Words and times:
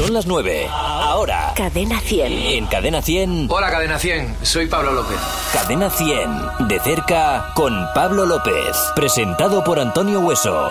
Son 0.00 0.14
las 0.14 0.24
9. 0.24 0.66
Ahora. 0.72 1.52
Cadena 1.54 2.00
100. 2.00 2.32
En 2.32 2.66
Cadena 2.68 3.02
100. 3.02 3.48
Hola 3.50 3.70
Cadena 3.70 3.98
100, 3.98 4.34
soy 4.40 4.66
Pablo 4.66 4.92
López. 4.92 5.18
Cadena 5.52 5.90
100. 5.90 6.68
De 6.68 6.80
cerca 6.80 7.52
con 7.54 7.74
Pablo 7.94 8.24
López. 8.24 8.74
Presentado 8.96 9.62
por 9.62 9.78
Antonio 9.78 10.20
Hueso. 10.20 10.70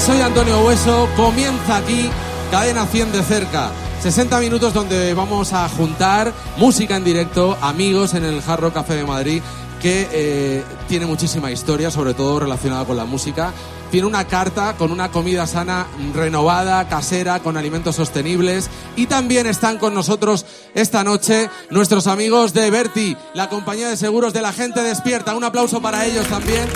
Soy 0.00 0.20
Antonio 0.20 0.64
Hueso. 0.64 1.08
Comienza 1.16 1.76
aquí 1.76 2.08
Cadena 2.50 2.86
100 2.86 3.12
de 3.12 3.22
cerca. 3.22 3.70
60 4.02 4.40
minutos 4.40 4.72
donde 4.72 5.12
vamos 5.12 5.52
a 5.52 5.68
juntar 5.68 6.32
música 6.56 6.96
en 6.96 7.04
directo, 7.04 7.58
amigos 7.60 8.14
en 8.14 8.24
el 8.24 8.40
Jarro 8.40 8.72
Café 8.72 8.94
de 8.94 9.04
Madrid, 9.04 9.42
que 9.82 10.08
eh, 10.10 10.64
tiene 10.88 11.04
muchísima 11.04 11.50
historia, 11.50 11.90
sobre 11.90 12.14
todo 12.14 12.40
relacionada 12.40 12.86
con 12.86 12.96
la 12.96 13.04
música. 13.04 13.52
Tiene 13.90 14.06
una 14.06 14.26
carta 14.26 14.74
con 14.78 14.90
una 14.90 15.10
comida 15.10 15.46
sana, 15.46 15.86
renovada, 16.14 16.88
casera, 16.88 17.40
con 17.40 17.58
alimentos 17.58 17.96
sostenibles. 17.96 18.70
Y 18.96 19.06
también 19.06 19.46
están 19.46 19.76
con 19.78 19.92
nosotros 19.92 20.46
esta 20.74 21.04
noche 21.04 21.50
nuestros 21.68 22.06
amigos 22.06 22.54
de 22.54 22.70
Berti, 22.70 23.16
la 23.34 23.50
compañía 23.50 23.88
de 23.88 23.96
seguros 23.98 24.32
de 24.32 24.40
la 24.40 24.52
gente 24.52 24.82
despierta. 24.82 25.34
Un 25.34 25.44
aplauso 25.44 25.82
para 25.82 26.06
ellos 26.06 26.26
también. 26.26 26.68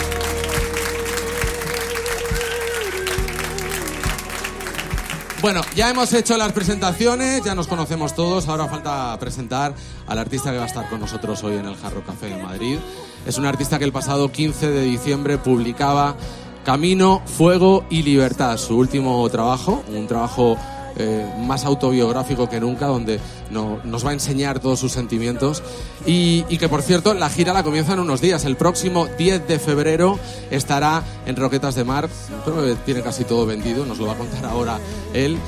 Bueno, 5.45 5.61
ya 5.77 5.91
hemos 5.91 6.11
hecho 6.15 6.39
las 6.39 6.53
presentaciones, 6.53 7.45
ya 7.45 7.55
nos 7.55 7.67
conocemos 7.67 8.15
todos, 8.15 8.49
ahora 8.49 8.67
falta 8.67 9.15
presentar 9.21 9.75
al 10.07 10.19
artista 10.19 10.51
que 10.51 10.57
va 10.57 10.63
a 10.63 10.67
estar 10.67 10.89
con 10.89 11.01
nosotros 11.01 11.45
hoy 11.45 11.57
en 11.57 11.67
el 11.67 11.77
Jarro 11.77 12.03
Café 12.03 12.31
de 12.31 12.43
Madrid. 12.43 12.79
Es 13.27 13.37
un 13.37 13.45
artista 13.45 13.79
que 13.79 13.85
el 13.85 13.93
pasado 13.93 14.33
15 14.33 14.71
de 14.71 14.81
diciembre 14.81 15.37
publicaba 15.37 16.17
Camino, 16.65 17.21
Fuego 17.27 17.85
y 17.91 18.05
Libertad, 18.05 18.57
su 18.57 18.79
último 18.79 19.29
trabajo, 19.29 19.85
un 19.89 20.07
trabajo 20.07 20.57
eh, 20.97 21.27
más 21.41 21.65
autobiográfico 21.65 22.49
que 22.49 22.61
nunca, 22.61 22.87
donde 22.87 23.19
no- 23.51 23.79
nos 23.85 24.05
va 24.07 24.11
a 24.11 24.13
enseñar 24.13 24.61
todos 24.61 24.79
sus 24.79 24.93
sentimientos. 24.93 25.63
Y, 26.07 26.45
y 26.49 26.59
que, 26.59 26.69
por 26.69 26.83
cierto, 26.83 27.15
la 27.15 27.29
gira 27.31 27.53
la 27.53 27.63
comienza 27.63 27.93
en 27.95 28.01
unos 28.01 28.21
días. 28.21 28.45
El 28.45 28.57
próximo 28.57 29.07
10 29.19 29.47
de 29.49 29.59
febrero 29.59 30.19
estará 30.51 31.03
en 31.27 31.37
Roquetas 31.37 31.75
de 31.75 31.85
Mar. 31.85 32.09
Creo 32.45 32.65
que 32.65 32.75
tiene 32.85 33.03
casi 33.03 33.25
todo 33.25 33.47
vendido, 33.47 33.85
nos 33.87 33.99
lo 33.99 34.07
va 34.07 34.13
a 34.13 34.17
contar 34.17 34.45
ahora 34.47 34.79
él. 35.13 35.39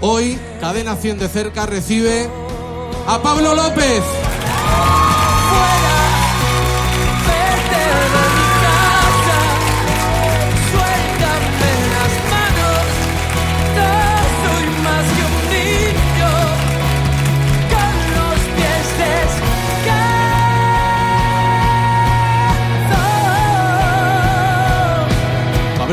Hoy, 0.00 0.38
Cadena 0.60 0.96
100 0.96 1.18
de 1.18 1.28
cerca 1.28 1.66
recibe 1.66 2.28
a 3.06 3.22
Pablo 3.22 3.54
López. 3.54 4.02
Vete 5.52 5.93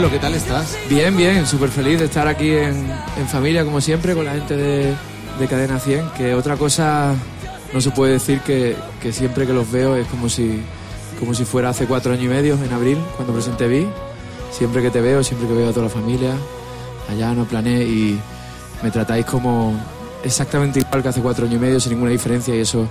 Pablo, 0.01 0.17
¿qué 0.17 0.19
tal 0.19 0.33
estás? 0.33 0.75
Bien, 0.89 1.15
bien, 1.15 1.45
súper 1.45 1.69
feliz 1.69 1.99
de 1.99 2.05
estar 2.05 2.27
aquí 2.27 2.49
en, 2.49 2.91
en 3.17 3.27
familia, 3.27 3.63
como 3.63 3.79
siempre, 3.81 4.15
con 4.15 4.25
la 4.25 4.31
gente 4.31 4.57
de, 4.57 4.95
de 5.39 5.47
Cadena 5.47 5.79
100, 5.79 6.09
que 6.17 6.33
otra 6.33 6.57
cosa 6.57 7.13
no 7.71 7.81
se 7.81 7.91
puede 7.91 8.13
decir 8.13 8.39
que, 8.39 8.75
que 8.99 9.13
siempre 9.13 9.45
que 9.45 9.53
los 9.53 9.71
veo 9.71 9.95
es 9.95 10.07
como 10.07 10.27
si, 10.27 10.63
como 11.19 11.35
si 11.35 11.45
fuera 11.45 11.69
hace 11.69 11.85
cuatro 11.85 12.13
años 12.13 12.25
y 12.25 12.29
medio, 12.29 12.55
en 12.55 12.73
abril, 12.73 12.97
cuando 13.15 13.31
presenté 13.31 13.67
Vi. 13.67 13.85
Siempre 14.49 14.81
que 14.81 14.89
te 14.89 15.01
veo, 15.01 15.23
siempre 15.23 15.47
que 15.47 15.53
veo 15.53 15.69
a 15.69 15.71
toda 15.71 15.85
la 15.85 15.91
familia, 15.91 16.31
allá 17.07 17.35
no 17.35 17.45
planeé 17.45 17.83
y 17.83 18.19
me 18.81 18.89
tratáis 18.89 19.27
como 19.27 19.79
exactamente 20.23 20.79
igual 20.79 21.03
que 21.03 21.09
hace 21.09 21.21
cuatro 21.21 21.45
años 21.45 21.57
y 21.57 21.59
medio, 21.59 21.79
sin 21.79 21.91
ninguna 21.91 22.09
diferencia 22.09 22.55
y 22.55 22.61
eso, 22.61 22.87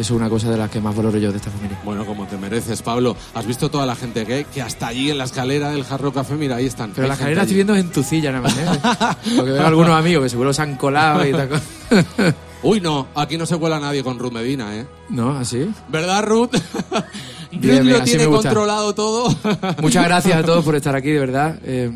eso 0.00 0.14
es 0.14 0.20
una 0.20 0.30
cosa 0.30 0.50
de 0.50 0.56
las 0.56 0.70
que 0.70 0.80
más 0.80 0.96
valoro 0.96 1.18
yo 1.18 1.30
de 1.30 1.36
esta 1.36 1.50
familia. 1.50 1.78
Bueno, 1.84 2.06
como 2.06 2.26
te 2.26 2.36
mereces, 2.36 2.82
Pablo. 2.82 3.16
¿Has 3.34 3.46
visto 3.46 3.70
toda 3.70 3.86
la 3.86 3.94
gente 3.94 4.24
que, 4.24 4.44
que 4.44 4.62
hasta 4.62 4.88
allí 4.88 5.10
en 5.10 5.18
la 5.18 5.24
escalera 5.24 5.70
del 5.70 5.84
Jarro 5.84 6.12
Café, 6.12 6.34
mira, 6.34 6.56
ahí 6.56 6.66
están. 6.66 6.92
Pero 6.94 7.06
la 7.06 7.14
escalera 7.14 7.42
estoy 7.42 7.56
viendo 7.56 7.76
en 7.76 7.90
tu 7.90 8.02
silla 8.02 8.32
nada 8.32 8.42
más, 8.42 8.56
¿eh? 8.56 8.66
Porque 9.36 9.52
veo 9.52 9.66
algunos 9.66 9.90
amigos 9.90 10.24
que 10.24 10.28
seguro 10.30 10.52
se 10.52 10.62
han 10.62 10.76
colado 10.76 11.26
y 11.26 11.32
tal. 11.32 11.48
Uy, 12.62 12.80
no, 12.80 13.08
aquí 13.14 13.36
no 13.38 13.46
se 13.46 13.56
cuela 13.56 13.80
nadie 13.80 14.02
con 14.02 14.18
Ruth 14.18 14.32
Medina, 14.32 14.76
¿eh? 14.76 14.86
¿No? 15.08 15.36
¿Así? 15.36 15.70
¿Verdad, 15.88 16.24
Ruth? 16.24 16.50
Ruth 17.52 17.60
Bien, 17.60 17.88
lo 17.88 18.02
tiene 18.02 18.26
controlado 18.26 18.94
todo. 18.94 19.34
Muchas 19.80 20.04
gracias 20.04 20.36
a 20.36 20.42
todos 20.42 20.64
por 20.64 20.76
estar 20.76 20.94
aquí, 20.94 21.10
de 21.10 21.18
verdad. 21.18 21.58
Eh, 21.64 21.90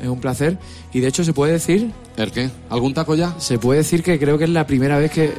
es 0.00 0.08
un 0.08 0.20
placer. 0.20 0.58
Y 0.92 1.00
de 1.00 1.08
hecho 1.08 1.24
se 1.24 1.32
puede 1.32 1.52
decir, 1.52 1.90
¿El 2.16 2.32
qué? 2.32 2.50
¿Algún 2.68 2.94
taco 2.94 3.14
ya? 3.14 3.34
se 3.38 3.58
puede 3.58 3.78
decir 3.78 4.02
que 4.02 4.18
creo 4.18 4.38
que 4.38 4.44
es 4.44 4.50
la 4.50 4.66
primera 4.66 4.98
vez 4.98 5.10
que 5.10 5.34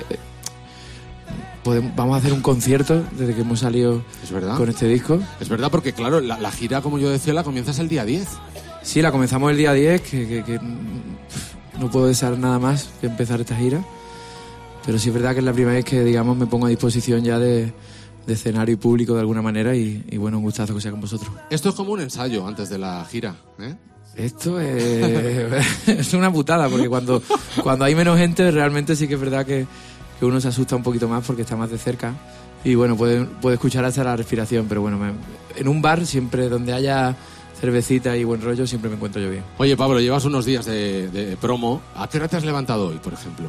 podemos, 1.63 1.95
vamos 1.95 2.15
a 2.15 2.17
hacer 2.19 2.33
un 2.33 2.41
concierto 2.41 3.03
desde 3.17 3.33
que 3.35 3.41
hemos 3.41 3.59
salido 3.59 4.03
Es 4.23 4.31
verdad. 4.31 4.57
con 4.57 4.69
este 4.69 4.87
disco. 4.87 5.19
Es 5.39 5.49
verdad, 5.49 5.69
porque 5.71 5.93
claro, 5.93 6.19
la, 6.21 6.39
la 6.39 6.51
gira, 6.51 6.81
como 6.81 6.97
yo 6.99 7.09
decía, 7.09 7.33
la 7.33 7.43
comienzas 7.43 7.79
el 7.79 7.87
día 7.89 8.05
10. 8.05 8.27
Sí, 8.83 9.01
la 9.01 9.11
comenzamos 9.11 9.51
el 9.51 9.57
día 9.57 9.73
10, 9.73 10.01
que, 10.01 10.27
que- 10.27 10.43
que, 10.43 10.59
no 11.79 11.89
puedo 11.89 12.07
desear 12.07 12.37
nada 12.37 12.59
más 12.59 12.89
que 12.99 13.07
empezar 13.07 13.39
esta 13.41 13.55
gira. 13.55 13.83
Pero 14.85 14.97
sí 14.99 15.09
es 15.09 15.13
verdad 15.15 15.33
que 15.33 15.39
es 15.39 15.45
la 15.45 15.53
primera 15.53 15.75
vez 15.75 15.85
que, 15.85 16.03
digamos, 16.03 16.35
me 16.37 16.45
pongo 16.47 16.65
a 16.65 16.69
disposición 16.69 17.23
ya 17.23 17.37
de, 17.39 17.71
de 18.27 18.33
escenario 18.33 18.73
y 18.73 18.77
público 18.77 19.13
de 19.13 19.19
alguna 19.21 19.41
manera 19.41 19.75
y, 19.75 20.03
y 20.09 20.17
bueno, 20.17 20.37
un 20.37 20.43
gustazo 20.43 20.73
que 20.75 20.81
sea 20.81 20.91
con 20.91 21.01
vosotros. 21.01 21.31
Esto 21.49 21.69
es 21.69 21.75
como 21.75 21.91
un 21.93 22.01
ensayo 22.01 22.47
antes 22.47 22.69
de 22.69 22.77
la 22.79 23.05
gira, 23.05 23.35
¿eh? 23.59 23.75
Esto 24.15 24.59
es, 24.59 25.87
es 25.87 26.13
una 26.13 26.31
putada, 26.33 26.67
porque 26.67 26.89
cuando, 26.89 27.21
cuando 27.63 27.85
hay 27.85 27.95
menos 27.95 28.17
gente, 28.17 28.49
realmente 28.51 28.95
sí 28.95 29.07
que 29.07 29.13
es 29.13 29.19
verdad 29.19 29.45
que, 29.45 29.65
que 30.21 30.25
uno 30.27 30.39
se 30.39 30.49
asusta 30.49 30.75
un 30.75 30.83
poquito 30.83 31.07
más 31.07 31.25
porque 31.25 31.41
está 31.41 31.55
más 31.55 31.71
de 31.71 31.79
cerca. 31.79 32.13
Y 32.63 32.75
bueno, 32.75 32.95
puede, 32.95 33.25
puede 33.25 33.55
escuchar 33.55 33.83
hasta 33.85 34.03
la 34.03 34.15
respiración, 34.15 34.67
pero 34.69 34.81
bueno, 34.81 34.99
me- 34.99 35.13
en 35.55 35.67
un 35.67 35.81
bar, 35.81 36.05
siempre 36.05 36.47
donde 36.47 36.73
haya 36.73 37.15
cervecita 37.59 38.15
y 38.15 38.23
buen 38.23 38.39
rollo, 38.39 38.67
siempre 38.67 38.87
me 38.91 38.97
encuentro 38.97 39.19
yo 39.19 39.31
bien. 39.31 39.43
Oye, 39.57 39.75
Pablo, 39.75 39.99
llevas 39.99 40.23
unos 40.25 40.45
días 40.45 40.63
de, 40.65 41.09
de 41.09 41.35
promo. 41.37 41.81
¿A 41.95 42.07
qué 42.07 42.17
hora 42.19 42.27
te 42.27 42.37
has 42.37 42.45
levantado 42.45 42.89
hoy, 42.89 42.97
por 42.99 43.13
ejemplo? 43.13 43.47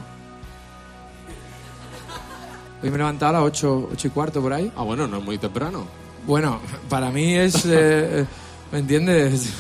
Hoy 2.83 2.89
me 2.89 2.95
he 2.95 2.99
levantado 2.99 3.37
a 3.37 3.41
las 3.41 3.43
8, 3.49 3.91
ocho 3.93 4.07
y 4.09 4.11
cuarto 4.11 4.41
por 4.41 4.55
ahí. 4.55 4.73
Ah, 4.75 4.83
bueno, 4.83 5.07
no 5.07 5.19
es 5.19 5.25
muy 5.25 5.37
temprano. 5.37 5.85
Bueno, 6.27 6.59
para 6.89 7.11
mí 7.11 7.35
es. 7.35 7.67
eh, 7.67 8.25
¿Me 8.73 8.79
entiendes? 8.79 9.53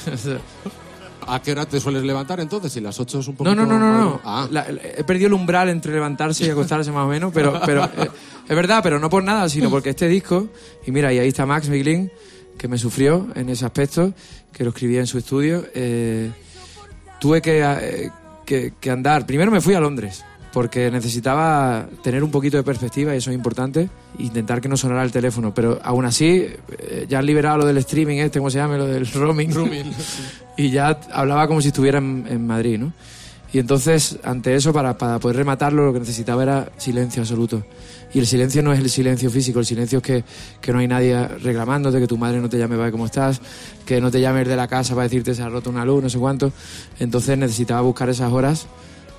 ¿A 1.26 1.40
qué 1.42 1.52
hora 1.52 1.66
te 1.66 1.78
sueles 1.80 2.02
levantar 2.02 2.40
entonces? 2.40 2.72
Si 2.72 2.80
las 2.80 2.98
8 2.98 3.20
es 3.20 3.28
un 3.28 3.36
poco... 3.36 3.48
No, 3.48 3.54
no, 3.54 3.66
no, 3.66 3.78
no. 3.78 3.98
no. 3.98 4.20
Ah, 4.24 4.46
La- 4.50 4.70
la- 4.70 4.80
he 4.82 5.04
perdido 5.04 5.28
el 5.28 5.32
umbral 5.34 5.68
entre 5.68 5.92
levantarse 5.92 6.46
y 6.46 6.50
acostarse 6.50 6.90
más 6.90 7.04
o 7.06 7.08
menos, 7.08 7.32
pero, 7.32 7.60
pero 7.66 7.84
eh, 7.84 8.10
es 8.48 8.56
verdad, 8.56 8.80
pero 8.82 8.98
no 8.98 9.08
por 9.10 9.22
nada, 9.24 9.48
sino 9.48 9.70
porque 9.70 9.90
este 9.90 10.08
disco, 10.08 10.48
y 10.86 10.90
mira, 10.92 11.12
y 11.12 11.18
ahí 11.18 11.28
está 11.28 11.46
Max 11.46 11.68
Miglin, 11.68 12.10
que 12.58 12.68
me 12.68 12.78
sufrió 12.78 13.28
en 13.34 13.48
ese 13.48 13.64
aspecto, 13.64 14.12
que 14.52 14.64
lo 14.64 14.70
escribía 14.70 15.00
en 15.00 15.06
su 15.06 15.18
estudio. 15.18 15.64
eh, 15.74 16.30
tuve 17.20 17.40
que, 17.40 17.62
eh, 17.62 18.10
que, 18.44 18.74
que 18.80 18.90
andar. 18.90 19.24
Primero 19.26 19.50
me 19.50 19.60
fui 19.60 19.74
a 19.74 19.80
Londres, 19.80 20.24
porque 20.52 20.90
necesitaba 20.90 21.86
tener 22.02 22.22
un 22.22 22.30
poquito 22.30 22.56
de 22.56 22.62
perspectiva, 22.62 23.14
y 23.14 23.18
eso 23.18 23.30
es 23.30 23.36
importante, 23.36 23.88
intentar 24.18 24.60
que 24.60 24.68
no 24.68 24.76
sonara 24.76 25.02
el 25.02 25.10
teléfono. 25.10 25.54
Pero 25.54 25.80
aún 25.82 26.04
así, 26.04 26.46
eh, 26.78 27.06
ya 27.08 27.18
han 27.18 27.26
liberado 27.26 27.58
lo 27.58 27.66
del 27.66 27.78
streaming, 27.78 28.18
este, 28.18 28.38
¿cómo 28.38 28.50
se 28.50 28.58
llama? 28.58 28.76
Lo 28.76 28.86
del 28.86 29.06
roaming. 29.10 29.50
y 30.56 30.70
ya 30.70 30.98
hablaba 31.12 31.46
como 31.46 31.60
si 31.60 31.68
estuviera 31.68 31.98
en, 31.98 32.26
en 32.28 32.46
Madrid, 32.46 32.78
¿no? 32.78 32.92
Y 33.52 33.58
entonces, 33.58 34.18
ante 34.24 34.54
eso, 34.54 34.72
para, 34.72 34.96
para 34.96 35.18
poder 35.18 35.36
rematarlo, 35.36 35.84
lo 35.84 35.92
que 35.92 36.00
necesitaba 36.00 36.42
era 36.42 36.72
silencio 36.78 37.20
absoluto. 37.20 37.62
Y 38.14 38.18
el 38.18 38.26
silencio 38.26 38.62
no 38.62 38.72
es 38.72 38.78
el 38.78 38.88
silencio 38.88 39.30
físico, 39.30 39.58
el 39.58 39.66
silencio 39.66 39.98
es 39.98 40.04
que, 40.04 40.24
que 40.60 40.72
no 40.72 40.78
hay 40.78 40.88
nadie 40.88 41.28
reclamándote, 41.28 41.98
que 42.00 42.06
tu 42.06 42.16
madre 42.16 42.40
no 42.40 42.48
te 42.48 42.58
llame 42.58 42.76
para 42.76 42.84
ver 42.84 42.92
cómo 42.92 43.06
estás, 43.06 43.40
que 43.84 44.00
no 44.00 44.10
te 44.10 44.20
llames 44.20 44.48
de 44.48 44.56
la 44.56 44.68
casa 44.68 44.94
para 44.94 45.04
decirte 45.04 45.34
se 45.34 45.42
ha 45.42 45.48
roto 45.48 45.68
una 45.68 45.84
luz, 45.84 46.02
no 46.02 46.08
sé 46.08 46.18
cuánto. 46.18 46.52
Entonces 46.98 47.36
necesitaba 47.36 47.82
buscar 47.82 48.08
esas 48.08 48.32
horas 48.32 48.66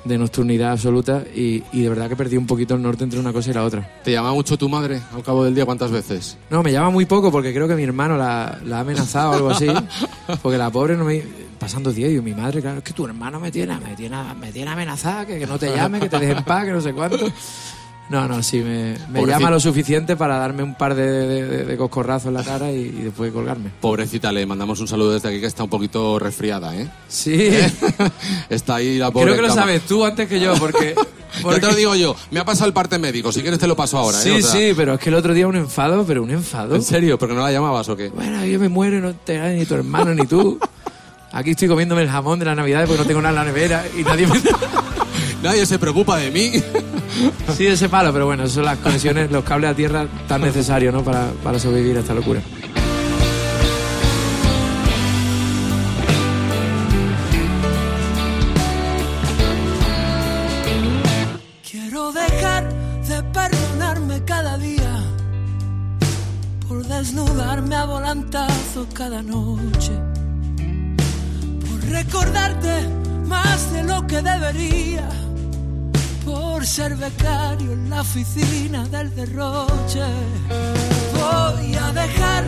de 0.06 0.18
nocturnidad 0.18 0.72
absoluta 0.72 1.24
y, 1.34 1.64
y 1.72 1.82
de 1.82 1.90
verdad 1.90 2.10
que 2.10 2.16
perdí 2.16 2.38
un 2.38 2.46
poquito 2.46 2.76
el 2.76 2.82
norte 2.82 3.04
entre 3.04 3.20
una 3.20 3.32
cosa 3.32 3.52
y 3.52 3.54
la 3.54 3.64
otra. 3.64 3.90
¿Te 4.04 4.12
llama 4.12 4.34
mucho 4.34 4.58
tu 4.58 4.68
madre 4.70 5.02
al 5.14 5.24
cabo 5.24 5.44
del 5.44 5.56
día 5.56 5.66
cuántas 5.66 5.92
veces? 5.92 6.38
No, 6.50 6.62
me 6.64 6.72
llama 6.72 6.90
muy 6.90 7.06
poco 7.06 7.32
porque 7.32 7.54
creo 7.54 7.68
que 7.68 7.76
mi 7.76 7.84
hermano 7.84 8.18
la, 8.18 8.60
la 8.66 8.78
ha 8.78 8.80
amenazado 8.82 9.32
o 9.32 9.34
algo 9.36 9.50
así. 9.50 9.68
Porque 10.42 10.58
la 10.58 10.70
pobre 10.70 10.96
no 10.96 11.04
me. 11.04 11.22
Pasando 11.60 11.92
10, 11.92 12.14
y 12.14 12.22
mi 12.22 12.34
madre, 12.34 12.62
claro, 12.62 12.80
es 12.80 12.84
que 12.84 12.92
tu 12.94 13.06
hermano 13.06 13.40
me 13.40 13.52
tiene, 13.52 13.78
me 13.80 13.96
tiene, 13.96 14.18
me 14.40 14.52
tiene 14.52 14.72
amenazada, 14.72 15.26
que, 15.26 15.40
que 15.40 15.46
no 15.48 15.58
te 15.58 15.74
llame, 15.74 16.00
que 16.00 16.10
te 16.10 16.20
deje 16.20 16.34
en 16.34 16.44
paz, 16.44 16.66
que 16.66 16.72
no 16.72 16.82
sé 16.82 16.94
cuánto. 16.94 17.26
No, 18.10 18.28
no, 18.28 18.44
sí, 18.44 18.60
me, 18.60 18.96
me 19.10 19.26
llama 19.26 19.50
lo 19.50 19.60
suficiente 19.60 20.16
para 20.16 20.38
darme 20.38 20.62
un 20.62 20.76
par 20.76 20.94
de, 20.94 21.66
de, 21.66 21.78
coscorrazos 21.78 22.28
en 22.28 22.34
la 22.36 22.44
cara 22.44 22.72
y, 22.72 22.82
y 22.82 22.92
después 23.04 23.32
colgarme. 23.32 23.72
Pobrecita, 23.82 24.32
le 24.32 24.46
mandamos 24.46 24.80
un 24.82 24.88
saludo 24.88 25.14
desde 25.14 25.30
aquí 25.30 25.40
que 25.40 25.48
está 25.48 25.64
un 25.64 25.70
poquito 25.70 26.20
resfriada, 26.20 26.76
¿eh? 26.76 26.88
Sí, 27.08 27.50
está 28.50 28.76
ahí 28.76 28.98
la 28.98 29.10
pobre 29.10 29.26
creo 29.28 29.36
que 29.38 29.42
lo 29.44 29.48
cama. 29.48 29.62
sabes 29.62 29.82
tú 29.84 30.06
antes 30.06 30.28
que 30.28 30.40
yo, 30.40 30.54
porque. 30.56 30.96
Ya 31.44 31.60
te 31.60 31.66
lo 31.66 31.74
digo 31.74 31.96
yo, 31.96 32.16
me 32.30 32.40
ha 32.40 32.46
pasado 32.46 32.68
el 32.68 32.74
parte 32.74 33.00
médico, 33.00 33.32
si 33.32 33.42
quieres 33.42 33.58
te 33.60 33.66
lo 33.66 33.76
paso 33.76 33.98
ahora, 33.98 34.20
¿eh? 34.20 34.22
Sí, 34.22 34.30
O 34.30 34.40
sea, 34.40 34.52
sí, 34.52 34.74
pero 34.78 34.94
es 34.94 35.00
que 35.00 35.10
el 35.10 35.16
otro 35.16 35.34
día 35.34 35.48
un 35.48 35.56
enfado, 35.56 36.06
pero 36.06 36.22
un 36.22 36.30
enfado. 36.30 36.76
¿En 36.76 36.84
serio? 36.84 37.18
¿Porque 37.18 37.34
no 37.34 37.42
la 37.42 37.52
llamabas 37.52 37.90
o 37.90 37.96
qué? 37.98 38.10
Bueno, 38.10 38.46
yo 38.46 38.60
me 38.60 38.70
muero 38.70 39.00
y 39.00 39.02
no 39.02 39.16
te 39.16 39.38
da 39.40 39.50
ni 39.50 39.66
tu 39.66 39.74
hermano 39.74 40.14
ni 40.14 40.28
tú. 40.28 40.60
Aquí 41.32 41.50
estoy 41.50 41.68
comiéndome 41.68 42.04
el 42.04 42.10
jamón 42.10 42.38
de 42.38 42.46
la 42.46 42.54
Navidad 42.54 42.86
porque 42.86 43.02
no 43.02 43.08
tengo 43.08 43.20
nada 43.20 43.32
en 43.32 43.36
la 43.48 43.52
nevera 43.52 43.84
y 43.98 44.04
nadie 44.04 44.28
me... 44.28 44.36
Nadie 45.44 45.66
se 45.66 45.78
preocupa 45.78 46.18
de 46.18 46.31
mí. 46.31 46.51
Sí, 47.56 47.68
ese 47.68 47.90
palo, 47.90 48.12
pero 48.12 48.25
bueno, 48.25 48.48
son 48.48 48.66
las 48.66 48.80
conexiones, 48.80 49.30
los 49.30 49.44
cables 49.44 49.69
a 49.69 49.75
tierra 49.75 50.07
tan 50.28 50.42
necesarios, 50.42 50.92
¿no? 50.92 51.04
Para, 51.04 51.30
para 51.44 51.60
sobrevivir 51.60 51.98
a 51.98 52.00
esta 52.00 52.13
locura. 52.16 52.42
Oficina 78.04 78.86
del 78.90 79.08
derroche. 79.16 80.06
Voy 81.20 81.76
a 81.76 81.92
dejar 81.94 82.44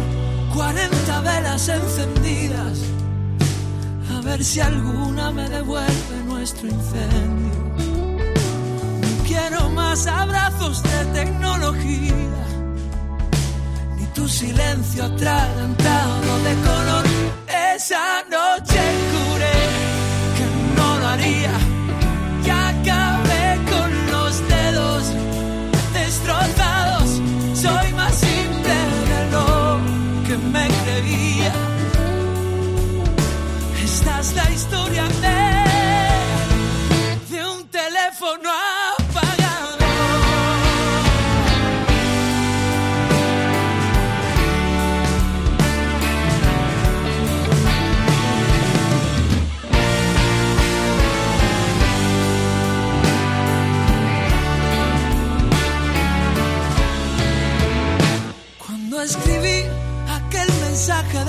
40 0.54 1.22
velas 1.22 1.69
encendidas 1.69 2.78
a 4.16 4.22
ver 4.22 4.44
si 4.44 4.60
alguna 4.60 5.31
me 5.31 5.48
devuelve 5.50 6.16
nuestro 6.28 6.68
incendio. 6.68 7.63
No 9.02 9.12
quiero 9.25 9.69
más 9.69 10.06
abrazos 10.07 10.84
de 10.84 11.00
tecnología, 11.19 12.44
ni 13.98 14.06
tu 14.08 14.28
silencio 14.28 15.06
atragantado 15.06 16.31
de 16.48 16.54
color. 16.68 17.06
Esa 17.75 18.24
noche 18.30 19.05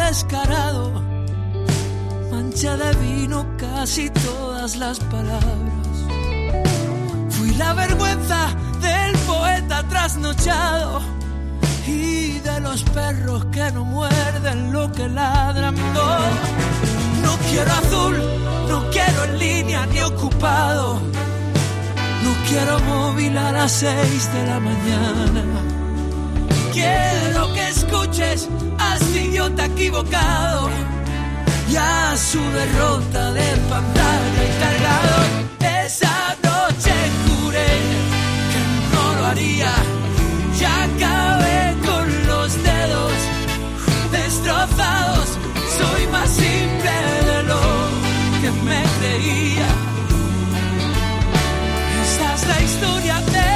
descarado, 0.07 1.03
manché 2.31 2.77
de 2.77 2.93
vino 3.05 3.45
casi 3.59 4.09
todas 4.11 4.77
las 4.77 5.01
palabras. 5.01 5.97
Fui 7.31 7.51
la 7.57 7.75
vergüenza 7.75 8.41
del 8.81 9.13
poeta 9.31 9.83
trasnochado 9.89 11.01
y 11.87 12.39
de 12.39 12.61
los 12.61 12.83
perros 12.85 13.47
que 13.47 13.71
no 13.73 13.85
muerden 13.85 14.73
lo 14.73 14.91
que 14.93 15.09
ladran. 15.09 15.75
No, 15.75 16.09
no 17.25 17.33
quiero 17.49 17.73
azul, 17.73 18.17
no 18.69 18.91
quiero 18.91 19.25
en 19.25 19.39
línea 19.39 19.87
ni 19.87 20.01
ocupado. 20.01 21.01
No 22.25 22.33
quiero 22.49 22.79
móvil 22.81 23.37
a 23.39 23.53
las 23.53 23.73
seis 23.73 24.33
de 24.33 24.47
la 24.47 24.61
mañana. 24.61 25.75
Quiero 26.76 27.54
que 27.54 27.68
escuches 27.68 28.50
a 28.78 28.97
este 28.97 29.25
idiota 29.25 29.64
equivocado 29.64 30.68
y 31.71 31.76
a 31.76 32.14
su 32.18 32.38
derrota 32.38 33.33
de 33.33 33.56
pantalla 33.71 34.42
y 34.45 34.61
cargador. 34.61 35.28
Esa 35.87 36.37
noche 36.45 36.92
juré 37.25 37.73
que 38.52 38.61
no 38.92 39.04
lo 39.18 39.26
haría. 39.26 39.73
Ya 40.61 40.85
acabé 40.85 41.76
con 41.87 42.26
los 42.26 42.62
dedos 42.62 43.18
destrozados. 44.12 45.28
Soy 45.78 46.06
más 46.09 46.28
simple 46.28 46.95
de 47.30 47.42
lo 47.45 47.62
que 48.42 48.50
me 48.68 48.83
creía. 48.99 49.68
Esa 52.04 52.35
es 52.35 52.47
la 52.47 52.61
historia 52.61 53.21
de, 53.33 53.56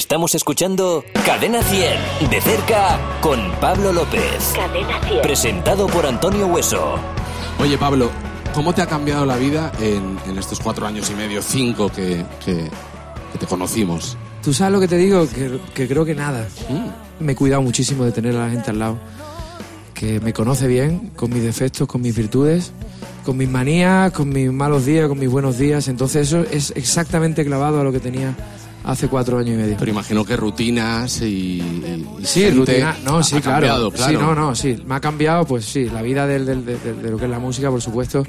Estamos 0.00 0.34
escuchando 0.34 1.04
Cadena 1.26 1.62
100, 1.62 2.30
de 2.30 2.40
cerca 2.40 2.98
con 3.20 3.38
Pablo 3.60 3.92
López. 3.92 4.54
Cadena 4.56 4.98
100. 5.06 5.20
Presentado 5.20 5.88
por 5.88 6.06
Antonio 6.06 6.46
Hueso. 6.46 6.94
Oye, 7.58 7.76
Pablo, 7.76 8.10
¿cómo 8.54 8.72
te 8.72 8.80
ha 8.80 8.86
cambiado 8.86 9.26
la 9.26 9.36
vida 9.36 9.70
en, 9.78 10.18
en 10.26 10.38
estos 10.38 10.58
cuatro 10.58 10.86
años 10.86 11.10
y 11.10 11.14
medio, 11.16 11.42
cinco 11.42 11.90
que, 11.90 12.24
que- 12.42 12.70
que 13.32 13.38
te 13.38 13.44
conocimos? 13.46 14.16
¿Tú 14.42 14.54
sabes 14.54 14.72
lo 14.72 14.80
que 14.80 14.88
te 14.88 14.96
digo? 14.96 15.28
Que, 15.28 15.60
que 15.74 15.86
creo 15.86 16.06
que 16.06 16.14
nada. 16.14 16.48
Mm. 16.70 17.22
Me 17.26 17.32
he 17.32 17.36
cuidado 17.36 17.60
muchísimo 17.60 18.06
de 18.06 18.12
tener 18.12 18.34
a 18.36 18.46
la 18.46 18.50
gente 18.50 18.70
al 18.70 18.78
lado. 18.78 18.96
Que 19.92 20.18
me 20.20 20.32
conoce 20.32 20.66
bien, 20.66 21.10
con 21.14 21.30
mis 21.30 21.42
defectos, 21.42 21.86
con 21.86 22.00
mis 22.00 22.16
virtudes, 22.16 22.72
con 23.26 23.36
mis 23.36 23.50
manías, 23.50 24.12
con 24.12 24.30
mis 24.30 24.50
malos 24.50 24.86
días, 24.86 25.08
con 25.08 25.18
mis 25.18 25.28
buenos 25.28 25.58
días. 25.58 25.88
Entonces 25.88 26.26
eso 26.28 26.40
es 26.50 26.72
exactamente 26.74 27.44
clavado 27.44 27.82
a 27.82 27.84
lo 27.84 27.92
que 27.92 28.00
tenía 28.00 28.34
hace 28.84 29.08
cuatro 29.08 29.38
años 29.38 29.54
y 29.54 29.56
medio. 29.58 29.76
Pero 29.78 29.90
imagino 29.90 30.24
que 30.24 30.36
rutinas 30.36 31.20
y, 31.22 31.60
y 31.60 32.06
Sí, 32.24 32.42
gente 32.42 32.58
rutina. 32.72 32.96
No, 33.04 33.22
sí, 33.22 33.36
ha 33.36 33.40
claro. 33.40 33.54
cambiado, 33.56 33.90
claro. 33.90 34.12
Sí, 34.12 34.18
no, 34.18 34.34
no, 34.34 34.54
sí. 34.54 34.82
Me 34.86 34.94
ha 34.94 35.00
cambiado, 35.00 35.44
pues 35.46 35.64
sí, 35.64 35.88
la 35.90 36.02
vida 36.02 36.26
del, 36.26 36.46
del- 36.46 36.64
del- 36.64 37.02
de 37.02 37.10
lo 37.10 37.16
que 37.18 37.24
es 37.24 37.30
la 37.30 37.38
música, 37.38 37.70
por 37.70 37.80
supuesto. 37.82 38.24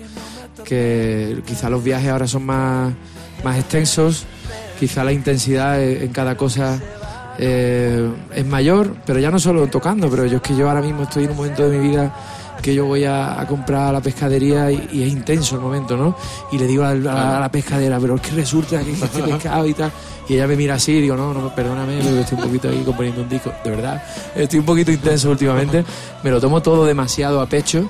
Que 0.64 1.42
quizá 1.46 1.70
los 1.70 1.84
viajes 1.84 2.10
ahora 2.10 2.28
son 2.28 2.46
más, 2.46 2.94
más 3.44 3.58
extensos. 3.58 4.26
Quizá 4.80 5.04
la 5.04 5.12
intensidad 5.14 5.82
eh, 5.82 6.04
en 6.04 6.12
cada 6.12 6.36
cosa 6.36 6.80
eh, 7.38 8.10
es 8.36 8.46
mayor, 8.46 8.96
pero 9.06 9.20
ya 9.20 9.32
no 9.32 9.40
solo 9.40 9.68
tocando, 9.68 10.10
pero 10.10 10.26
yo 10.26 10.38
es 10.38 10.42
que 10.42 10.56
yo 10.56 10.68
ahora 10.70 10.82
mismo 10.82 11.04
estoy 11.04 11.26
en 11.26 11.32
un 11.32 11.38
momento 11.38 11.68
de 11.70 11.78
mi 11.80 11.90
vida 11.90 12.14
que 12.62 12.74
yo 12.76 12.86
voy 12.86 13.04
a, 13.06 13.40
a 13.42 13.48
comprar 13.48 13.88
a 13.90 13.92
la 13.92 14.02
pescadería 14.02 14.72
y, 14.72 14.88
y 14.94 15.04
es 15.04 15.12
intenso 15.12 15.56
el 15.56 15.62
momento, 15.62 15.98
¿no? 15.98 16.16
Y 16.52 16.58
le 16.58 16.68
digo 16.68 16.84
a, 16.84 16.94
la- 16.94 17.38
a 17.38 17.40
la 17.40 17.50
pescadera, 17.52 18.00
pero 18.00 18.16
es 18.16 18.22
que 18.22 18.32
resulta 18.32 18.84
que 18.84 18.92
este 18.92 19.22
pescado 19.24 19.66
y 19.68 19.74
tal. 19.74 19.92
Y 20.30 20.36
ella 20.36 20.48
me 20.48 20.56
mira 20.56 20.76
así 20.76 20.94
y 20.94 21.02
digo, 21.02 21.16
no, 21.18 21.34
no, 21.34 21.54
perdóname, 21.54 22.00
pero 22.04 22.20
estoy 22.20 22.38
un 22.38 22.44
poquito 22.46 22.70
ahí 22.70 22.84
componiendo 22.86 23.22
un 23.24 23.30
disco. 23.30 23.52
De 23.64 23.70
verdad, 23.72 24.02
estoy 24.36 24.60
un 24.60 24.66
poquito 24.66 24.92
intenso 24.92 25.30
últimamente. 25.30 25.84
Me 26.24 26.30
lo 26.32 26.40
tomo 26.40 26.62
todo 26.62 26.86
demasiado 26.86 27.42
a 27.42 27.48
pecho, 27.48 27.90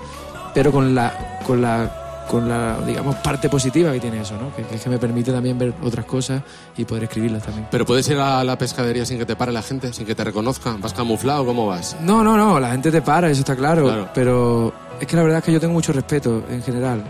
pero 0.53 0.71
con 0.71 0.95
la, 0.95 1.39
con 1.45 1.61
la, 1.61 2.00
con 2.29 2.47
la, 2.47 2.79
digamos, 2.85 3.15
parte 3.17 3.49
positiva 3.49 3.91
que 3.91 3.99
tiene 3.99 4.21
eso, 4.21 4.35
¿no? 4.37 4.55
Que, 4.55 4.63
que 4.63 4.75
es 4.75 4.81
que 4.81 4.89
me 4.89 4.97
permite 4.97 5.31
también 5.31 5.57
ver 5.57 5.73
otras 5.83 6.05
cosas 6.05 6.41
y 6.77 6.85
poder 6.85 7.03
escribirlas 7.03 7.43
también. 7.43 7.67
Pero 7.69 7.85
puedes 7.85 8.07
ir 8.09 8.17
a 8.17 8.43
la 8.43 8.57
pescadería 8.57 9.05
sin 9.05 9.17
que 9.17 9.25
te 9.25 9.35
pare 9.35 9.51
la 9.51 9.61
gente, 9.61 9.91
sin 9.93 10.05
que 10.05 10.15
te 10.15 10.23
reconozcan. 10.23 10.81
¿Vas 10.81 10.93
camuflado? 10.93 11.45
¿Cómo 11.45 11.67
vas? 11.67 11.95
No, 12.01 12.23
no, 12.23 12.37
no, 12.37 12.59
la 12.59 12.71
gente 12.71 12.91
te 12.91 13.01
para, 13.01 13.29
eso 13.29 13.41
está 13.41 13.55
claro, 13.55 13.83
Claro. 13.83 14.09
Pero 14.13 14.73
es 14.99 15.07
que 15.07 15.15
la 15.15 15.23
verdad 15.23 15.39
es 15.39 15.45
que 15.45 15.51
yo 15.51 15.59
tengo 15.59 15.73
mucho 15.73 15.93
respeto 15.93 16.43
en 16.49 16.61
general. 16.61 17.03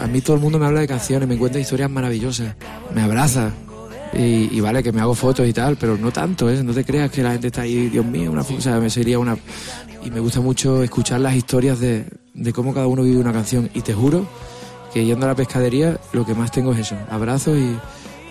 A 0.00 0.06
mí 0.06 0.20
todo 0.20 0.36
el 0.36 0.42
mundo 0.42 0.58
me 0.58 0.66
habla 0.66 0.80
de 0.80 0.88
canciones, 0.88 1.28
me 1.28 1.38
cuenta 1.38 1.58
historias 1.58 1.90
maravillosas, 1.90 2.54
me 2.94 3.02
abraza. 3.02 3.50
Y, 4.12 4.56
y 4.56 4.60
vale, 4.60 4.82
que 4.82 4.92
me 4.92 5.00
hago 5.00 5.14
fotos 5.14 5.46
y 5.46 5.52
tal, 5.52 5.76
pero 5.76 5.98
no 5.98 6.10
tanto, 6.10 6.48
¿eh? 6.48 6.62
No 6.62 6.72
te 6.72 6.84
creas 6.84 7.10
que 7.10 7.22
la 7.22 7.32
gente 7.32 7.48
está 7.48 7.62
ahí, 7.62 7.88
Dios 7.88 8.04
mío, 8.04 8.30
una 8.30 8.42
o 8.42 8.60
sea, 8.60 8.78
me 8.78 8.88
sería 8.88 9.18
una... 9.18 9.36
Y 10.02 10.10
me 10.10 10.20
gusta 10.20 10.40
mucho 10.40 10.82
escuchar 10.82 11.20
las 11.20 11.34
historias 11.34 11.80
de, 11.80 12.06
de 12.36 12.52
cómo 12.52 12.72
cada 12.74 12.86
uno 12.86 13.02
vive 13.02 13.18
una 13.18 13.32
canción. 13.32 13.68
Y 13.74 13.80
te 13.80 13.94
juro 13.94 14.26
que 14.92 15.04
yendo 15.04 15.26
a 15.26 15.30
la 15.30 15.34
pescadería, 15.34 15.98
lo 16.12 16.24
que 16.24 16.34
más 16.34 16.50
tengo 16.52 16.72
es 16.72 16.78
eso, 16.80 16.96
abrazos 17.10 17.56
y, 17.58 17.76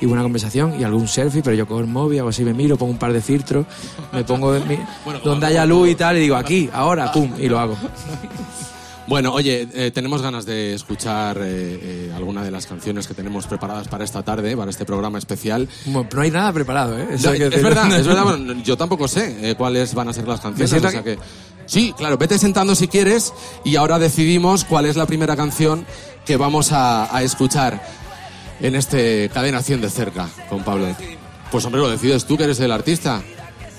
y 0.02 0.06
buena 0.08 0.24
conversación 0.24 0.80
y 0.80 0.84
algún 0.84 1.08
selfie, 1.08 1.42
pero 1.44 1.56
yo 1.56 1.68
cojo 1.68 1.80
el 1.82 1.88
móvil, 1.88 2.20
hago 2.20 2.30
así, 2.30 2.44
me 2.44 2.54
miro, 2.54 2.78
pongo 2.78 2.92
un 2.94 2.98
par 2.98 3.14
de 3.14 3.22
filtros, 3.22 3.66
me 4.14 4.24
pongo 4.24 4.56
en 4.56 4.68
mi- 4.68 4.80
donde 5.24 5.46
haya 5.48 5.66
luz 5.66 5.90
y 5.90 5.96
tal, 5.96 6.18
y 6.18 6.22
digo 6.22 6.36
aquí, 6.36 6.70
ahora, 6.74 7.12
pum, 7.12 7.32
y 7.38 7.48
lo 7.50 7.60
hago. 7.60 7.76
Bueno, 9.08 9.34
oye, 9.34 9.68
eh, 9.74 9.92
tenemos 9.92 10.24
ganas 10.24 10.48
de 10.48 10.74
escuchar 10.74 11.38
eh, 11.38 11.44
eh, 11.46 12.12
alguna 12.16 12.44
de 12.44 12.50
las 12.50 12.66
canciones 12.66 13.06
que 13.08 13.14
tenemos 13.14 13.46
preparadas 13.46 13.88
para 13.88 14.04
esta 14.04 14.24
tarde, 14.24 14.58
para 14.58 14.72
este 14.72 14.84
programa 14.84 15.20
especial. 15.20 15.70
Bueno, 15.86 16.10
no 16.12 16.22
hay 16.22 16.32
nada 16.32 16.52
preparado, 16.52 16.98
¿eh? 16.98 17.10
Eso 17.12 17.28
No, 17.28 17.34
hay 17.34 17.38
que 17.40 17.56
es 17.56 17.62
verdad, 17.64 17.96
es 18.00 18.08
verdad. 18.08 18.24
bueno, 18.38 18.54
yo 18.64 18.76
tampoco 18.76 19.08
sé 19.08 19.54
cuáles 19.60 19.94
van 19.94 20.08
a 20.10 20.14
ser 20.14 20.28
las 20.28 20.42
canciones. 20.42 20.74
o 20.74 20.90
sea 20.90 21.04
que... 21.04 21.20
Sí, 21.66 21.94
claro, 21.98 22.18
vete 22.18 22.38
sentando 22.38 22.76
si 22.76 22.88
quieres 22.88 23.34
y 23.64 23.76
ahora 23.76 23.98
decidimos 24.00 24.64
cuál 24.66 24.86
es 24.86 24.96
la 24.96 25.06
primera 25.06 25.36
canción 25.36 25.86
que 26.26 26.38
vamos 26.38 26.72
a, 26.72 27.16
a 27.16 27.24
escuchar 27.24 27.82
en 28.62 28.76
este 28.76 29.30
Cadena 29.34 29.62
100 29.62 29.82
de 29.82 29.90
cerca 29.90 30.30
con 30.50 30.64
Pablo. 30.64 30.88
Pues 31.52 31.66
hombre, 31.66 31.82
lo 31.82 31.90
decides 31.90 32.26
tú 32.26 32.38
que 32.38 32.44
eres 32.46 32.60
el 32.60 32.72
artista. 32.72 33.22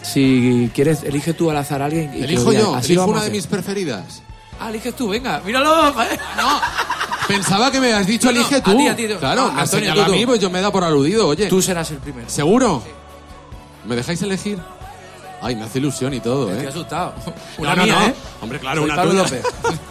Si 0.03 0.71
quieres, 0.75 1.03
elige 1.03 1.35
tú 1.35 1.51
al 1.51 1.57
azar 1.57 1.83
a 1.83 1.87
alguien. 1.87 2.13
y 2.15 2.23
Elijo 2.23 2.53
yo, 2.53 2.75
Así 2.75 2.93
elijo 2.93 3.07
una 3.07 3.21
a 3.23 3.25
de 3.25 3.31
mis 3.31 3.47
preferidas. 3.47 4.23
Ah, 4.61 4.71
eliges 4.71 4.95
tú, 4.95 5.09
venga, 5.09 5.41
míralo. 5.45 5.93
No, 6.37 6.61
pensaba 7.29 7.71
que 7.73 7.81
me 7.81 7.93
has 7.93 8.07
dicho 8.07 8.29
No, 8.29 8.33
no, 8.35 8.41
elige 8.41 8.57
a 8.57 8.63
tú. 8.63 8.77
ti, 8.77 8.87
a 8.89 8.97
ti. 8.97 9.07
Claro, 9.19 9.47
Ah, 9.51 9.53
me 9.55 9.63
has 9.63 9.75
Antonio, 9.75 9.95
tú, 9.95 10.01
a 10.03 10.09
mí, 10.09 10.25
pues 10.27 10.41
yo 10.41 10.49
me 10.51 10.61
da 10.61 10.71
por 10.71 10.85
aludido, 10.85 11.27
oye. 11.29 11.47
Tú 11.49 11.61
serás 11.61 11.91
el 11.91 11.99
primero. 11.99 12.29
¿Seguro? 12.31 12.83
¿Me 13.85 13.97
dejáis 13.97 14.23
elegir? 14.23 14.59
Ay, 15.47 15.57
me 15.57 15.65
hace 15.65 15.79
ilusión 15.79 16.13
y 16.15 16.21
todo, 16.21 16.51
Estoy 16.51 16.67
¿eh? 16.67 16.69
asustado. 16.69 17.15
No, 17.59 17.63
Una 17.63 17.77
no, 17.77 17.85
mía, 17.85 17.95
no. 18.01 18.07
¿eh? 18.07 18.15
Hombre, 18.43 18.59
claro, 18.59 18.83
Soy 18.83 18.85
una 18.91 18.97
Pablo 18.97 19.25
tuya. 19.25 19.41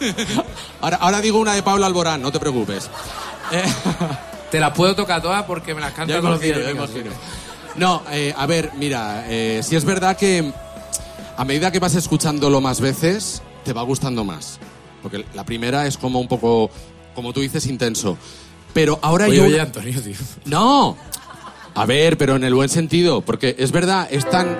López. 0.00 0.44
ahora, 0.80 0.96
ahora 0.98 1.20
digo 1.20 1.38
una 1.38 1.54
de 1.54 1.62
Pablo 1.62 1.86
Alborán, 1.86 2.20
no 2.22 2.30
te 2.30 2.38
preocupes. 2.38 2.90
Eh, 3.52 3.62
Te 4.50 4.60
las 4.60 4.72
puedo 4.72 4.94
tocar 4.94 5.20
todas 5.22 5.42
porque 5.44 5.74
me 5.74 5.80
las 5.80 5.90
ya 5.90 5.96
cantan 5.96 6.20
todos 6.20 6.30
los 6.32 6.40
días. 6.40 6.58
imagino, 6.58 6.74
ya 6.78 6.84
venga, 6.84 7.00
imagino. 7.00 7.16
No, 7.74 8.02
eh, 8.12 8.32
a 8.36 8.46
ver, 8.46 8.70
mira, 8.76 9.24
eh, 9.28 9.60
si 9.64 9.74
es 9.76 9.84
verdad 9.84 10.16
que 10.16 10.52
a 11.36 11.44
medida 11.44 11.72
que 11.72 11.78
vas 11.80 11.94
escuchándolo 11.94 12.60
más 12.60 12.80
veces, 12.80 13.42
te 13.64 13.72
va 13.72 13.82
gustando 13.82 14.24
más. 14.24 14.58
Porque 15.02 15.24
la 15.34 15.44
primera 15.44 15.86
es 15.86 15.98
como 15.98 16.20
un 16.20 16.28
poco, 16.28 16.70
como 17.14 17.32
tú 17.32 17.40
dices, 17.40 17.66
intenso. 17.66 18.16
Pero 18.72 18.98
ahora 19.02 19.26
Oye, 19.26 19.36
yo... 19.36 19.44
oye, 19.44 19.60
Antonio, 19.60 20.00
tío. 20.00 20.14
No. 20.44 20.96
A 21.74 21.84
ver, 21.86 22.16
pero 22.16 22.36
en 22.36 22.44
el 22.44 22.54
buen 22.54 22.68
sentido, 22.68 23.20
porque 23.20 23.56
es 23.58 23.70
verdad, 23.72 24.08
es 24.10 24.28
tan, 24.30 24.56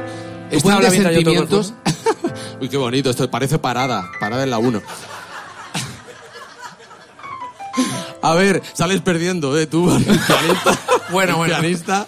es 0.51 0.63
puedes 0.63 0.81
tan 0.81 0.83
de 0.83 0.91
mientras 0.91 1.15
yo 1.15 1.23
toco 1.23 1.31
el 1.31 1.49
sentimientos. 1.49 1.75
Uy, 2.61 2.69
qué 2.69 2.77
bonito, 2.77 3.11
esto 3.11 3.31
parece 3.31 3.59
parada, 3.59 4.11
parada 4.21 4.43
en 4.43 4.51
la 4.51 4.59
1. 4.59 4.83
A 8.23 8.35
ver, 8.35 8.63
sales 8.73 9.01
perdiendo, 9.03 9.57
¿eh? 9.59 9.67
Tú, 9.67 9.89
el 9.97 10.05
pianista. 10.05 10.79
Bueno, 11.11 11.33
El 11.33 11.37
bueno. 11.39 11.55
pianista. 11.59 12.07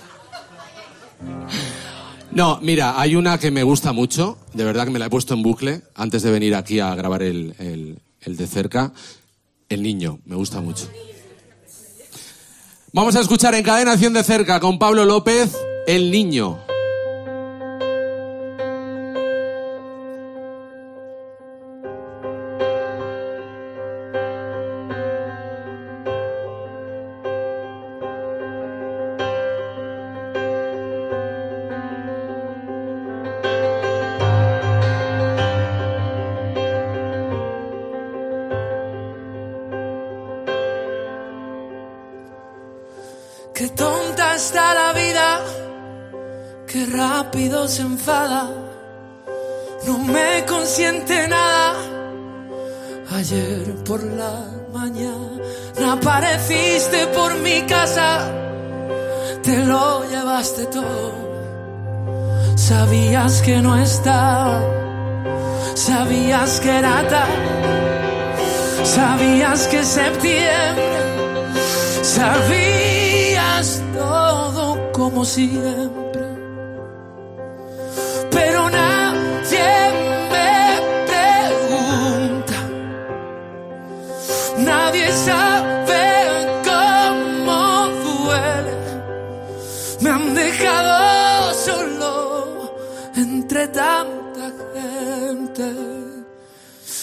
No, 2.31 2.59
mira, 2.63 3.01
hay 3.01 3.17
una 3.17 3.39
que 3.39 3.51
me 3.51 3.63
gusta 3.63 3.93
mucho, 3.93 4.39
de 4.53 4.65
verdad 4.65 4.85
que 4.85 4.91
me 4.91 4.99
la 4.99 5.07
he 5.07 5.11
puesto 5.11 5.35
en 5.35 5.43
bucle 5.43 5.83
antes 5.95 6.23
de 6.23 6.31
venir 6.31 6.55
aquí 6.55 6.79
a 6.81 6.95
grabar 6.95 7.23
el, 7.23 7.55
el- 7.59 7.99
el 8.21 8.37
de 8.37 8.47
cerca. 8.47 8.93
El 9.69 9.83
niño, 9.83 10.19
me 10.25 10.35
gusta 10.35 10.61
mucho. 10.61 10.89
Vamos 12.93 13.15
a 13.17 13.21
escuchar 13.21 13.55
en 13.55 13.63
cadena 13.63 13.97
100 13.97 14.13
de 14.15 14.25
cerca 14.25 14.61
con 14.61 14.79
Pablo 14.79 15.05
López, 15.05 15.57
El 15.87 16.11
Niño. 16.11 16.59
Rápido 46.93 47.69
se 47.69 47.83
enfada, 47.83 48.51
no 49.87 49.99
me 49.99 50.45
consiente 50.47 51.29
nada. 51.29 51.75
Ayer 53.15 53.75
por 53.85 54.03
la 54.03 54.45
mañana 54.73 55.93
apareciste 55.93 57.07
por 57.09 57.35
mi 57.39 57.63
casa, 57.63 58.31
te 59.43 59.65
lo 59.65 60.05
llevaste 60.11 60.67
todo. 60.67 61.13
Sabías 62.57 63.41
que 63.43 63.57
no 63.63 63.77
estaba, 63.77 64.61
sabías 65.75 66.61
que 66.61 66.71
era 66.79 67.07
tarde, 67.09 68.85
sabías 68.85 69.69
que 69.69 69.85
septiembre. 69.85 70.99
Sabías 72.03 73.83
todo 73.93 74.93
como 74.93 75.25
siempre, 75.25 75.98
tanta 93.79 94.47
gente. 94.75 95.69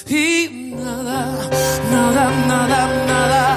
Y 0.07 0.75
nada, 0.75 1.19
nada, 1.89 2.25
nada, 2.51 2.81
nada, 3.07 3.54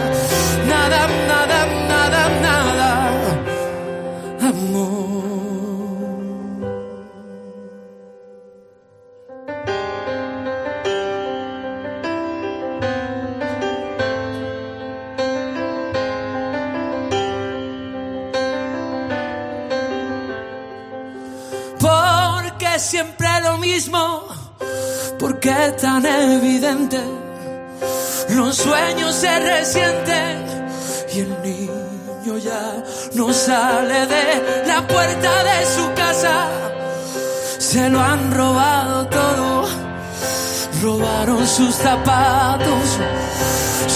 tan 25.81 26.05
evidente. 26.05 26.99
Los 28.31 28.57
sueños 28.57 29.15
se 29.15 29.39
resienten 29.39 30.45
y 31.15 31.21
el 31.21 31.43
niño 31.43 32.39
ya 32.39 32.83
no 33.15 33.33
sale 33.33 34.07
de 34.07 34.65
la 34.67 34.87
puerta 34.87 35.45
de 35.45 35.67
su 35.67 35.95
casa. 35.95 36.49
Se 37.59 37.89
lo 37.89 38.01
han 38.01 38.33
robado 38.33 39.07
todo, 39.07 39.69
robaron 40.83 41.47
sus 41.47 41.75
zapatos, 41.75 42.99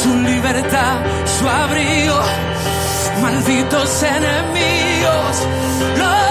su 0.03 0.15
libertad, 0.21 0.97
su 1.39 1.49
abrigo, 1.49 2.21
malditos 3.23 4.03
enemigos. 4.03 5.35
Los 5.99 6.22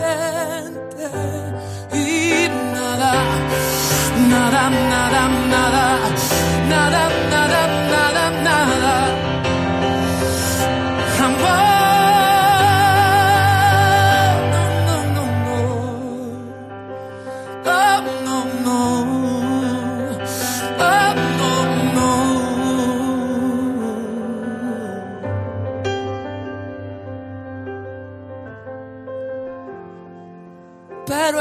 gente 0.00 1.06
y 1.92 2.48
nada, 2.74 3.12
nada, 4.28 4.70
nada, 4.70 5.22
nada, 5.54 5.98
nada, 6.68 7.29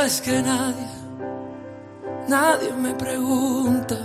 es 0.10 0.22
que 0.22 0.42
nadie, 0.42 0.90
nadie 2.28 2.72
me 2.86 2.94
pregunta. 2.96 3.98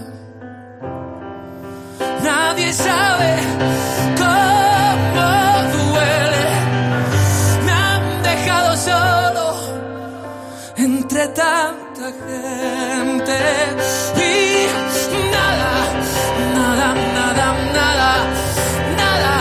Nadie 2.28 2.70
sabe 2.74 3.30
cómo 4.22 5.28
duele. 5.76 6.46
Me 7.66 7.72
han 7.88 8.04
dejado 8.30 8.70
solo 8.90 9.46
entre 10.76 11.22
tanta 11.42 12.06
gente 12.26 13.36
y 14.30 14.34
nada, 15.36 15.72
nada, 16.58 16.88
nada, 17.18 17.46
nada, 17.78 18.10
nada, 19.00 19.34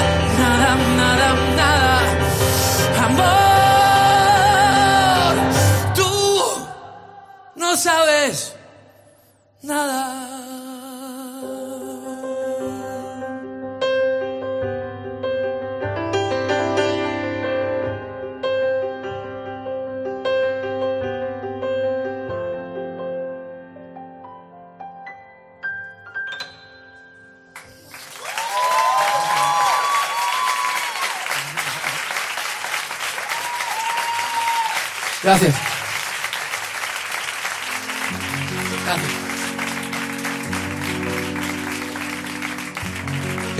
no 7.55 7.77
sabes 7.77 8.55
nada. 9.61 10.43
Gracias. 35.23 35.72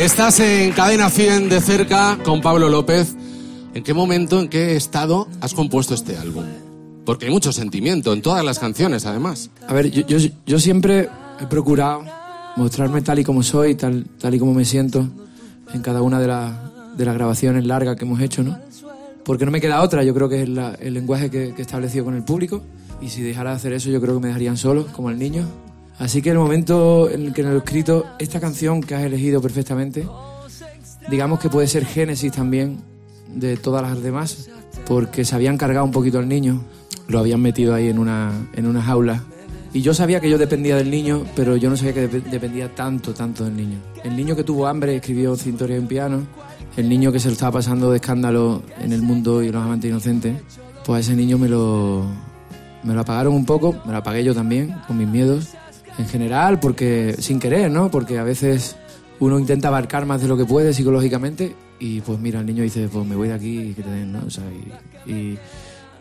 Estás 0.03 0.39
en 0.41 0.71
Cadena 0.73 1.09
100 1.09 1.47
de 1.47 1.61
cerca 1.61 2.17
con 2.25 2.41
Pablo 2.41 2.67
López. 2.67 3.15
¿En 3.73 3.83
qué 3.83 3.93
momento, 3.93 4.41
en 4.41 4.49
qué 4.49 4.75
estado 4.75 5.29
has 5.39 5.53
compuesto 5.53 5.93
este 5.93 6.17
álbum? 6.17 6.43
Porque 7.05 7.25
hay 7.27 7.31
mucho 7.31 7.53
sentimiento 7.53 8.11
en 8.11 8.21
todas 8.21 8.43
las 8.43 8.59
canciones, 8.59 9.05
además. 9.05 9.49
A 9.65 9.73
ver, 9.73 9.89
yo, 9.91 10.59
siempre 10.59 11.07
he 11.39 11.45
procurado 11.47 12.03
mostrarme 12.57 13.01
tal 13.01 13.19
y 13.19 13.23
como 13.23 13.43
soy, 13.43 13.75
tal, 13.75 14.05
tal 14.19 14.35
y 14.35 14.39
como 14.39 14.53
me 14.53 14.65
siento 14.65 15.07
en 15.73 15.81
cada 15.81 16.01
una 16.01 16.19
de, 16.19 16.27
la- 16.27 16.71
de 16.97 17.05
las 17.05 17.13
grabaciones 17.15 17.65
largas 17.65 17.95
que 17.95 18.03
hemos 18.03 18.19
hecho, 18.19 18.43
¿no? 18.43 18.57
Porque 19.23 19.45
no 19.45 19.51
me 19.51 19.61
queda 19.61 19.81
otra, 19.81 20.03
yo 20.03 20.13
creo 20.13 20.27
que 20.27 20.43
es 20.43 20.49
el 20.81 20.93
lenguaje 20.93 21.29
que, 21.29 21.53
que 21.53 21.61
he 21.61 21.65
establecido 21.65 22.03
con 22.03 22.13
el 22.15 22.23
público 22.23 22.61
y 23.01 23.07
si 23.07 23.21
dejara 23.21 23.51
de 23.51 23.55
hacer 23.55 23.71
eso 23.71 23.89
yo 23.89 24.01
creo 24.01 24.15
que 24.15 24.19
me 24.19 24.27
dejarían 24.27 24.57
solo, 24.57 24.85
como 24.87 25.09
el 25.09 25.17
niño. 25.17 25.45
Así 25.99 26.21
que 26.21 26.31
el 26.31 26.37
momento 26.37 27.09
en 27.09 27.27
el 27.27 27.33
que 27.33 27.43
lo 27.43 27.53
he 27.53 27.57
escrito, 27.57 28.05
esta 28.19 28.39
canción 28.39 28.81
que 28.81 28.95
has 28.95 29.03
elegido 29.03 29.41
perfectamente, 29.41 30.07
digamos 31.09 31.39
que 31.39 31.49
puede 31.49 31.67
ser 31.67 31.85
génesis 31.85 32.31
también 32.31 32.79
de 33.27 33.57
todas 33.57 33.81
las 33.83 34.01
demás, 34.01 34.49
porque 34.87 35.23
se 35.23 35.35
habían 35.35 35.57
cargado 35.57 35.85
un 35.85 35.91
poquito 35.91 36.19
al 36.19 36.27
niño, 36.27 36.63
lo 37.07 37.19
habían 37.19 37.41
metido 37.41 37.73
ahí 37.75 37.89
en 37.89 37.99
una, 37.99 38.31
en 38.53 38.65
una 38.65 38.81
jaula. 38.81 39.23
Y 39.71 39.81
yo 39.81 39.93
sabía 39.93 40.19
que 40.19 40.29
yo 40.29 40.37
dependía 40.37 40.75
del 40.75 40.91
niño, 40.91 41.23
pero 41.35 41.55
yo 41.57 41.69
no 41.69 41.77
sabía 41.77 41.93
que 41.93 42.09
dep- 42.09 42.23
dependía 42.29 42.73
tanto, 42.75 43.13
tanto 43.13 43.43
del 43.43 43.55
niño. 43.55 43.77
El 44.03 44.15
niño 44.15 44.35
que 44.35 44.43
tuvo 44.43 44.67
hambre 44.67 44.95
escribió 44.95 45.35
Cintoria 45.35 45.77
en 45.77 45.87
piano, 45.87 46.27
el 46.77 46.89
niño 46.89 47.11
que 47.11 47.19
se 47.19 47.27
lo 47.27 47.33
estaba 47.33 47.53
pasando 47.53 47.89
de 47.91 47.97
escándalo 47.97 48.61
en 48.79 48.93
el 48.93 49.01
mundo 49.01 49.41
y 49.41 49.51
los 49.51 49.63
amantes 49.63 49.89
inocentes, 49.89 50.37
pues 50.85 50.97
a 50.97 50.99
ese 51.11 51.15
niño 51.15 51.37
me 51.39 51.49
lo, 51.49 52.05
me 52.83 52.93
lo 52.93 53.01
apagaron 53.01 53.33
un 53.33 53.45
poco, 53.45 53.75
me 53.85 53.91
lo 53.93 53.97
apagué 53.99 54.23
yo 54.23 54.33
también, 54.35 54.75
con 54.87 54.97
mis 54.97 55.07
miedos. 55.07 55.49
En 55.97 56.07
general, 56.07 56.59
porque 56.59 57.15
sin 57.19 57.39
querer, 57.39 57.69
¿no? 57.69 57.91
Porque 57.91 58.17
a 58.17 58.23
veces 58.23 58.75
uno 59.19 59.39
intenta 59.39 59.67
abarcar 59.67 60.05
más 60.05 60.21
de 60.21 60.27
lo 60.27 60.35
que 60.35 60.45
puede 60.45 60.73
psicológicamente 60.73 61.55
y 61.79 62.01
pues 62.01 62.19
mira, 62.19 62.39
el 62.39 62.45
niño 62.45 62.63
dice, 62.63 62.87
pues 62.87 63.05
me 63.05 63.15
voy 63.15 63.27
de 63.27 63.33
aquí 63.33 63.59
y 63.59 63.73
que 63.73 63.83
te 63.83 64.05
¿no? 64.05 64.21
O 64.25 64.29
sea, 64.29 64.43
y, 65.05 65.11
y 65.11 65.39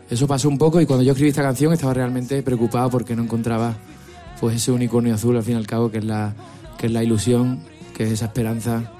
eso 0.09 0.27
pasó 0.27 0.49
un 0.49 0.57
poco 0.57 0.81
y 0.81 0.85
cuando 0.85 1.03
yo 1.03 1.11
escribí 1.11 1.29
esta 1.29 1.41
canción 1.41 1.73
estaba 1.73 1.93
realmente 1.93 2.41
preocupado 2.41 2.89
porque 2.89 3.15
no 3.15 3.23
encontraba 3.23 3.75
pues 4.39 4.55
ese 4.55 4.71
unicornio 4.71 5.13
azul 5.13 5.37
al 5.37 5.43
fin 5.43 5.55
y 5.55 5.57
al 5.57 5.67
cabo 5.67 5.91
que 5.91 5.99
es 5.99 6.05
la, 6.05 6.35
que 6.77 6.87
es 6.87 6.91
la 6.91 7.03
ilusión, 7.03 7.63
que 7.95 8.03
es 8.03 8.11
esa 8.11 8.25
esperanza 8.25 8.91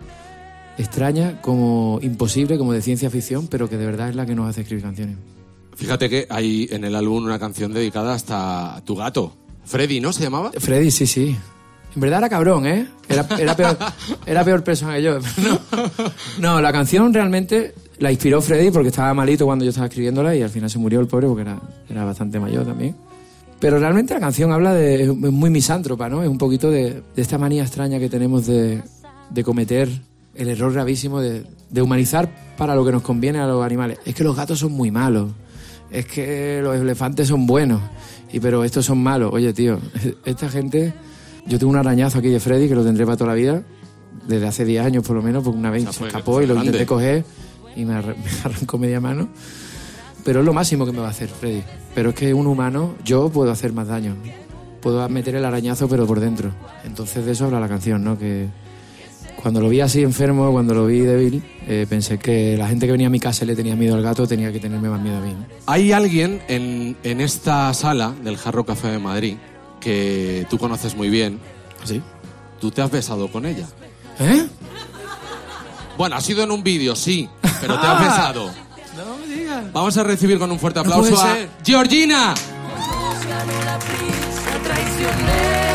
extraña, 0.77 1.41
como 1.41 1.99
imposible, 2.01 2.57
como 2.57 2.73
de 2.73 2.81
ciencia 2.81 3.09
ficción, 3.09 3.47
pero 3.47 3.69
que 3.69 3.77
de 3.77 3.85
verdad 3.85 4.09
es 4.09 4.15
la 4.15 4.25
que 4.25 4.35
nos 4.35 4.49
hace 4.49 4.61
escribir 4.61 4.83
canciones. 4.83 5.17
Fíjate 5.75 6.09
que 6.09 6.27
hay 6.29 6.67
en 6.71 6.83
el 6.83 6.95
álbum 6.95 7.25
una 7.25 7.39
canción 7.39 7.73
dedicada 7.73 8.13
hasta 8.13 8.75
a 8.75 8.81
tu 8.83 8.95
gato. 8.95 9.35
Freddy, 9.65 9.99
¿no 9.99 10.13
se 10.13 10.23
llamaba? 10.23 10.51
Freddy, 10.57 10.91
sí, 10.91 11.05
sí. 11.07 11.35
En 11.95 12.01
verdad 12.01 12.19
era 12.19 12.29
cabrón, 12.29 12.65
¿eh? 12.65 12.87
Era, 13.07 13.27
era, 13.37 13.55
peor, 13.55 13.77
era 14.25 14.43
peor 14.43 14.63
persona 14.63 14.95
que 14.95 15.03
yo. 15.03 15.19
No, 15.19 15.59
no, 16.39 16.61
la 16.61 16.71
canción 16.71 17.13
realmente 17.13 17.73
la 17.99 18.11
inspiró 18.11 18.41
Freddy 18.41 18.71
porque 18.71 18.89
estaba 18.89 19.13
malito 19.13 19.45
cuando 19.45 19.63
yo 19.63 19.69
estaba 19.69 19.87
escribiéndola 19.87 20.35
y 20.35 20.41
al 20.41 20.49
final 20.49 20.69
se 20.69 20.79
murió 20.79 20.99
el 20.99 21.07
pobre 21.07 21.27
porque 21.27 21.43
era, 21.43 21.59
era 21.89 22.03
bastante 22.03 22.39
mayor 22.39 22.65
también. 22.65 22.95
Pero 23.59 23.79
realmente 23.79 24.13
la 24.13 24.19
canción 24.19 24.51
habla 24.51 24.73
de... 24.73 25.03
es 25.03 25.13
muy 25.15 25.49
misántropa, 25.49 26.09
¿no? 26.09 26.21
Es 26.21 26.29
un 26.29 26.37
poquito 26.37 26.69
de, 26.69 27.01
de 27.15 27.21
esta 27.21 27.37
manía 27.37 27.63
extraña 27.63 27.99
que 27.99 28.09
tenemos 28.09 28.45
de, 28.45 28.81
de 29.29 29.43
cometer 29.43 29.89
el 30.35 30.49
error 30.49 30.73
gravísimo 30.73 31.21
de, 31.21 31.45
de 31.69 31.81
humanizar 31.81 32.29
para 32.57 32.75
lo 32.75 32.85
que 32.85 32.91
nos 32.91 33.03
conviene 33.03 33.39
a 33.39 33.47
los 33.47 33.63
animales. 33.63 33.99
Es 34.05 34.15
que 34.15 34.23
los 34.23 34.35
gatos 34.35 34.59
son 34.59 34.73
muy 34.73 34.91
malos. 34.91 35.31
Es 35.91 36.05
que 36.05 36.59
los 36.61 36.75
elefantes 36.75 37.27
son 37.27 37.45
buenos. 37.45 37.79
Y 38.33 38.39
pero 38.41 38.63
estos 38.65 38.85
son 38.85 39.01
malos. 39.01 39.31
Oye, 39.31 39.53
tío, 39.53 39.79
esta 40.25 40.49
gente... 40.49 40.93
Yo 41.45 41.59
tengo 41.59 41.71
un 41.71 41.77
arañazo 41.77 42.19
aquí 42.19 42.29
de 42.29 42.39
Freddy 42.39 42.69
que 42.69 42.75
lo 42.75 42.85
tendré 42.85 43.05
para 43.05 43.17
toda 43.17 43.31
la 43.31 43.35
vida. 43.35 43.63
Desde 44.27 44.47
hace 44.47 44.63
10 44.63 44.85
años 44.85 45.05
por 45.05 45.15
lo 45.15 45.21
menos, 45.21 45.43
porque 45.43 45.59
una 45.59 45.69
vez 45.69 45.83
O 45.83 45.91
sea, 45.91 45.93
se 45.93 46.07
escapó 46.07 46.41
y 46.41 46.47
lo 46.47 46.53
grande. 46.53 46.71
intenté 46.71 46.85
coger 46.85 47.25
y 47.75 47.83
me 47.85 47.95
arrancó 47.95 48.77
media 48.77 49.01
mano. 49.01 49.27
Pero 50.23 50.39
es 50.39 50.45
lo 50.45 50.53
máximo 50.53 50.85
que 50.85 50.93
me 50.93 50.99
va 50.99 51.07
a 51.07 51.11
hacer 51.11 51.27
Freddy. 51.27 51.61
Pero 51.93 52.09
es 52.11 52.15
que 52.15 52.33
un 52.33 52.47
humano, 52.47 52.95
yo 53.03 53.29
puedo 53.29 53.51
hacer 53.51 53.73
más 53.73 53.87
daño. 53.89 54.15
Puedo 54.81 55.07
meter 55.09 55.35
el 55.35 55.43
arañazo, 55.43 55.89
pero 55.89 56.07
por 56.07 56.21
dentro. 56.21 56.51
Entonces 56.85 57.25
de 57.25 57.33
eso 57.33 57.45
habla 57.45 57.59
la 57.59 57.67
canción, 57.67 58.03
¿no? 58.05 58.17
Que 58.17 58.47
cuando 59.43 59.59
lo 59.59 59.67
vi 59.67 59.81
así 59.81 60.01
enfermo, 60.01 60.53
cuando 60.53 60.73
lo 60.73 60.85
vi 60.85 61.01
débil, 61.01 61.43
eh, 61.67 61.85
pensé 61.89 62.17
que 62.17 62.55
la 62.57 62.69
gente 62.69 62.85
que 62.85 62.93
venía 62.93 63.07
a 63.07 63.09
mi 63.09 63.19
casa 63.19 63.43
y 63.43 63.47
le 63.47 63.57
tenía 63.57 63.75
miedo 63.75 63.93
al 63.93 64.01
gato, 64.01 64.25
tenía 64.25 64.53
que 64.53 64.59
tenerme 64.61 64.87
más 64.87 65.01
miedo 65.01 65.17
a 65.17 65.19
mí. 65.19 65.33
¿no? 65.33 65.45
Hay 65.65 65.91
alguien 65.91 66.41
en, 66.47 66.95
en 67.03 67.19
esta 67.19 67.73
sala 67.73 68.13
del 68.23 68.37
Jarro 68.37 68.65
Café 68.65 68.87
de 68.87 68.99
Madrid 68.99 69.35
que 69.81 70.47
tú 70.49 70.57
conoces 70.57 70.95
muy 70.95 71.09
bien. 71.09 71.41
¿Así? 71.83 72.01
Tú 72.61 72.71
te 72.71 72.81
has 72.81 72.89
besado 72.89 73.29
con 73.29 73.45
ella. 73.45 73.67
¿Eh? 74.17 74.47
Bueno, 75.97 76.15
ha 76.15 76.21
sido 76.21 76.41
en 76.43 76.51
un 76.51 76.63
vídeo, 76.63 76.95
sí. 76.95 77.27
pero 77.59 77.77
te 77.81 77.85
ha 77.87 77.99
pesado. 77.99 78.45
No 78.95 79.17
me 79.27 79.35
digas. 79.35 79.73
Vamos 79.73 79.97
a 79.97 80.03
recibir 80.03 80.39
con 80.39 80.49
un 80.53 80.59
fuerte 80.59 80.79
No 80.79 80.85
aplauso 80.85 81.15
puede 81.15 81.43
a. 81.43 81.49
Georgina. 81.65 82.33
Ganó 83.27 83.65
la 83.65 83.77
prisa 83.77 84.63
traicionera. 84.63 85.72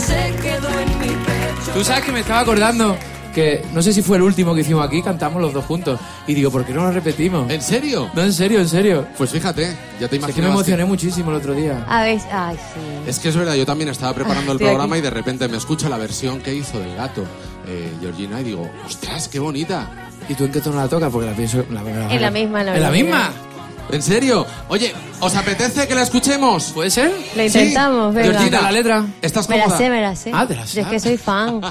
Se 0.00 0.34
quedó 0.42 0.68
en 0.80 0.98
mi 0.98 1.06
pecho. 1.06 1.72
Tú 1.74 1.84
sabes 1.84 2.04
que 2.04 2.12
me 2.12 2.20
estaba 2.20 2.40
acordando 2.40 2.96
que 3.34 3.64
no 3.72 3.80
sé 3.80 3.92
si 3.92 4.02
fue 4.02 4.16
el 4.16 4.24
último 4.24 4.54
que 4.56 4.62
hicimos 4.62 4.84
aquí, 4.84 5.02
cantamos 5.02 5.40
los 5.40 5.52
dos 5.52 5.64
juntos. 5.64 6.00
Y 6.26 6.34
digo, 6.34 6.50
¿por 6.50 6.64
qué 6.64 6.72
no 6.72 6.82
lo 6.82 6.90
repetimos? 6.90 7.48
¿En 7.50 7.62
serio? 7.62 8.10
No, 8.12 8.22
en 8.22 8.32
serio, 8.32 8.58
en 8.60 8.68
serio. 8.68 9.06
Pues 9.16 9.30
fíjate, 9.30 9.66
ya 9.66 9.72
te 9.98 10.04
Es 10.04 10.08
que 10.10 10.18
me 10.18 10.24
imaginas. 10.26 10.50
emocioné 10.50 10.84
muchísimo 10.84 11.30
el 11.30 11.36
otro 11.36 11.54
día. 11.54 11.84
A 11.88 12.02
ver, 12.02 12.18
ay, 12.32 12.56
sí. 12.56 12.80
Es 13.08 13.18
que 13.20 13.28
es 13.28 13.36
verdad, 13.36 13.54
yo 13.54 13.64
también 13.64 13.88
estaba 13.90 14.12
preparando 14.14 14.50
el 14.52 14.56
Estoy 14.56 14.66
programa 14.66 14.96
aquí. 14.96 15.00
y 15.00 15.02
de 15.02 15.10
repente 15.10 15.46
me 15.48 15.58
escucho 15.58 15.88
la 15.88 15.96
versión 15.98 16.40
que 16.40 16.52
hizo 16.54 16.78
del 16.80 16.96
gato, 16.96 17.22
eh, 17.68 17.92
Georgina, 18.00 18.40
y 18.40 18.44
digo, 18.44 18.68
ostras, 18.84 19.28
qué 19.28 19.38
bonita. 19.38 19.88
¿Y 20.28 20.34
tú 20.34 20.44
en 20.44 20.52
qué 20.52 20.60
tono 20.60 20.76
la 20.76 20.88
tocas? 20.88 21.10
Porque 21.10 21.28
la 21.30 21.36
pienso... 21.36 21.64
La, 21.70 21.82
la- 21.82 22.12
En 22.12 22.20
la 22.22 22.30
misma, 22.30 22.60
en 22.60 22.66
la 22.66 22.76
¿En 22.76 22.82
la 22.82 22.90
misma. 22.90 23.16
misma? 23.28 23.32
¿En 23.92 24.02
serio? 24.02 24.46
Oye, 24.68 24.94
¿os 25.20 25.34
apetece 25.34 25.86
que 25.88 25.94
la 25.94 26.02
escuchemos? 26.02 26.70
¿Puede 26.72 26.90
ser? 26.90 27.12
Lo 27.34 27.42
intentamos, 27.42 28.12
Sí. 28.14 28.16
venga. 28.20 28.32
Georgina, 28.32 28.60
la 28.62 28.72
letra. 28.72 29.04
¿Estás 29.22 29.48
Me 29.48 29.56
la 29.58 29.64
cómoda? 29.64 29.78
sé, 29.78 29.90
me 29.90 30.00
la 30.00 30.14
sé. 30.16 30.30
Ah, 30.34 30.46
te 30.46 30.54
la 30.54 30.64
Yo 30.64 30.82
es 30.82 30.86
que 30.88 31.00
soy 31.00 31.16
fan. 31.16 31.60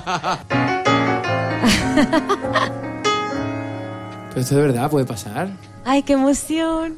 Pero 4.29 4.41
esto 4.41 4.55
de 4.55 4.61
verdad 4.61 4.89
puede 4.89 5.05
pasar. 5.05 5.49
Ay, 5.85 6.03
qué 6.03 6.13
emoción. 6.13 6.97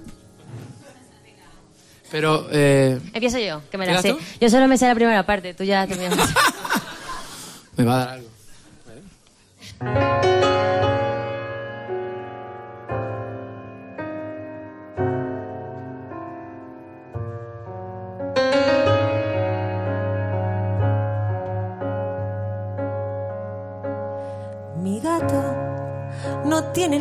Pero, 2.12 2.48
eh, 2.52 3.00
Empiezo 3.14 3.40
yo, 3.40 3.62
que 3.72 3.78
me 3.78 3.86
la 3.86 3.92
¿Quedas 3.94 4.02
sé. 4.04 4.10
tú? 4.14 4.20
Yo 4.42 4.50
solo 4.50 4.68
me 4.68 4.78
sé 4.78 4.86
la 4.86 4.96
primera 4.96 5.26
parte, 5.26 5.54
tú 5.54 5.64
ya 5.64 5.88
terminas. 5.88 6.18
me 7.78 7.86
va 7.86 7.94
a 7.94 7.98
dar 8.00 8.10
algo. 8.10 8.28
Mi 9.82 10.51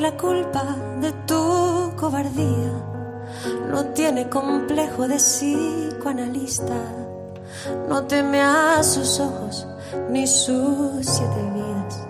la 0.01 0.17
culpa 0.17 0.65
de 1.01 1.13
tu 1.27 1.93
cobardía, 1.97 2.73
no 3.71 3.85
tiene 3.93 4.31
complejo 4.31 5.07
de 5.07 5.17
psicoanalista, 5.17 6.75
no 7.87 8.05
teme 8.05 8.41
a 8.41 8.83
sus 8.83 9.21
ojos 9.21 9.67
ni 10.09 10.27
sus 10.27 11.05
siete 11.05 11.43
vidas. 11.55 12.09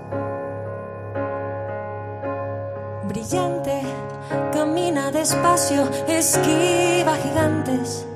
Brillante, 3.09 3.83
camina 4.53 5.11
despacio, 5.11 5.83
esquiva 6.07 7.17
gigantes, 7.17 8.07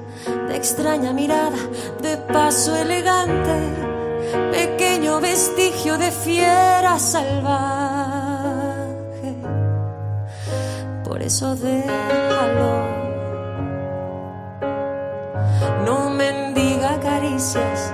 de 0.49 0.57
extraña 0.57 1.13
mirada, 1.13 1.59
de 2.01 2.17
paso 2.17 2.77
elegante, 2.77 3.59
pequeño 4.53 5.21
vestigio 5.21 5.99
de 5.99 6.13
fiera 6.13 6.97
salvaje. 7.01 7.84
Eso 11.25 11.57
déjalo. 11.57 12.73
No 15.87 16.11
mendiga 16.11 16.99
caricias, 17.01 17.93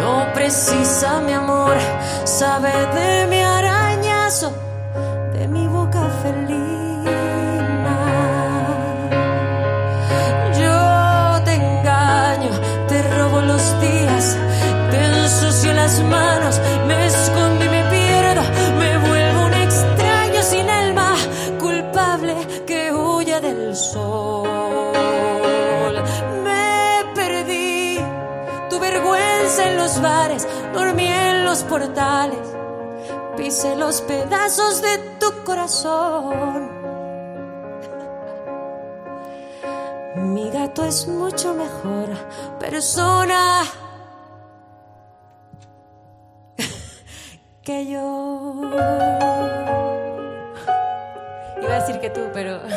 no 0.00 0.32
precisa 0.32 1.20
mi 1.20 1.32
amor, 1.32 1.76
sabe 2.24 2.72
de 2.96 3.26
mi 3.26 3.40
arañazo, 3.40 4.52
mucho 41.24 41.54
mejor 41.54 42.08
persona 42.60 43.64
que 47.62 47.86
yo. 47.86 48.60
Iba 51.62 51.72
a 51.76 51.80
decir 51.80 51.98
que 51.98 52.10
tú, 52.10 52.20
pero. 52.34 52.60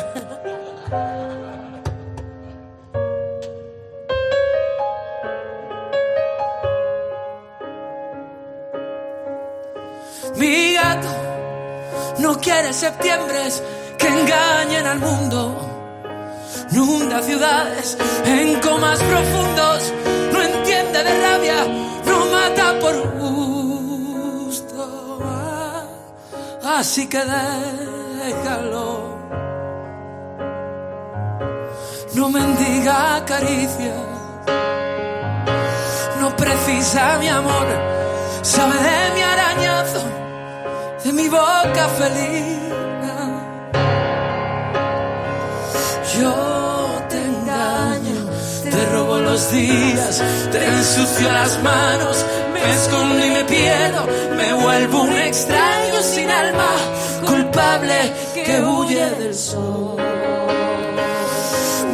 Mi 10.36 10.72
gato 10.72 11.08
no 12.20 12.38
quiere 12.40 12.72
septiembre 12.72 13.40
que 13.98 14.08
engañen 14.08 14.86
al 14.86 15.00
mundo. 15.00 15.67
No 16.72 16.84
hunda 16.84 17.22
ciudades 17.22 17.96
en 18.24 18.60
comas 18.60 18.98
profundos. 19.00 19.92
No 20.32 20.42
entiende 20.42 21.04
de 21.04 21.20
rabia, 21.20 21.64
no 22.04 22.26
mata 22.26 22.78
por 22.80 22.94
gusto. 23.18 24.82
Así 26.64 27.08
que 27.08 27.20
déjalo. 28.22 29.18
No 32.14 32.28
mendiga 32.30 33.24
caricias. 33.24 33.94
No 36.20 36.36
precisa 36.36 37.18
mi 37.18 37.28
amor. 37.28 37.66
Sabe 38.42 38.76
de 38.76 39.14
mi 39.14 39.22
arañazo 39.22 40.18
de 41.04 41.12
mi 41.12 41.28
boca 41.28 41.88
felina. 41.98 43.16
Yo 46.18 46.47
los 49.38 49.52
días, 49.52 50.22
te 50.50 50.64
ensucio 50.64 51.30
las 51.30 51.62
manos, 51.62 52.24
me 52.52 52.72
escondo 52.72 53.24
y 53.24 53.30
me 53.30 53.44
pierdo, 53.44 54.06
me 54.36 54.52
vuelvo 54.52 55.02
un 55.02 55.16
extraño 55.16 56.02
sin 56.02 56.28
alma, 56.28 56.70
culpable 57.24 58.12
que 58.34 58.60
huye 58.60 59.10
del 59.10 59.34
sol. 59.34 59.96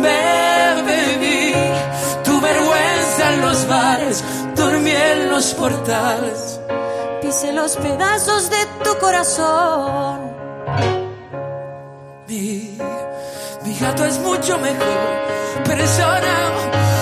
Me 0.00 0.82
bebí 0.88 1.52
tu 2.24 2.40
vergüenza 2.40 3.34
en 3.34 3.40
los 3.42 3.68
bares, 3.68 4.24
dormí 4.56 4.92
en 4.92 5.30
los 5.30 5.52
portales. 5.54 6.60
Pisé 7.20 7.52
los 7.52 7.76
pedazos 7.76 8.48
de 8.48 8.62
tu 8.84 8.98
corazón. 8.98 10.32
Mi, 12.26 12.78
mi 13.64 13.78
gato 13.78 14.04
es 14.06 14.18
mucho 14.20 14.58
mejor 14.58 15.34
persona 15.64 16.93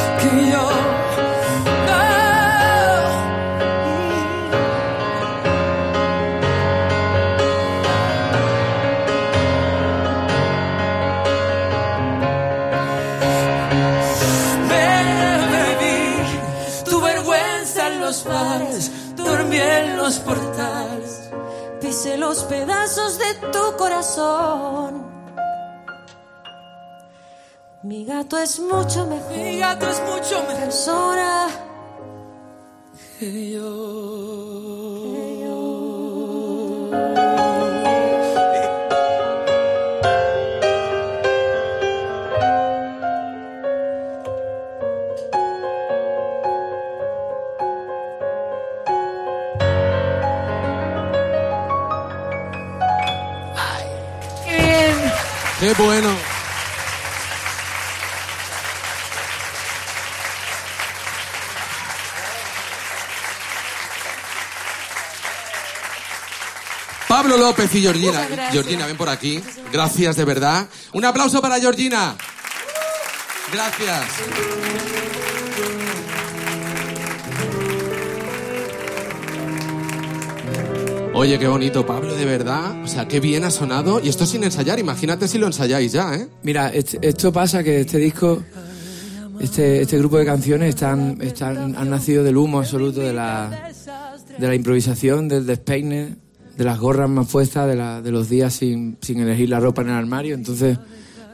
tu 16.84 17.00
vergüenza 17.00 17.88
en 17.88 18.00
los 18.00 18.24
bares, 18.24 18.90
dormí 19.16 19.58
en 19.58 19.96
los 19.96 20.18
portales. 20.20 21.30
Pisé 21.80 22.16
los 22.16 22.44
pedazos 22.44 23.18
de 23.18 23.34
tu 23.50 23.76
corazón. 23.76 25.11
Mi 27.84 28.04
gato 28.04 28.38
es 28.38 28.60
mucho 28.60 29.06
mejor. 29.06 29.36
Mi 29.36 29.58
gato 29.58 29.90
es 29.90 30.00
mucho 30.02 30.40
mejor. 30.46 31.48
Que 33.18 33.50
yo. 33.50 34.12
Qué 55.58 55.72
bueno. 55.74 56.31
Pablo 67.22 67.36
López 67.36 67.72
y 67.76 67.82
Georgina. 67.82 68.26
Georgina, 68.50 68.84
ven 68.84 68.96
por 68.96 69.08
aquí. 69.08 69.40
Gracias, 69.72 70.16
de 70.16 70.24
verdad. 70.24 70.66
Un 70.92 71.04
aplauso 71.04 71.40
para 71.40 71.60
Georgina. 71.60 72.16
Gracias. 73.52 74.06
Oye, 81.14 81.38
qué 81.38 81.46
bonito, 81.46 81.86
Pablo, 81.86 82.12
de 82.16 82.24
verdad. 82.24 82.82
O 82.82 82.88
sea, 82.88 83.06
qué 83.06 83.20
bien 83.20 83.44
ha 83.44 83.52
sonado. 83.52 84.00
Y 84.00 84.08
esto 84.08 84.26
sin 84.26 84.42
ensayar. 84.42 84.80
Imagínate 84.80 85.28
si 85.28 85.38
lo 85.38 85.46
ensayáis 85.46 85.92
ya, 85.92 86.16
¿eh? 86.16 86.26
Mira, 86.42 86.72
esto 86.74 87.32
pasa 87.32 87.62
que 87.62 87.82
este 87.82 87.98
disco, 87.98 88.42
este, 89.38 89.82
este 89.82 89.96
grupo 89.96 90.18
de 90.18 90.24
canciones 90.24 90.70
están, 90.70 91.18
están, 91.22 91.76
han 91.76 91.88
nacido 91.88 92.24
del 92.24 92.36
humo 92.36 92.58
absoluto 92.58 92.98
de 92.98 93.12
la, 93.12 93.70
de 94.38 94.48
la 94.48 94.54
improvisación, 94.56 95.28
del 95.28 95.46
despeine, 95.46 96.16
de 96.56 96.64
las 96.64 96.78
gorras 96.78 97.08
más 97.08 97.28
puestas, 97.28 97.66
de, 97.68 97.76
la- 97.76 98.00
de 98.02 98.10
los 98.10 98.28
días 98.28 98.52
sin, 98.54 98.98
sin 99.00 99.20
elegir 99.20 99.48
la 99.48 99.60
ropa 99.60 99.82
en 99.82 99.88
el 99.88 99.94
armario. 99.94 100.34
Entonces, 100.34 100.78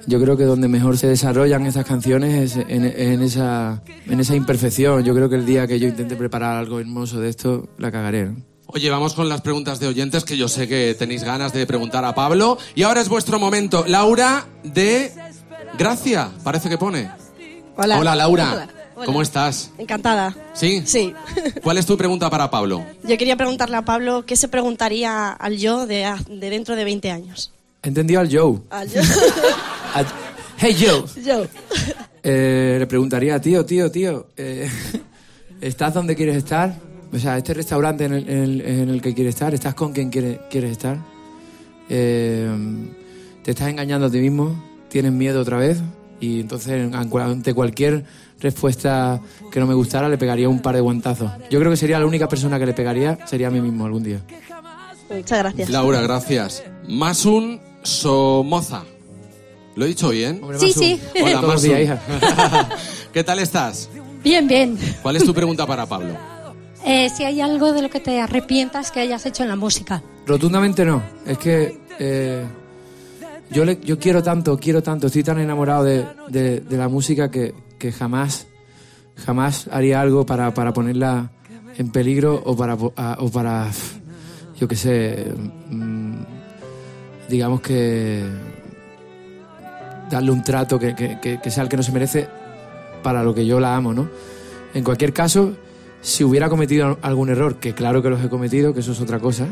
yo 0.07 0.21
creo 0.23 0.37
que 0.37 0.45
donde 0.45 0.69
mejor 0.69 0.97
se 0.97 1.07
desarrollan 1.07 1.67
estas 1.67 1.85
canciones 1.85 2.57
es 2.57 2.65
en, 2.69 2.85
en 2.85 3.23
esa, 3.23 3.83
en 4.07 4.21
esa 4.21 4.35
imperfección. 4.35 5.05
Yo 5.05 5.15
creo 5.15 5.29
que 5.29 5.37
el 5.37 5.45
día 5.47 5.67
que 5.67 5.79
yo 5.79 5.87
intente 5.89 6.17
preparar 6.17 6.57
algo 6.57 6.81
hermoso 6.81 7.21
de 7.21 7.29
esto, 7.29 7.69
la 7.79 7.91
cagaré. 7.93 8.27
¿no? 8.27 8.37
Oye, 8.69 8.89
vamos 8.91 9.15
con 9.15 9.29
las 9.29 9.41
preguntas 9.41 9.81
de 9.81 9.87
oyentes 9.87 10.25
que 10.25 10.37
yo 10.37 10.47
sé 10.49 10.69
que 10.69 10.95
tenéis 10.99 11.25
ganas 11.25 11.53
de 11.53 11.67
preguntar 11.67 12.05
a 12.05 12.15
Pablo. 12.15 12.59
Y 12.75 12.83
ahora 12.83 13.01
es 13.01 13.09
vuestro 13.09 13.39
momento. 13.39 13.85
Laura 13.87 14.47
de 14.63 15.11
Gracia, 15.79 16.31
parece 16.43 16.69
que 16.69 16.79
pone. 16.79 17.11
Hola. 17.77 17.99
Hola, 17.99 18.15
Laura. 18.17 18.53
Hola. 18.53 18.69
Hola. 18.99 19.07
¿Cómo 19.07 19.23
estás? 19.23 19.71
Encantada. 19.79 20.35
¿Sí? 20.55 20.83
Sí. 20.85 21.15
¿Cuál 21.63 21.79
es 21.79 21.87
tu 21.87 21.97
pregunta 21.97 22.29
para 22.31 22.51
Pablo? 22.51 22.85
Yo 23.05 23.17
quería 23.17 23.37
preguntarle 23.37 23.77
a 23.77 23.83
Pablo 23.83 24.25
qué 24.27 24.35
se 24.35 24.49
preguntaría 24.49 25.29
al 25.31 25.57
yo 25.57 25.87
de, 25.87 26.13
de 26.29 26.51
dentro 26.51 26.75
de 26.75 26.83
20 26.83 27.11
años. 27.13 27.53
He 27.85 27.89
entendido 27.89 28.21
al 28.21 28.29
Joe. 28.29 28.59
Al 28.71 28.89
yo. 28.91 29.01
Al- 29.95 30.07
hey 30.59 30.77
Joe. 30.79 31.05
yo. 31.25 31.45
Eh, 32.25 32.77
le 32.81 32.87
preguntaría, 32.89 33.41
tío, 33.41 33.65
tío, 33.65 33.89
tío, 33.93 34.27
eh, 34.37 34.69
¿estás 35.61 35.95
donde 35.95 36.17
quieres 36.17 36.37
estar? 36.37 36.75
O 37.13 37.19
sea, 37.21 37.39
este 37.39 37.55
restaurante 37.55 38.05
en 38.05 38.13
el, 38.15 38.29
en 38.29 38.43
el- 38.43 38.61
en 38.63 38.89
el 38.91 39.01
que 39.01 39.15
quieres 39.15 39.37
estar, 39.37 39.55
¿estás 39.55 39.75
con 39.77 39.93
quien 39.93 40.11
quiere- 40.11 40.41
quieres 40.51 40.73
estar? 40.73 40.99
Eh, 41.89 42.51
¿Te 43.45 43.53
estás 43.53 43.69
engañando 43.69 44.09
a 44.09 44.11
ti 44.11 44.19
mismo? 44.19 44.61
¿Tienes 44.89 45.13
miedo 45.13 45.41
otra 45.41 45.59
vez? 45.59 45.79
Y 46.21 46.41
entonces, 46.41 46.93
ante 46.93 47.55
cualquier 47.55 48.05
respuesta 48.41 49.21
que 49.51 49.61
no 49.61 49.67
me 49.67 49.75
gustara, 49.75 50.09
le 50.09 50.19
pegaría 50.19 50.49
un 50.49 50.61
par 50.61 50.75
de 50.75 50.81
guantazos. 50.81 51.31
Yo 51.51 51.59
creo 51.59 51.71
que 51.71 51.77
sería 51.77 51.99
la 51.99 52.07
única 52.07 52.29
persona 52.29 52.59
que 52.59 52.67
le 52.67 52.73
pegaría, 52.75 53.19
sería 53.27 53.49
a 53.49 53.51
mí 53.51 53.61
mismo 53.61 53.85
algún 53.87 54.03
día. 54.03 54.21
Muchas 55.11 55.39
gracias. 55.39 55.71
Laura, 55.71 56.01
gracias. 56.03 56.63
Masun 56.89 57.61
Somoza. 57.83 58.85
¿Lo 59.75 59.85
he 59.85 59.89
dicho 59.89 60.11
bien? 60.11 60.41
Hombre, 60.43 60.59
Sí, 60.59 60.73
sí. 60.73 61.01
Hola, 61.23 61.41
Masun. 61.43 61.69
días, 61.69 61.81
hija. 61.83 62.69
¿Qué 63.13 63.25
tal 63.25 63.39
estás? 63.39 63.89
Bien, 64.23 64.47
bien. 64.49 64.77
¿Cuál 65.03 65.17
es 65.17 65.25
tu 65.25 65.33
pregunta 65.33 65.67
para 65.67 65.87
Pablo? 65.87 66.15
Eh, 66.85 67.09
si 67.11 67.25
hay 67.25 67.41
algo 67.41 67.73
de 67.73 67.83
lo 67.83 67.91
que 67.91 68.01
te 68.01 68.21
arrepientas 68.21 68.91
que 68.91 69.01
hayas 69.01 69.25
hecho 69.27 69.43
en 69.45 69.49
la 69.49 69.57
música. 69.57 70.03
Rotundamente 70.27 70.85
no. 70.85 71.03
Es 71.27 71.39
que 71.39 71.79
eh, 71.99 72.45
yo, 73.51 73.65
le- 73.65 73.81
yo 73.83 73.99
quiero 73.99 74.23
tanto, 74.23 74.59
quiero 74.59 74.83
tanto, 74.83 75.07
estoy 75.07 75.23
tan 75.23 75.39
enamorado 75.39 75.85
de, 75.85 76.05
de- 76.29 76.61
de 76.61 76.77
la 76.77 76.89
música 76.89 77.31
que, 77.31 77.55
que 77.79 77.93
jamás, 77.93 78.47
jamás 79.17 79.69
haría 79.73 80.01
algo 80.01 80.27
para, 80.27 80.53
para 80.55 80.73
ponerla 80.73 81.31
en 81.77 81.91
peligro 81.91 82.43
o 82.45 82.57
para, 82.57 82.75
o 82.75 83.31
para 83.31 83.69
yo 84.59 84.67
qué 84.67 84.75
sé, 84.77 85.27
mm, 85.71 86.15
digamos 87.29 87.61
que 87.61 88.25
darle 90.11 90.31
un 90.31 90.43
trato 90.43 90.79
que- 90.79 90.95
que- 90.95 91.39
que 91.43 91.51
sea 91.51 91.63
el 91.63 91.69
que 91.69 91.77
no 91.77 91.83
se 91.83 91.93
merece 91.93 92.29
para 93.03 93.23
lo 93.23 93.35
que 93.35 93.47
yo 93.47 93.61
la 93.61 93.77
amo, 93.77 93.93
¿no? 93.93 94.09
En 94.75 94.83
cualquier 94.83 95.13
caso, 95.13 95.55
si 96.01 96.25
hubiera 96.25 96.49
cometido 96.49 96.99
algún 97.03 97.29
error, 97.29 97.57
que 97.57 97.75
claro 97.75 98.03
que 98.03 98.11
los 98.11 98.25
he 98.25 98.29
cometido, 98.29 98.73
que 98.75 98.81
eso 98.81 98.93
es 98.93 99.01
otra 99.01 99.19
cosa, 99.21 99.47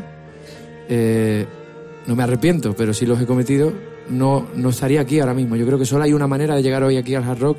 eh, 0.89 1.45
no 2.07 2.15
me 2.15 2.23
arrepiento, 2.23 2.75
pero 2.75 2.93
si 2.93 3.05
los 3.05 3.21
he 3.21 3.25
cometido, 3.25 3.71
no, 4.09 4.47
no 4.55 4.69
estaría 4.69 5.01
aquí 5.01 5.19
ahora 5.19 5.33
mismo. 5.33 5.55
Yo 5.57 5.65
creo 5.65 5.77
que 5.77 5.85
solo 5.85 6.03
hay 6.03 6.13
una 6.13 6.27
manera 6.27 6.55
de 6.55 6.63
llegar 6.63 6.83
hoy 6.83 6.97
aquí 6.97 7.13
al 7.15 7.23
Hard 7.23 7.39
Rock 7.39 7.57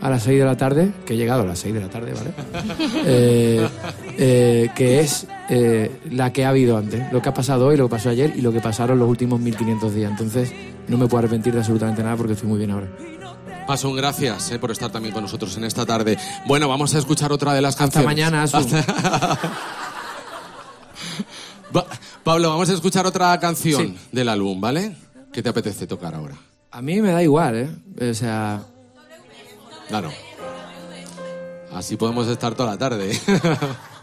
a 0.00 0.10
las 0.10 0.22
6 0.22 0.38
de 0.38 0.44
la 0.44 0.56
tarde, 0.56 0.92
que 1.04 1.14
he 1.14 1.16
llegado 1.16 1.42
a 1.42 1.46
las 1.46 1.58
6 1.58 1.74
de 1.74 1.80
la 1.80 1.88
tarde, 1.88 2.12
¿vale? 2.14 2.30
Eh, 3.06 3.68
eh, 4.18 4.70
que 4.74 5.00
es 5.00 5.26
eh, 5.48 6.00
la 6.10 6.32
que 6.32 6.44
ha 6.44 6.50
habido 6.50 6.76
antes, 6.76 7.12
lo 7.12 7.20
que 7.22 7.28
ha 7.28 7.34
pasado 7.34 7.66
hoy, 7.66 7.76
lo 7.76 7.88
que 7.88 7.92
pasó 7.96 8.10
ayer 8.10 8.32
y 8.36 8.40
lo 8.42 8.52
que 8.52 8.60
pasaron 8.60 8.98
los 8.98 9.08
últimos 9.08 9.40
1500 9.40 9.94
días. 9.94 10.10
Entonces, 10.10 10.52
no 10.88 10.98
me 10.98 11.06
puedo 11.06 11.18
arrepentir 11.20 11.52
de 11.52 11.60
absolutamente 11.60 12.02
nada 12.02 12.16
porque 12.16 12.32
estoy 12.34 12.48
muy 12.48 12.58
bien 12.58 12.70
ahora. 12.70 12.88
Masun, 13.68 13.96
gracias 13.96 14.50
eh, 14.50 14.58
por 14.58 14.70
estar 14.70 14.90
también 14.90 15.12
con 15.12 15.22
nosotros 15.22 15.56
en 15.56 15.64
esta 15.64 15.84
tarde. 15.84 16.16
Bueno, 16.46 16.68
vamos 16.68 16.94
a 16.94 16.98
escuchar 16.98 17.32
otra 17.32 17.52
de 17.52 17.60
las 17.60 17.74
Hasta 17.74 17.84
canciones. 17.84 18.06
mañana, 18.06 18.42
Asun. 18.44 18.66
Va- 21.76 21.86
Pablo, 22.24 22.48
vamos 22.50 22.68
a 22.70 22.74
escuchar 22.74 23.06
otra 23.06 23.38
canción 23.40 23.88
Sí. 23.88 23.96
del 24.12 24.28
álbum, 24.28 24.60
¿vale? 24.60 24.96
¿Qué 25.32 25.42
te 25.42 25.48
apetece 25.48 25.86
tocar 25.86 26.14
ahora? 26.14 26.34
A 26.70 26.82
mí 26.82 27.00
me 27.00 27.10
da 27.10 27.22
igual, 27.22 27.56
¿eh? 27.56 28.10
O 28.10 28.14
sea, 28.14 28.62
Claro. 29.88 30.12
Así 31.72 31.96
podemos 31.96 32.28
estar 32.28 32.54
toda 32.54 32.70
la 32.70 32.78
tarde. 32.78 33.18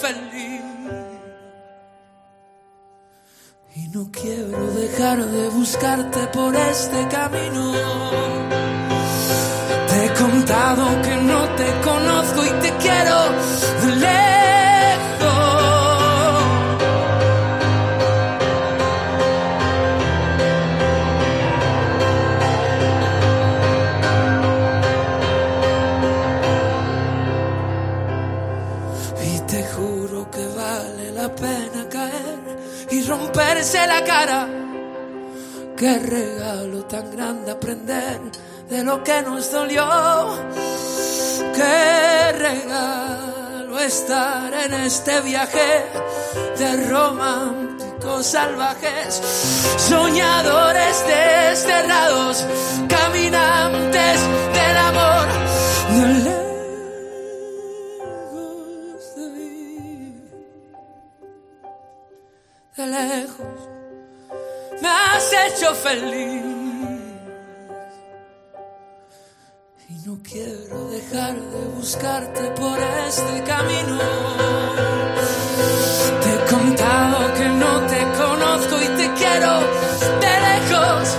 feliz. 0.00 0.62
Y 3.74 3.88
no 3.88 4.10
quiero 4.10 4.58
dejar 4.74 5.24
de 5.24 5.48
buscarte 5.48 6.26
por 6.28 6.54
este 6.54 7.08
camino. 7.08 7.72
Te 9.88 10.06
he 10.06 10.12
contado 10.14 11.02
que 11.02 11.16
no 11.16 11.48
te 11.56 11.80
conozco 11.82 12.44
y 12.44 12.50
te 12.60 12.70
quiero 12.76 13.16
la 33.62 34.02
cara. 34.04 34.48
Qué 35.76 35.98
regalo 35.98 36.84
tan 36.86 37.12
grande 37.12 37.52
aprender 37.52 38.20
de 38.68 38.82
lo 38.82 39.04
que 39.04 39.22
nos 39.22 39.52
dolió. 39.52 39.86
qué 41.54 42.32
regalo 42.32 43.78
estar 43.78 44.52
en 44.52 44.74
este 44.74 45.20
viaje 45.20 45.84
de 46.58 46.88
románticos 46.88 48.26
salvajes, 48.26 49.22
soñadores 49.78 51.04
desterrados, 51.06 52.44
caminantes 52.88 54.20
del 54.54 54.76
amor. 54.76 56.41
De 62.76 62.86
lejos, 62.86 63.68
me 64.80 64.88
has 64.88 65.30
hecho 65.32 65.74
feliz. 65.74 66.42
Y 69.90 69.94
no 70.06 70.18
quiero 70.22 70.88
dejar 70.88 71.34
de 71.34 71.64
buscarte 71.76 72.40
por 72.52 72.78
este 73.08 73.42
camino. 73.44 73.98
Te 76.22 76.34
he 76.34 76.50
contado 76.50 77.34
que 77.34 77.48
no 77.48 77.86
te 77.86 78.00
conozco 78.16 78.80
y 78.80 78.86
te 78.96 79.12
quiero 79.20 79.60
de 80.20 80.32
lejos, 80.48 81.18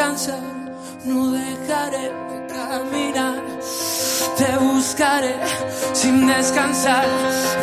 no 0.00 1.30
dejaré 1.30 2.08
de 2.30 2.46
caminar. 2.46 3.42
Te 4.38 4.56
buscaré 4.56 5.34
sin 5.92 6.26
descansar, 6.26 7.06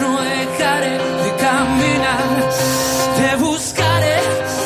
no 0.01 0.21
dejaré 0.21 0.99
de 1.23 1.31
caminar. 1.47 2.23
Te 3.17 3.35
buscaré 3.37 4.19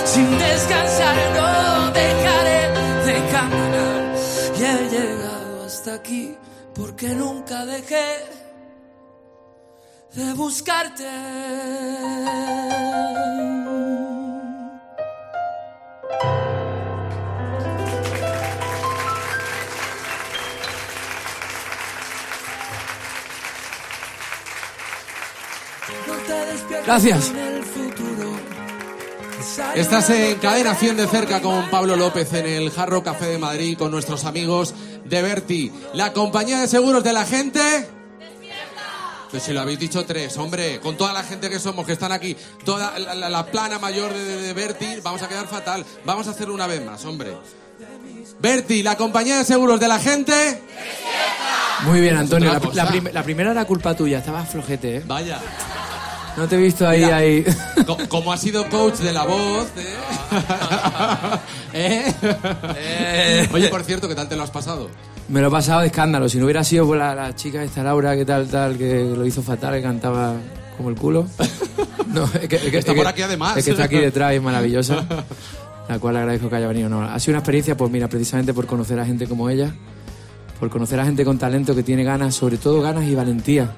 sin 0.05 0.37
descansar, 0.37 1.15
no 1.37 1.91
dejaré 1.91 2.61
de 3.07 3.31
caminar. 3.31 4.15
Y 4.59 4.63
he 4.63 4.89
llegado 4.89 5.65
hasta 5.65 5.93
aquí 5.93 6.35
porque 6.75 7.07
nunca 7.09 7.65
dejé 7.65 8.09
de 10.13 10.33
buscarte. 10.33 11.07
Gracias. 26.85 27.31
Estás 29.75 30.09
en 30.09 30.37
cadena 30.39 30.75
100 30.75 30.97
de 30.97 31.07
cerca 31.07 31.41
con 31.41 31.69
Pablo 31.69 31.95
López 31.95 32.31
en 32.33 32.45
el 32.45 32.71
Jarro 32.71 33.03
Café 33.03 33.25
de 33.27 33.37
Madrid 33.37 33.77
con 33.77 33.91
nuestros 33.91 34.25
amigos 34.25 34.73
de 35.05 35.21
Berti. 35.21 35.71
La 35.93 36.13
compañía 36.13 36.59
de 36.59 36.67
seguros 36.67 37.03
de 37.03 37.13
la 37.13 37.25
gente. 37.25 37.61
Pues 39.29 39.43
si 39.43 39.53
lo 39.53 39.61
habéis 39.61 39.79
dicho 39.79 40.03
tres, 40.05 40.37
hombre, 40.37 40.79
con 40.81 40.97
toda 40.97 41.13
la 41.13 41.23
gente 41.23 41.49
que 41.49 41.57
somos, 41.57 41.85
que 41.85 41.93
están 41.93 42.11
aquí, 42.11 42.35
toda 42.65 42.99
la, 42.99 43.15
la- 43.15 43.29
la 43.29 43.45
plana 43.45 43.79
mayor 43.79 44.13
de, 44.13 44.23
de- 44.25 44.41
de 44.41 44.53
Berti, 44.53 44.87
vamos 45.01 45.21
a 45.21 45.29
quedar 45.29 45.47
fatal. 45.47 45.85
Vamos 46.05 46.27
a 46.27 46.31
hacerlo 46.31 46.53
una 46.53 46.67
vez 46.67 46.83
más, 46.85 47.05
hombre. 47.05 47.31
Berti, 48.41 48.83
la 48.83 48.97
compañía 48.97 49.37
de 49.37 49.45
seguros 49.45 49.79
de 49.79 49.87
la 49.87 49.99
gente. 49.99 50.61
Muy 51.83 52.01
bien, 52.01 52.17
Antonio. 52.17 52.51
La, 52.53 52.83
la 52.83 52.89
prim- 52.89 53.09
la 53.13 53.23
primera 53.23 53.51
era 53.51 53.63
culpa 53.65 53.95
tuya, 53.95 54.17
estabas 54.19 54.49
flojete, 54.49 54.97
¿eh? 54.97 55.03
Vaya. 55.05 55.39
No 56.37 56.47
te 56.47 56.55
he 56.55 56.59
visto 56.59 56.87
ahí, 56.87 57.01
Mira, 57.03 57.17
ahí. 57.17 57.45
co- 57.85 57.97
Como 58.07 58.31
ha 58.33 58.37
sido 58.37 58.67
coach 58.69 58.95
de 58.99 59.11
la 59.13 59.23
voz. 59.25 59.67
¿eh? 61.73 62.13
¿Eh? 62.77 63.49
Oye, 63.53 63.67
por 63.69 63.83
cierto, 63.83 64.07
¿qué 64.07 64.15
tal 64.15 64.27
te 64.29 64.35
lo 64.35 64.43
has 64.43 64.49
pasado? 64.51 64.89
Me 65.29 65.41
lo 65.41 65.47
he 65.47 65.51
pasado 65.51 65.81
de 65.81 65.87
escándalo. 65.87 66.27
Si 66.29 66.37
no 66.37 66.45
hubiera 66.45 66.63
sido 66.63 66.85
por 66.87 66.97
la, 66.97 67.13
la 67.15 67.35
chica 67.35 67.63
esta 67.63 67.83
Laura, 67.83 68.15
que 68.15 68.25
tal, 68.25 68.47
tal, 68.47 68.77
que 68.77 69.03
lo 69.15 69.25
hizo 69.25 69.41
fatal, 69.41 69.73
que 69.75 69.81
cantaba 69.81 70.33
como 70.77 70.89
el 70.89 70.95
culo. 70.95 71.25
No, 72.07 72.25
es 72.25 72.49
que, 72.49 72.57
es 72.57 72.61
que- 72.63 72.77
Está 72.79 72.91
es 72.91 72.97
por 72.97 73.05
que- 73.05 73.09
aquí 73.09 73.21
además. 73.21 73.55
Es 73.55 73.63
que 73.63 73.71
está 73.71 73.83
aquí 73.85 73.95
detrás 73.95 74.33
y 74.33 74.35
es 74.35 74.41
maravillosa. 74.41 75.05
La 75.87 75.97
cual 75.97 76.17
agradezco 76.17 76.49
que 76.49 76.55
haya 76.57 76.67
venido. 76.67 76.89
No, 76.89 77.01
ha 77.03 77.17
sido 77.19 77.33
una 77.33 77.39
experiencia, 77.39 77.77
pues 77.77 77.89
mira, 77.89 78.09
precisamente 78.09 78.53
por 78.53 78.65
conocer 78.65 78.99
a 78.99 79.05
gente 79.05 79.27
como 79.27 79.49
ella, 79.49 79.73
por 80.59 80.69
conocer 80.69 80.99
a 80.99 81.05
gente 81.05 81.23
con 81.23 81.37
talento 81.37 81.73
que 81.73 81.83
tiene 81.83 82.03
ganas, 82.03 82.35
sobre 82.35 82.57
todo 82.57 82.81
ganas 82.81 83.05
y 83.05 83.15
valentía. 83.15 83.71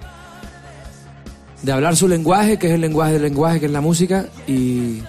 De 1.64 1.72
hablar 1.72 1.96
su 1.96 2.08
lenguaje, 2.08 2.58
que 2.60 2.68
es 2.68 2.74
el 2.74 2.82
lenguaje 2.82 3.14
del 3.14 3.22
lenguaje, 3.24 3.60
que 3.60 3.66
es 3.68 3.72
la 3.72 3.80
música, 3.82 4.26
y, 4.48 5.02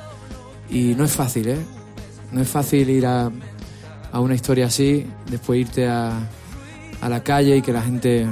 y 0.70 0.94
no 0.96 1.04
es 1.04 1.10
fácil, 1.12 1.48
¿eh? 1.48 1.58
No 2.32 2.40
es 2.40 2.48
fácil 2.48 2.88
ir 2.90 3.06
a, 3.06 3.30
a 4.12 4.20
una 4.20 4.34
historia 4.34 4.66
así, 4.66 5.04
después 5.30 5.60
irte 5.60 5.88
a, 5.88 6.12
a 7.00 7.08
la 7.08 7.22
calle 7.24 7.56
y 7.56 7.62
que 7.62 7.72
la 7.72 7.82
gente 7.82 8.26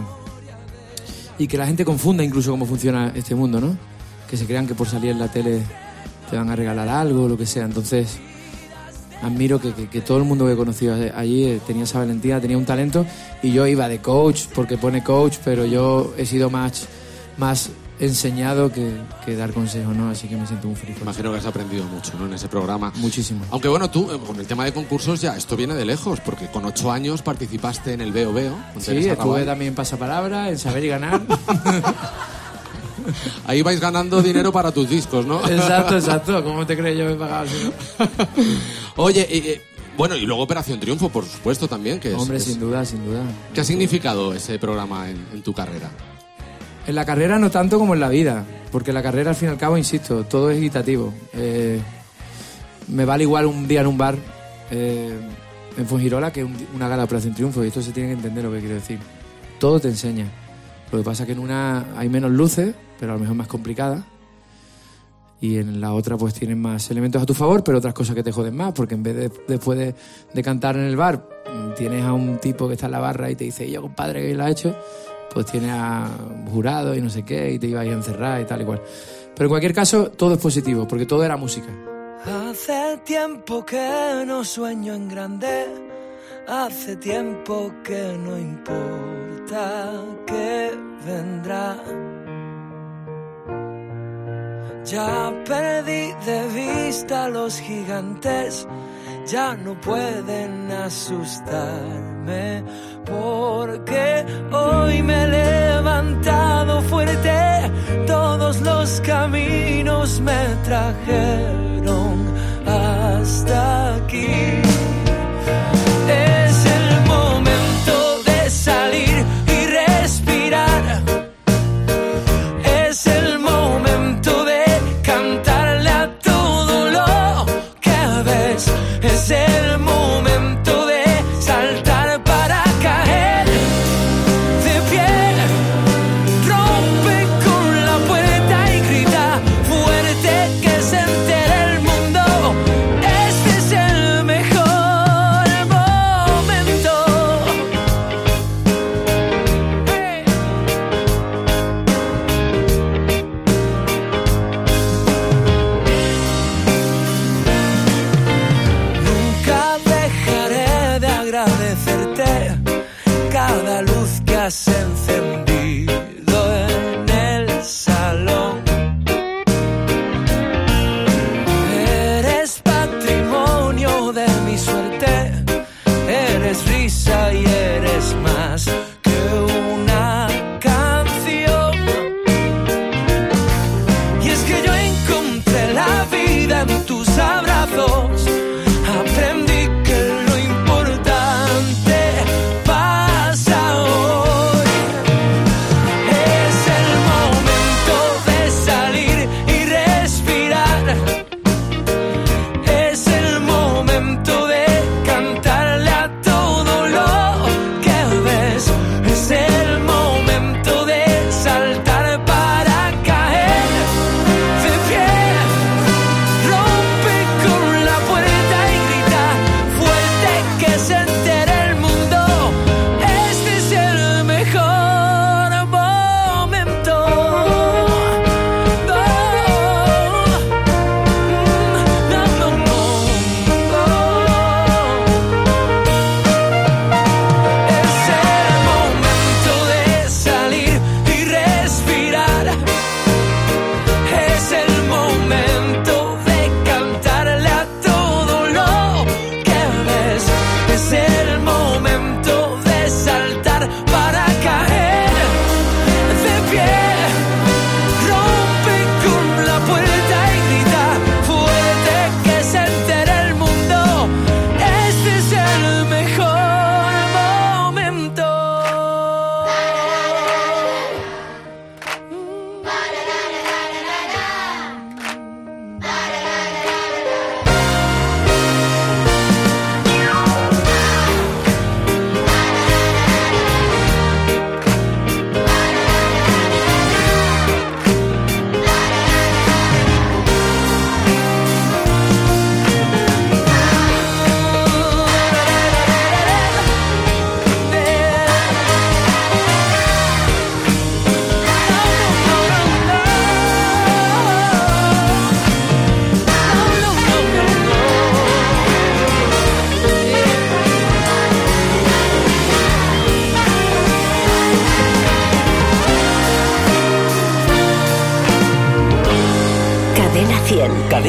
y 1.39 1.47
que 1.49 1.57
la 1.59 1.67
gente 1.67 1.85
confunda 1.85 2.23
incluso 2.23 2.51
cómo 2.53 2.65
funciona 2.67 3.13
este 3.17 3.35
mundo, 3.35 3.61
¿no? 3.61 3.77
Que 4.31 4.37
se 4.37 4.47
crean 4.47 4.67
que 4.69 4.75
por 4.75 4.87
salir 4.89 5.11
en 5.11 5.19
la 5.19 5.29
tele 5.29 5.61
te 6.31 6.37
van 6.37 6.49
a 6.51 6.55
regalar 6.57 6.89
algo 6.89 7.27
lo 7.29 7.37
que 7.37 7.47
sea. 7.47 7.65
Entonces, 7.65 8.19
admiro 9.23 9.61
que, 9.61 9.73
que- 9.73 9.89
que 9.89 10.01
todo 10.01 10.19
el 10.19 10.25
mundo 10.25 10.47
que 10.47 10.53
he 10.53 10.57
conocido 10.57 10.95
allí 11.17 11.45
eh, 11.47 11.61
tenía 11.67 11.85
esa 11.85 11.99
valentía, 11.99 12.41
tenía 12.41 12.57
un 12.59 12.65
talento 12.67 13.05
y 13.43 13.53
yo 13.53 13.67
iba 13.67 13.89
de 13.89 13.99
coach 13.99 14.43
porque 14.55 14.79
pone 14.79 15.03
coach, 15.03 15.39
pero 15.45 15.65
yo 15.65 16.15
he 16.17 16.27
sido 16.27 16.51
más, 16.51 16.87
más 17.39 17.71
enseñado 18.07 18.71
que, 18.73 18.93
que 19.25 19.37
dar 19.37 19.53
consejos, 19.53 19.95
¿no? 19.97 20.11
Así 20.11 20.29
que 20.29 20.37
me 20.37 20.47
siento 20.47 20.67
muy 20.67 20.77
feliz. 20.77 20.97
eso. 20.97 21.05
Imagino 21.05 21.33
que 21.33 21.39
has 21.39 21.47
aprendido 21.47 21.85
mucho 21.85 22.13
¿no? 22.19 22.27
en 22.27 22.35
ese 22.35 22.49
programa. 22.49 22.93
Muchísimo. 22.97 23.45
Aunque 23.51 23.69
bueno, 23.69 23.91
tú, 23.91 24.11
eh, 24.13 24.19
con 24.27 24.39
el 24.41 24.47
tema 24.47 24.65
de 24.65 24.73
concursos 24.73 25.21
ya, 25.21 25.37
esto 25.37 25.57
viene 25.57 25.75
de 25.75 25.85
lejos, 25.85 26.21
porque 26.21 26.47
con 26.49 26.65
ocho 26.65 26.91
años 26.91 27.23
participaste 27.23 27.93
en 27.93 28.01
el 28.01 28.13
Veo 28.13 28.33
Veo. 28.33 28.57
Sí, 28.79 28.97
estuve 29.09 29.45
también 29.45 29.71
en 29.71 29.75
pasapalabra, 29.75 30.49
en 30.51 30.59
saber 30.59 30.85
y 30.85 30.89
ganar. 30.89 31.21
Ahí 33.47 33.63
vais 33.63 33.81
ganando 33.81 34.23
dinero 34.23 34.53
para 34.53 34.71
tus 34.71 34.89
discos, 34.89 35.27
¿no? 35.27 35.45
exacto, 35.49 35.97
exacto. 35.99 36.45
¿Cómo 36.45 36.65
te 36.67 36.77
crees 36.77 36.97
yo 36.99 37.07
que 37.09 37.13
he 37.15 37.17
pagado? 37.17 37.47
Oye, 38.97 39.27
eh, 39.29 39.61
bueno, 39.97 40.15
y 40.17 40.25
luego 40.25 40.43
Operación 40.43 40.79
Triunfo, 40.79 41.09
por 41.09 41.25
supuesto, 41.27 41.67
también. 41.69 41.99
Que 41.99 42.13
es- 42.13 42.19
Hombre, 42.19 42.39
sin 42.41 42.61
duda, 42.61 42.85
sin 42.85 43.05
duda. 43.05 43.23
¿Qué 43.53 43.61
ha 43.61 43.65
significado 43.65 44.33
ese 44.33 44.59
programa 44.59 45.11
en, 45.11 45.25
en 45.33 45.43
tu 45.43 45.53
carrera? 45.53 45.91
En 46.87 46.95
la 46.95 47.05
carrera 47.05 47.39
no 47.39 47.51
tanto 47.51 47.79
como 47.79 47.95
en 47.95 48.01
la 48.01 48.09
vida, 48.09 48.45
porque 48.73 48.93
la 48.93 49.03
carrera 49.03 49.31
al 49.31 49.37
fin 49.37 49.49
y 49.49 49.53
al 49.53 49.59
cabo, 49.59 49.79
insisto, 49.79 50.25
todo 50.25 50.51
es 50.51 50.59
equitativo. 50.59 51.13
Eh, 51.33 51.81
me 52.89 53.05
vale 53.05 53.23
igual 53.25 53.47
un 53.47 53.69
día 53.69 53.83
en 53.83 53.87
un 53.87 53.97
bar 53.99 54.17
eh, 54.71 55.17
en 55.77 55.87
Fuengirola 55.87 56.33
que 56.33 56.43
un- 56.43 56.57
una 56.75 56.89
gala 56.89 57.03
de 57.03 57.05
Operación 57.05 57.35
Triunfo, 57.35 57.63
y 57.65 57.69
esto 57.69 57.81
se 57.83 57.93
tiene 57.93 58.09
que 58.11 58.15
entender 58.17 58.45
lo 58.45 58.51
que 58.53 58.59
quiero 58.59 58.75
decir. 58.75 58.99
Todo 59.61 59.79
te 59.79 59.89
enseña. 59.89 60.27
Lo 60.91 60.99
que 60.99 61.05
pasa 61.05 61.23
es 61.23 61.27
que 61.29 61.33
en 61.33 61.39
una 61.39 61.87
hay 61.97 62.09
menos 62.09 62.31
luces, 62.33 62.75
pero 62.99 63.13
a 63.13 63.15
lo 63.15 63.21
mejor 63.21 63.37
más 63.37 63.47
complicada. 63.47 64.05
Y 65.41 65.59
en 65.59 65.81
la 65.81 65.93
otra 65.93 66.17
pues 66.17 66.35
tienes 66.35 66.57
más 66.57 66.91
elementos 66.91 67.23
a 67.23 67.27
tu 67.27 67.35
favor, 67.35 67.65
pero 67.65 67.79
otras 67.79 67.95
cosas 67.95 68.15
que 68.15 68.23
te 68.23 68.31
joden 68.33 68.55
más, 68.57 68.73
porque 68.73 68.95
en 68.95 69.03
vez 69.03 69.17
de 69.17 69.31
después 69.49 69.79
de, 69.79 70.43
cantar 70.43 70.77
en 70.77 70.83
el 70.85 70.97
bar, 70.97 71.29
tienes 71.77 72.05
a 72.05 72.13
un 72.13 72.39
tipo 72.39 72.67
que 72.69 72.75
está 72.75 72.87
en 72.87 72.93
la 72.93 73.01
barra 73.01 73.31
y 73.31 73.35
te 73.37 73.45
dice, 73.45 73.69
yo 73.71 73.83
compadre, 73.83 74.27
que 74.29 74.35
lo 74.35 74.45
ha 74.45 74.51
hecho, 74.51 74.77
pues 75.33 75.47
tienes 75.47 75.71
a 75.73 76.09
jurado 76.51 76.95
y 76.95 77.01
no 77.01 77.11
sé 77.11 77.25
qué, 77.25 77.53
y 77.53 77.59
te 77.59 77.67
ibas 77.67 77.87
a 77.87 77.91
encerrar 77.91 78.41
y 78.41 78.45
tal 78.45 78.63
y 78.63 78.65
cual. 78.65 78.83
Pero 79.35 79.47
en 79.47 79.49
cualquier 79.49 79.75
caso, 79.75 80.11
todo 80.11 80.35
es 80.35 80.41
positivo, 80.41 80.87
porque 80.87 81.07
todo 81.07 81.25
era 81.25 81.37
música. 81.37 81.69
Hace 82.25 82.99
tiempo 83.05 83.65
que 83.65 84.25
no 84.27 84.45
sueño 84.45 84.95
en 84.95 85.09
grande, 85.09 85.67
hace 86.47 86.97
tiempo 86.97 87.73
que 87.83 88.19
no 88.19 88.39
importa 88.39 89.93
que 90.27 90.71
vendrá. 91.07 91.77
Ya 94.85 95.33
perdí 95.45 96.13
de 96.27 96.49
vista 96.55 97.29
los 97.29 97.59
gigantes 97.59 98.67
ya 99.27 99.55
no 99.57 99.81
pueden 99.81 100.71
porque 103.05 104.25
hoy 104.53 105.03
me 105.03 105.25
he 105.25 105.29
levantado 105.29 106.81
fuerte, 106.83 107.71
todos 108.07 108.61
los 108.61 109.01
caminos 109.01 110.21
me 110.21 110.47
trajeron 110.65 112.33
hasta 112.67 113.97
aquí. 113.97 114.63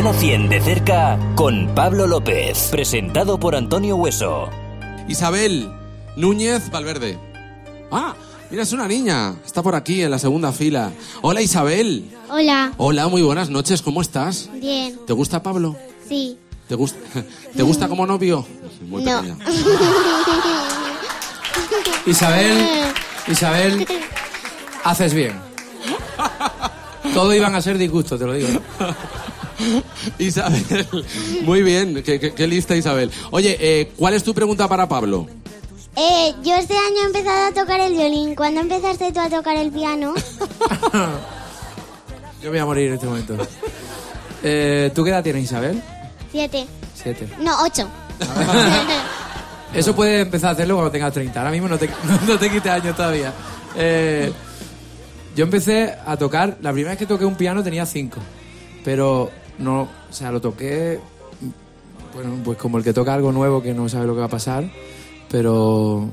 100. 0.04 0.12
Cadena 0.12 0.14
100 0.14 0.50
de 0.50 0.62
cerca 0.62 1.20
con 1.36 1.74
Pablo 1.74 2.08
López. 2.08 2.68
Presentado 2.72 3.40
por 3.40 3.56
Antonio 3.56 3.96
Hueso. 3.96 4.50
Isabel 5.08 5.72
Núñez 6.18 6.70
Valverde. 6.70 7.18
Ah, 7.92 8.14
mira, 8.52 8.64
es 8.64 8.74
una 8.74 8.88
niña. 8.88 9.36
Está 9.46 9.62
por 9.64 9.76
aquí 9.76 10.02
en 10.02 10.12
la 10.12 10.20
segunda 10.20 10.52
fila. 10.52 10.92
Hola 11.22 11.42
Isabel. 11.42 12.12
Hola, 12.30 12.74
Hola, 12.78 13.08
muy 13.08 13.22
buenas 13.22 13.50
noches. 13.50 13.82
¿Cómo 13.82 14.02
estás? 14.02 14.50
bien, 14.60 15.00
¿Te 15.08 15.14
gusta 15.14 15.42
Pablo? 15.42 15.76
sí, 16.08 16.38
¿Te 16.68 16.76
gusta, 16.76 16.98
¿te 17.56 17.64
gusta 17.64 17.88
como 17.88 18.06
novio? 18.06 18.46
Muy 18.88 19.04
no. 19.04 19.22
pequeña. 19.22 19.38
Isabel, 22.06 22.66
Isabel, 23.28 23.88
haces 24.84 25.14
bien. 25.14 25.40
Todo 27.14 27.34
iban 27.34 27.56
a 27.56 27.62
ser 27.62 27.78
disgustos, 27.78 28.20
te 28.20 28.26
lo 28.26 28.34
digo. 28.34 28.50
Isabel, 30.20 30.88
muy 31.44 31.62
bien. 31.64 32.02
Qué, 32.04 32.20
qué- 32.20 32.34
qué 32.34 32.48
lista 32.48 32.76
Isabel. 32.76 33.12
Oye, 33.32 33.58
eh, 33.60 33.92
¿cuál 33.98 34.14
es 34.14 34.24
tu 34.24 34.34
pregunta 34.34 34.68
para 34.68 34.88
Pablo? 34.88 35.28
Eh, 35.96 36.34
yo 36.44 36.56
este 36.56 36.74
año 36.76 37.02
he 37.04 37.06
empezado 37.06 37.48
a 37.48 37.52
tocar 37.54 37.80
el 37.80 37.94
violín. 37.94 38.34
¿Cuándo 38.36 38.62
empezaste 38.62 39.12
tú 39.12 39.20
a 39.20 39.30
tocar 39.30 39.56
el 39.58 39.72
piano? 39.72 40.14
Yo 42.42 42.50
me 42.50 42.58
voy 42.58 42.60
a 42.60 42.66
morir 42.66 42.88
en 42.90 42.94
este 42.96 43.06
momento. 43.06 43.38
Eh, 44.44 44.92
¿Tú 44.94 45.04
qué 45.04 45.12
edad 45.12 45.24
tienes, 45.24 45.44
Isabel? 45.46 45.82
Siete. 46.32 46.66
Siete. 46.94 47.28
No, 47.40 47.56
ocho. 47.64 47.88
Eso 49.74 49.96
puedes 49.96 50.22
empezar 50.24 50.50
a 50.50 50.54
hacerlo 50.54 50.76
cuando 50.76 50.92
tengas 50.92 51.14
30. 51.14 51.40
Ahora 51.40 51.52
mismo 51.52 51.68
no 51.70 51.78
te, 51.78 51.90
no 52.28 52.38
te 52.38 52.50
quites 52.50 52.72
años 52.72 52.96
todavía. 52.96 53.34
Eh, 53.76 54.32
yo 55.36 55.44
empecé 55.46 55.96
a 56.06 56.18
tocar, 56.18 56.58
la 56.62 56.72
primera 56.74 56.92
vez 56.92 57.00
que 57.00 57.06
toqué 57.06 57.26
un 57.26 57.36
piano 57.36 57.64
tenía 57.64 57.86
cinco. 57.86 58.20
Pero 58.84 59.32
no, 59.60 59.82
o 59.84 60.14
sea, 60.14 60.32
lo 60.32 60.42
toqué, 60.42 61.00
bueno, 62.14 62.36
pues 62.44 62.58
como 62.58 62.78
el 62.78 62.84
que 62.84 62.94
toca 62.94 63.14
algo 63.14 63.32
nuevo 63.32 63.62
que 63.62 63.74
no 63.74 63.90
sabe 63.90 64.08
lo 64.08 64.14
que 64.14 64.20
va 64.20 64.26
a 64.26 64.30
pasar. 64.30 64.70
Pero, 65.30 66.10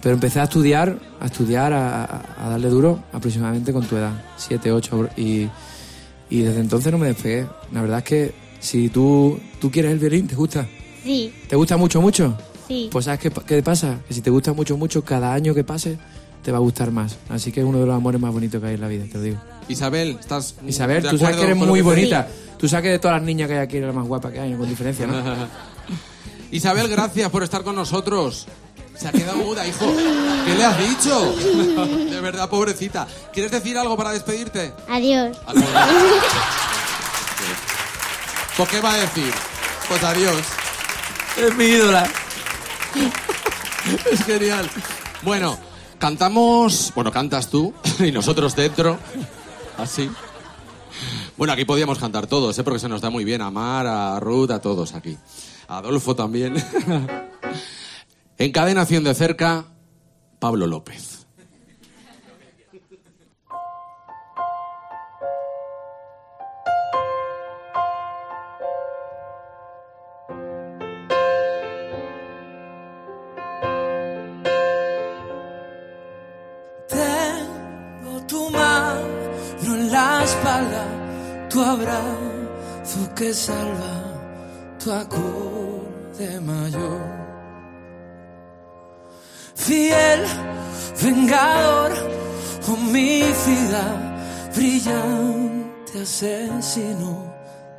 pero 0.00 0.14
empecé 0.14 0.40
a 0.40 0.44
estudiar, 0.44 0.98
a 1.20 1.26
estudiar, 1.26 1.72
a, 1.72 2.48
darle 2.48 2.68
duro 2.68 3.00
aproximadamente 3.12 3.72
con 3.72 3.86
tu 3.86 3.96
edad, 3.96 4.24
siete, 4.36 4.72
ocho. 4.72 5.08
Y, 5.16 5.48
y 6.30 6.40
desde 6.42 6.60
entonces 6.60 6.90
no 6.90 6.98
me 6.98 7.08
despegué. 7.08 7.46
La 7.72 7.80
verdad 7.80 7.98
es 7.98 8.04
que 8.04 8.34
si 8.58 8.88
tú, 8.88 9.38
tú 9.60 9.70
quieres 9.70 9.92
el 9.92 9.98
violín, 9.98 10.26
¿te 10.26 10.34
gusta? 10.34 10.66
Sí, 11.02 11.32
¿Te 11.48 11.54
gusta 11.54 11.76
mucho, 11.76 12.00
mucho? 12.00 12.36
sí. 12.66 12.88
Pues 12.90 13.04
¿sabes 13.04 13.20
qué, 13.20 13.30
qué 13.46 13.62
pasa? 13.62 14.00
Que 14.08 14.14
si 14.14 14.22
te 14.22 14.30
gusta 14.30 14.52
mucho, 14.52 14.76
mucho, 14.76 15.04
cada 15.04 15.34
año 15.34 15.54
que 15.54 15.64
pase 15.64 15.98
te 16.42 16.50
va 16.50 16.58
a 16.58 16.60
gustar 16.60 16.90
más. 16.90 17.18
Así 17.28 17.52
que 17.52 17.60
es 17.60 17.66
uno 17.66 17.78
de 17.78 17.86
los 17.86 17.94
amores 17.94 18.20
más 18.20 18.32
bonitos 18.32 18.60
que 18.60 18.66
hay 18.68 18.74
en 18.74 18.80
la 18.80 18.88
vida, 18.88 19.04
te 19.10 19.18
lo 19.18 19.22
digo. 19.22 19.38
Isabel, 19.68 20.18
¿estás 20.20 20.54
Isabel, 20.66 21.02
de 21.02 21.10
tú 21.10 21.18
sabes 21.18 21.36
que 21.36 21.42
eres 21.42 21.56
muy 21.56 21.80
que 21.80 21.82
bonita. 21.82 22.28
Tú 22.58 22.68
sabes 22.68 22.84
que 22.84 22.90
de 22.90 22.98
todas 22.98 23.18
las 23.18 23.26
niñas 23.26 23.48
que 23.48 23.54
hay 23.54 23.60
aquí 23.60 23.76
eres 23.76 23.88
la 23.88 23.92
más 23.94 24.06
guapa 24.06 24.30
que 24.30 24.40
hay, 24.40 24.54
con 24.54 24.68
diferencia, 24.68 25.06
¿no? 25.06 25.22
Isabel, 26.50 26.88
gracias 26.88 27.30
por 27.30 27.42
estar 27.42 27.62
con 27.62 27.74
nosotros. 27.74 28.46
Se 28.96 29.08
ha 29.08 29.12
quedado 29.12 29.38
muda, 29.38 29.66
hijo. 29.66 29.92
¿Qué 30.46 30.54
le 30.54 30.64
has 30.64 30.78
dicho? 30.78 31.34
De 32.10 32.20
verdad, 32.20 32.48
pobrecita. 32.48 33.08
¿Quieres 33.32 33.50
decir 33.50 33.76
algo 33.76 33.96
para 33.96 34.12
despedirte? 34.12 34.72
Adiós. 34.88 35.36
Pues, 38.56 38.68
¿qué 38.68 38.80
va 38.80 38.92
a 38.92 38.98
decir? 38.98 39.32
Pues 39.88 40.04
adiós. 40.04 40.40
es 41.36 41.56
mi 41.56 41.64
ídola. 41.64 42.08
Es 44.12 44.24
genial. 44.24 44.70
Bueno, 45.22 45.58
cantamos. 45.98 46.92
Bueno, 46.94 47.10
cantas 47.10 47.48
tú 47.48 47.74
y 47.98 48.12
nosotros 48.12 48.54
dentro. 48.54 48.96
Así. 49.78 50.10
Bueno, 51.36 51.52
aquí 51.52 51.64
podíamos 51.64 51.98
cantar 51.98 52.26
todos, 52.26 52.58
¿eh? 52.58 52.64
porque 52.64 52.78
se 52.78 52.88
nos 52.88 53.00
da 53.00 53.10
muy 53.10 53.24
bien 53.24 53.42
a 53.42 53.50
Mar, 53.50 53.86
a 53.86 54.20
Ruth, 54.20 54.50
a 54.50 54.60
todos 54.60 54.94
aquí. 54.94 55.18
Adolfo 55.68 56.14
también. 56.14 56.54
En 58.36 58.50
cadenación 58.50 59.04
de 59.04 59.14
cerca, 59.14 59.66
Pablo 60.40 60.66
López. 60.66 61.23
Que 83.24 83.32
salva, 83.32 83.94
tu 84.78 84.92
acorde 84.92 86.28
mayor. 86.40 87.00
Fiel, 89.54 90.22
vengador, 91.02 91.92
homicida, 92.68 93.84
brillante 94.54 96.02
asesino 96.02 97.12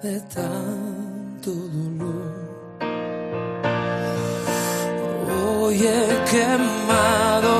de 0.01 0.19
tanto 0.33 1.51
dolor. 1.77 2.33
Hoy 5.29 5.75
he 5.87 6.05
quemado 6.31 7.51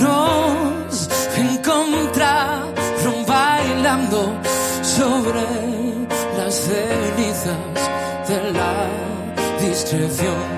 Nos 0.00 1.08
encontraron 1.36 3.26
bailando 3.26 4.32
sobre 4.82 5.44
las 6.38 6.54
cenizas 6.54 7.56
de 8.28 8.52
la 8.52 8.88
discreción. 9.60 10.56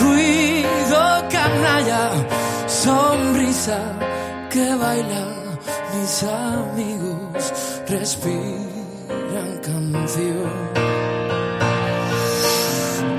Ruido 0.00 1.28
canalla, 1.28 2.10
sonrisa 2.68 3.80
que 4.48 4.74
baila, 4.76 5.35
mis 6.16 6.22
amigos 6.22 7.52
respiran 7.88 9.58
canción. 9.62 10.50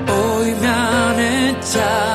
Hoy 0.08 0.54
me 0.60 0.66
han 0.66 1.20
echado 1.20 2.07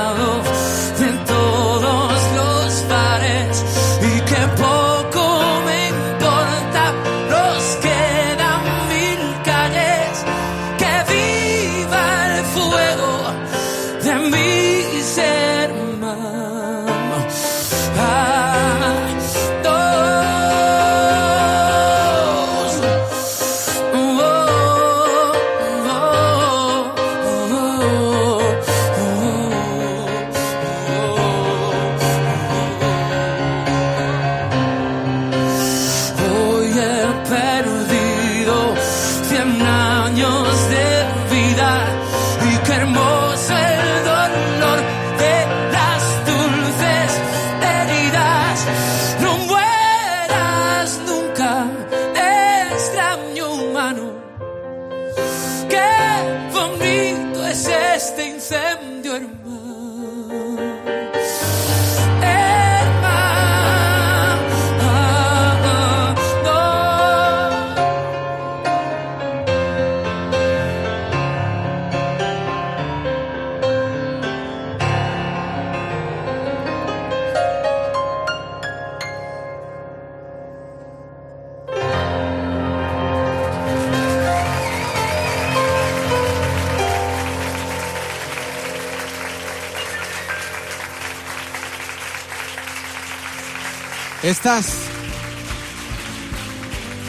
Estás, 94.34 94.73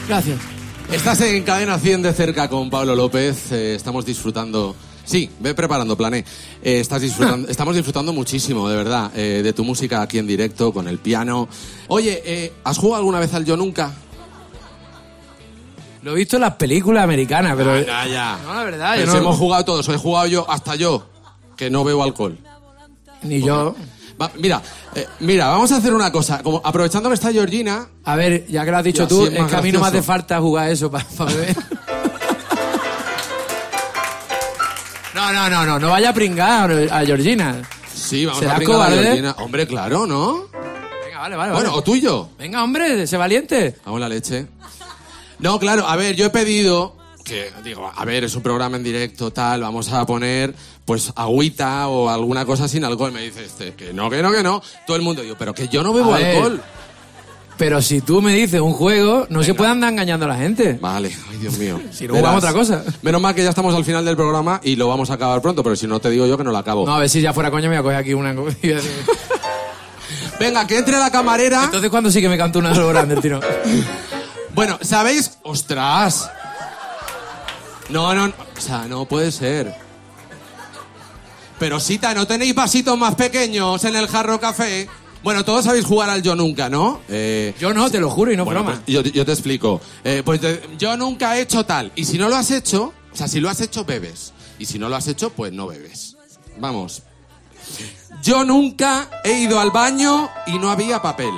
Gracias. 0.07 0.39
estás 0.93 1.23
en 1.23 1.43
cadena 1.43 1.79
100 1.79 2.03
de 2.03 2.13
cerca 2.13 2.51
con 2.51 2.69
Pablo 2.69 2.95
López. 2.95 3.51
eh, 3.51 3.75
estamos 3.77 4.05
disfrutando. 4.05 4.77
Sí, 5.07 5.31
ve 5.41 5.55
preparando, 5.55 5.97
plané. 5.97 6.19
Eh, 6.63 6.81
estás 6.81 7.01
disfrutando, 7.01 7.49
estamos 7.51 7.75
disfrutando 7.75 8.13
muchísimo, 8.13 8.69
de 8.69 8.77
verdad, 8.77 9.11
eh, 9.17 9.41
de 9.43 9.53
tu 9.55 9.65
música 9.65 10.03
aquí 10.03 10.19
en 10.19 10.27
directo, 10.27 10.71
con 10.71 10.87
el 10.87 10.99
piano. 10.99 11.49
Oye, 11.89 12.23
eh, 12.27 12.53
¿has 12.63 12.77
jugado 12.77 12.99
alguna 12.99 13.21
vez 13.21 13.33
al 13.33 13.47
Yo 13.47 13.57
Nunca? 13.57 13.91
Lo 16.03 16.13
he 16.13 16.17
visto 16.17 16.37
en 16.37 16.43
las 16.43 16.57
películas 16.57 17.05
americanas, 17.05 17.55
pero... 17.57 17.81
ya, 17.81 18.07
ya. 18.07 18.39
No, 18.45 18.53
la 18.53 18.65
verdad, 18.65 18.93
Pero 18.97 19.07
yo 19.07 19.13
no... 19.15 19.19
hemos 19.21 19.39
jugado 19.39 19.65
todos, 19.65 19.89
he 19.89 19.97
jugado 19.97 20.27
yo, 20.27 20.51
hasta 20.51 20.77
yo, 20.77 21.07
que 21.57 21.71
no 21.71 21.85
bebo 21.85 22.03
alcohol. 22.03 22.37
Ni 23.23 23.41
yo... 23.41 23.75
Va, 24.21 24.31
mira, 24.37 24.63
eh, 24.95 25.07
mira, 25.21 25.49
vamos 25.49 25.73
a 25.73 25.77
hacer 25.77 25.93
una 25.93 26.13
cosa. 26.13 26.43
Como 26.43 26.61
aprovechando 26.63 27.09
que 27.09 27.15
está 27.15 27.33
Georgina, 27.33 27.89
A 28.05 28.17
ver, 28.17 28.47
ya 28.47 28.65
que 28.65 28.71
lo 28.71 28.77
has 28.77 28.85
dicho 28.85 29.09
tú, 29.09 29.27
es 29.27 29.31
que 29.33 29.57
a 29.57 29.63
mí 29.63 29.73
no 29.73 29.81
me 29.81 29.89
hace 29.89 30.03
falta 30.03 30.41
jugar 30.41 30.71
eso 30.71 30.91
para 30.91 31.05
beber. 31.27 31.57
no, 35.15 35.33
no, 35.33 35.51
no, 35.51 35.67
no, 35.67 35.79
no 35.79 35.91
vaya 35.91 36.11
a 36.11 36.15
pringar 36.15 36.71
a 36.91 37.05
Georgina. 37.05 37.63
sí, 37.93 38.25
vamos 38.25 38.41
¿Será 38.41 38.55
a 38.55 38.59
brincar 38.59 38.83
a? 38.83 38.91
Georgina. 38.91 39.35
Hombre, 39.39 39.67
claro, 39.67 40.07
¿no? 40.07 40.45
Venga, 41.05 41.19
vale, 41.19 41.37
vale. 41.37 41.53
Bueno, 41.53 41.71
vale. 41.71 41.81
o 41.81 41.83
tuyo. 41.83 42.29
Venga, 42.39 42.63
hombre, 42.63 43.07
sé 43.07 43.17
valiente. 43.17 43.77
Vamos 43.85 44.01
la 44.01 44.09
leche. 44.09 44.47
No, 45.39 45.59
claro, 45.59 45.87
a 45.87 45.97
ver, 45.97 46.15
yo 46.15 46.27
he 46.27 46.31
pedido 46.31 46.97
que 47.25 47.51
digo, 47.65 47.91
a 47.93 48.05
ver, 48.05 48.25
es 48.25 48.35
un 48.37 48.43
programa 48.43 48.77
en 48.77 48.85
directo, 48.85 49.33
tal, 49.33 49.63
vamos 49.63 49.91
a 49.93 50.05
poner 50.07 50.55
pues 50.85 51.13
agüita 51.17 51.89
o 51.89 52.09
alguna 52.11 52.45
cosa 52.45 52.69
sin 52.69 52.85
alcohol. 52.85 53.11
Me 53.13 53.23
dice 53.23 53.45
este, 53.45 53.75
que 53.75 53.93
no, 53.93 54.11
que 54.11 54.23
no, 54.23 54.31
que 54.31 54.43
no. 54.43 54.63
Todo 54.87 54.97
el 54.97 55.03
mundo, 55.03 55.23
digo, 55.23 55.35
pero 55.39 55.55
que 55.55 55.67
yo 55.69 55.83
no 55.83 55.93
bebo 55.93 56.15
A 56.15 56.19
ver. 56.19 56.37
alcohol. 56.37 56.63
Pero 57.57 57.81
si 57.81 58.01
tú 58.01 58.21
me 58.21 58.35
dices 58.35 58.61
un 58.61 58.73
juego, 58.73 59.27
no 59.31 59.43
se 59.45 59.55
puede 59.55 59.71
andar 59.71 59.93
engañando 59.93 60.27
a 60.27 60.29
la 60.29 60.37
gente. 60.37 60.77
Vale, 60.81 61.17
ay 61.31 61.39
Dios 61.39 61.57
mío. 61.57 61.81
Si 61.93 62.07
no, 62.09 62.15
jugamos 62.15 62.39
otra 62.39 62.53
cosa. 62.53 62.85
Menos 63.03 63.21
mal 63.21 63.35
que 63.35 63.43
ya 63.45 63.51
estamos 63.51 63.75
al 63.75 63.85
final 63.85 64.05
del 64.05 64.17
programa 64.17 64.61
y 64.63 64.77
lo 64.77 64.89
vamos 64.89 65.11
a 65.11 65.15
acabar 65.15 65.41
pronto, 65.41 65.63
pero 65.63 65.77
si 65.77 65.87
no 65.87 66.01
te 66.01 66.11
digo 66.11 66.27
yo 66.27 66.37
que 66.37 66.45
no 66.45 66.51
lo 66.51 66.59
acabo. 66.59 66.85
No, 66.85 66.95
a 66.95 66.99
ver 66.99 67.09
si 67.09 67.21
ya 67.21 67.33
fuera 67.33 67.51
coña 67.51 67.69
me 67.69 67.77
voy 67.77 67.81
a 67.81 67.83
coger 67.83 67.99
aquí 67.99 68.15
una... 68.15 68.35
Venga, 70.41 70.67
que 70.67 70.79
entre 70.79 70.99
la 70.99 71.11
camarera. 71.13 71.65
Entonces, 71.65 71.91
¿cuándo 71.91 72.11
sí 72.11 72.21
que 72.21 72.29
me 72.29 72.37
canto 72.37 72.59
una 72.59 72.71
de 72.71 72.79
lo 72.79 72.89
grande 72.89 73.15
el 73.15 73.21
tiro? 73.21 73.41
Bueno, 74.53 74.79
¿sabéis? 74.83 75.39
¡Ostras! 75.45 76.29
No, 77.91 78.15
no, 78.15 78.29
no, 78.29 78.35
o 78.57 78.61
sea, 78.61 78.87
no 78.89 79.05
puede 79.07 79.31
ser. 79.33 79.75
Pero 81.59 81.79
Sita, 81.81 82.15
¿no 82.15 82.27
tenéis 82.27 82.55
vasitos 82.55 82.99
más 82.99 83.15
pequeños 83.15 83.85
en 83.85 83.95
el 83.97 84.09
jarro 84.09 84.41
café? 84.41 84.89
Bueno, 85.23 85.45
todos 85.45 85.65
sabéis 85.65 85.87
jugar 85.87 86.11
al 86.11 86.21
yo 86.23 86.35
nunca, 86.35 86.69
¿no? 86.69 87.01
Eh, 87.09 87.55
Yo 87.59 87.73
no, 87.73 87.89
te 87.91 87.99
lo 88.01 88.11
juro 88.11 88.31
y 88.33 88.37
no 88.37 88.45
bueno, 88.45 88.63
broma. 88.63 88.83
pues 88.85 88.95
yo, 88.95 89.01
yo 89.03 89.25
te 89.25 89.33
explico. 89.33 89.81
Eh, 90.03 90.23
pues 90.25 90.41
te- 90.41 90.63
yo 90.77 90.97
nunca 90.97 91.37
he 91.37 91.43
hecho 91.43 91.65
tal. 91.65 91.93
Y 91.95 92.05
si 92.05 92.19
no 92.19 92.29
lo 92.29 92.37
has 92.37 92.51
hecho, 92.51 92.93
o 93.13 93.17
sea, 93.17 93.29
si 93.29 93.41
lo 93.41 93.49
has 93.49 93.61
hecho, 93.61 93.85
bebes. 93.85 94.33
Y 94.59 94.67
si 94.67 94.79
no 94.79 94.89
lo 94.91 94.97
has 94.97 95.07
hecho, 95.09 95.31
pues 95.31 95.53
no 95.53 95.67
bebes. 95.67 96.17
Vamos. 96.59 97.03
Yo 98.23 98.45
nunca 98.45 99.09
he 99.25 99.33
ido 99.41 99.61
al 99.61 99.71
baño 99.71 100.29
y 100.47 100.59
no 100.59 100.71
había 100.71 101.01
papel. 101.01 101.33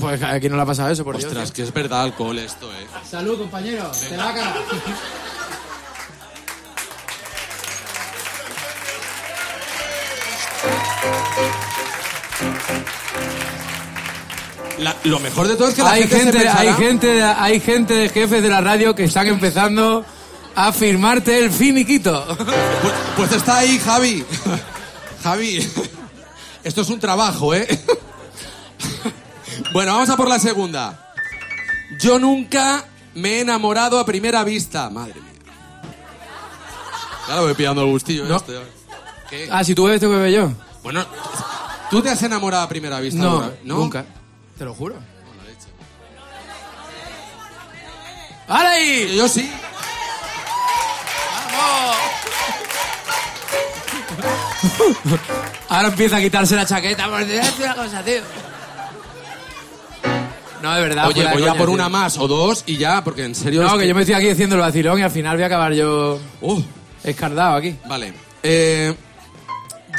Pues 0.00 0.22
aquí 0.22 0.48
no 0.48 0.56
le 0.56 0.62
ha 0.62 0.66
pasado 0.66 0.90
eso, 0.90 1.04
por 1.04 1.16
Ostras, 1.16 1.34
Dios. 1.34 1.52
que 1.52 1.62
es 1.62 1.72
verdad 1.72 2.02
alcohol 2.02 2.38
esto, 2.38 2.70
eh. 2.72 2.86
Salud, 3.08 3.38
compañero. 3.38 3.90
Te 4.08 4.16
va 4.16 4.30
a 4.30 4.34
cagar. 4.34 4.54
La- 14.78 14.96
lo 15.04 15.18
mejor 15.20 15.46
de 15.46 15.56
todo 15.56 15.68
es 15.68 15.74
que 15.74 15.82
la 15.82 15.90
hay 15.92 16.02
gente, 16.02 16.16
se 16.16 16.22
gente, 16.24 16.38
pensará- 16.38 16.60
hay 16.60 16.72
gente, 16.74 17.22
hay 17.22 17.60
gente 17.60 17.94
de 17.94 18.08
jefes 18.08 18.42
de 18.42 18.48
la 18.48 18.60
radio 18.62 18.94
que 18.94 19.04
están 19.04 19.26
empezando 19.26 20.04
a 20.54 20.72
firmarte 20.72 21.38
el 21.44 21.50
finiquito. 21.50 22.24
Pues, 22.36 22.94
pues 23.16 23.32
está 23.32 23.58
ahí, 23.58 23.78
Javi. 23.78 24.24
Javi, 25.22 25.68
esto 26.64 26.80
es 26.80 26.88
un 26.88 26.98
trabajo, 26.98 27.54
¿eh? 27.54 27.68
Bueno, 29.72 29.92
vamos 29.92 30.08
a 30.10 30.16
por 30.16 30.28
la 30.28 30.38
segunda. 30.38 31.12
Yo 31.98 32.18
nunca 32.18 32.84
me 33.14 33.36
he 33.36 33.40
enamorado 33.40 33.98
a 33.98 34.06
primera 34.06 34.44
vista. 34.44 34.90
Madre 34.90 35.14
mía. 35.14 35.24
Ya 37.28 37.36
lo 37.36 37.42
voy 37.42 37.54
pillando 37.54 37.82
el 37.82 37.90
gustillo. 37.90 38.24
No. 38.24 38.36
esto, 38.36 38.52
ya. 38.52 38.60
¿Qué? 39.28 39.48
Ah, 39.50 39.62
si 39.62 39.74
tú 39.74 39.84
bebes, 39.84 40.00
te 40.00 40.06
bebe 40.06 40.32
yo. 40.32 40.52
Bueno, 40.82 41.04
¿tú 41.90 42.02
te 42.02 42.10
has 42.10 42.22
enamorado 42.22 42.64
a 42.64 42.68
primera 42.68 42.98
vista? 43.00 43.22
No, 43.22 43.42
alguna 43.42 43.52
nunca. 43.62 44.04
Te 44.58 44.64
lo 44.64 44.74
juro. 44.74 44.96
¡Ahora 48.48 48.70
ahí! 48.70 49.14
Yo 49.16 49.28
sí. 49.28 49.48
Ahora 55.68 55.88
empieza 55.88 56.16
a 56.16 56.20
quitarse 56.20 56.56
la 56.56 56.66
chaqueta. 56.66 57.08
Por 57.08 57.24
decirte 57.24 57.62
una 57.62 57.76
cosa, 57.76 58.02
tío. 58.02 58.22
No, 60.62 60.74
de 60.74 60.80
verdad. 60.80 61.06
Oye, 61.08 61.26
voy 61.32 61.46
a 61.46 61.54
por 61.54 61.70
una 61.70 61.88
más 61.88 62.18
o 62.18 62.28
dos 62.28 62.64
y 62.66 62.76
ya, 62.76 63.02
porque 63.02 63.24
en 63.24 63.34
serio... 63.34 63.62
No, 63.62 63.78
que 63.78 63.88
yo 63.88 63.94
me 63.94 64.02
estoy 64.02 64.14
aquí 64.14 64.28
diciendo 64.28 64.56
el 64.56 64.60
vacilón 64.60 64.98
y 64.98 65.02
al 65.02 65.10
final 65.10 65.36
voy 65.36 65.44
a 65.44 65.46
acabar 65.46 65.72
yo 65.72 66.20
Uh, 66.40 66.62
escardado 67.04 67.56
aquí. 67.56 67.76
Vale. 67.86 68.12
Eh, 68.42 68.94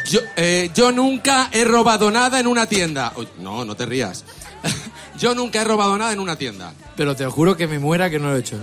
yo, 0.09 0.19
eh, 0.35 0.69
yo 0.73 0.91
nunca 0.91 1.49
he 1.51 1.63
robado 1.63 2.11
nada 2.11 2.39
en 2.39 2.47
una 2.47 2.65
tienda. 2.65 3.13
Uy, 3.15 3.27
no, 3.39 3.65
no 3.65 3.75
te 3.75 3.85
rías. 3.85 4.23
yo 5.17 5.35
nunca 5.35 5.61
he 5.61 5.63
robado 5.63 5.97
nada 5.97 6.13
en 6.13 6.19
una 6.19 6.35
tienda. 6.35 6.73
Pero 6.95 7.15
te 7.15 7.25
juro 7.25 7.55
que 7.57 7.67
me 7.67 7.79
muera 7.79 8.09
que 8.09 8.19
no 8.19 8.29
lo 8.29 8.35
he 8.35 8.39
hecho. 8.39 8.57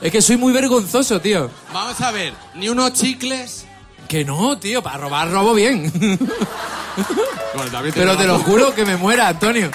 Es 0.00 0.12
que 0.12 0.20
soy 0.20 0.36
muy 0.36 0.52
vergonzoso, 0.52 1.20
tío. 1.20 1.50
Vamos 1.72 2.00
a 2.00 2.10
ver, 2.10 2.32
ni 2.54 2.68
unos 2.68 2.92
chicles. 2.92 3.66
Que 4.08 4.24
no, 4.24 4.58
tío, 4.58 4.82
para 4.82 4.98
robar 4.98 5.30
robo 5.30 5.54
bien. 5.54 5.90
Pero 7.94 8.16
te 8.16 8.26
lo 8.26 8.38
juro 8.40 8.74
que 8.74 8.84
me 8.84 8.96
muera, 8.96 9.28
Antonio. 9.28 9.70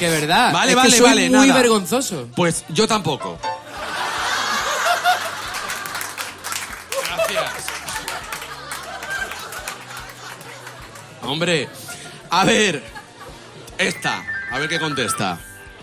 Que 0.00 0.08
verdad. 0.08 0.52
Vale, 0.52 0.70
es 0.72 0.76
vale, 0.76 0.90
que 0.90 0.96
soy 0.96 1.06
vale, 1.08 1.30
muy 1.30 1.46
nada. 1.48 1.60
vergonzoso. 1.60 2.26
Pues 2.34 2.64
yo 2.70 2.88
tampoco. 2.88 3.38
Gracias. 7.06 7.52
Hombre, 11.22 11.68
a 12.30 12.44
ver, 12.44 12.82
esta, 13.78 14.24
a 14.50 14.58
ver 14.58 14.68
qué 14.68 14.80
contesta. 14.80 15.38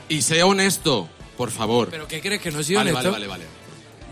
Y 0.09 0.21
sea 0.23 0.45
honesto, 0.45 1.07
por 1.37 1.51
favor. 1.51 1.89
¿Pero 1.91 2.07
qué 2.07 2.21
crees 2.21 2.41
que 2.41 2.51
no 2.51 2.59
he 2.59 2.63
sido 2.63 2.79
Vale, 2.79 2.91
honesto? 2.91 3.11
vale, 3.11 3.27
vale, 3.27 3.43
vale. 3.45 3.49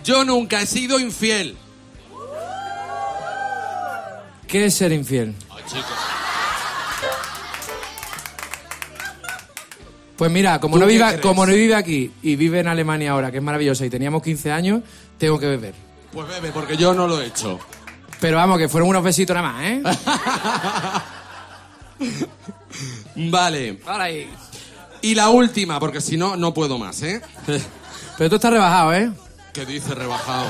Yo 0.04 0.24
nunca 0.24 0.62
he 0.62 0.68
sido 0.68 1.00
infiel. 1.00 1.58
¿Qué 4.48 4.66
es 4.66 4.76
ser 4.76 4.92
infiel? 4.92 5.34
Ay, 5.50 5.64
chicos. 5.68 5.86
Pues 10.18 10.32
mira, 10.32 10.60
como 10.60 10.76
¿Tú 10.76 10.82
no, 10.82 10.86
crees? 10.88 11.20
como 11.22 11.46
no 11.46 11.54
vive 11.54 11.76
aquí 11.76 12.12
y 12.22 12.36
vive 12.36 12.60
en 12.60 12.68
Alemania 12.68 13.12
ahora, 13.12 13.32
que 13.32 13.38
es 13.38 13.44
maravillosa, 13.44 13.86
y 13.86 13.90
teníamos 13.90 14.24
15 14.24 14.52
años, 14.52 14.82
tengo 15.18 15.38
que 15.40 15.48
beber. 15.48 15.74
Pues 16.12 16.28
bebe, 16.30 16.52
porque 16.52 16.78
yo 16.78 16.94
no 16.94 17.08
lo 17.08 17.22
he 17.22 17.28
hecho. 17.28 17.60
Pero 18.22 18.38
vamos, 18.38 18.58
que 18.58 18.70
fueron 18.70 18.90
unos 18.90 19.04
besitos 19.04 19.36
nada 19.36 19.52
más, 19.52 19.64
¿eh? 19.64 19.82
Vale. 23.16 23.80
Ahora 23.86 24.06
ahí. 24.06 24.30
Y 25.02 25.16
la 25.16 25.30
última, 25.30 25.80
porque 25.80 26.02
si 26.02 26.18
no, 26.18 26.36
no 26.36 26.54
puedo 26.54 26.78
más, 26.78 27.02
¿eh? 27.04 27.22
Pero 28.18 28.30
tú 28.30 28.36
estás 28.36 28.52
rebajado, 28.52 28.94
¿eh? 28.94 29.12
¿Qué 29.54 29.66
dice 29.66 29.94
rebajado? 29.96 30.48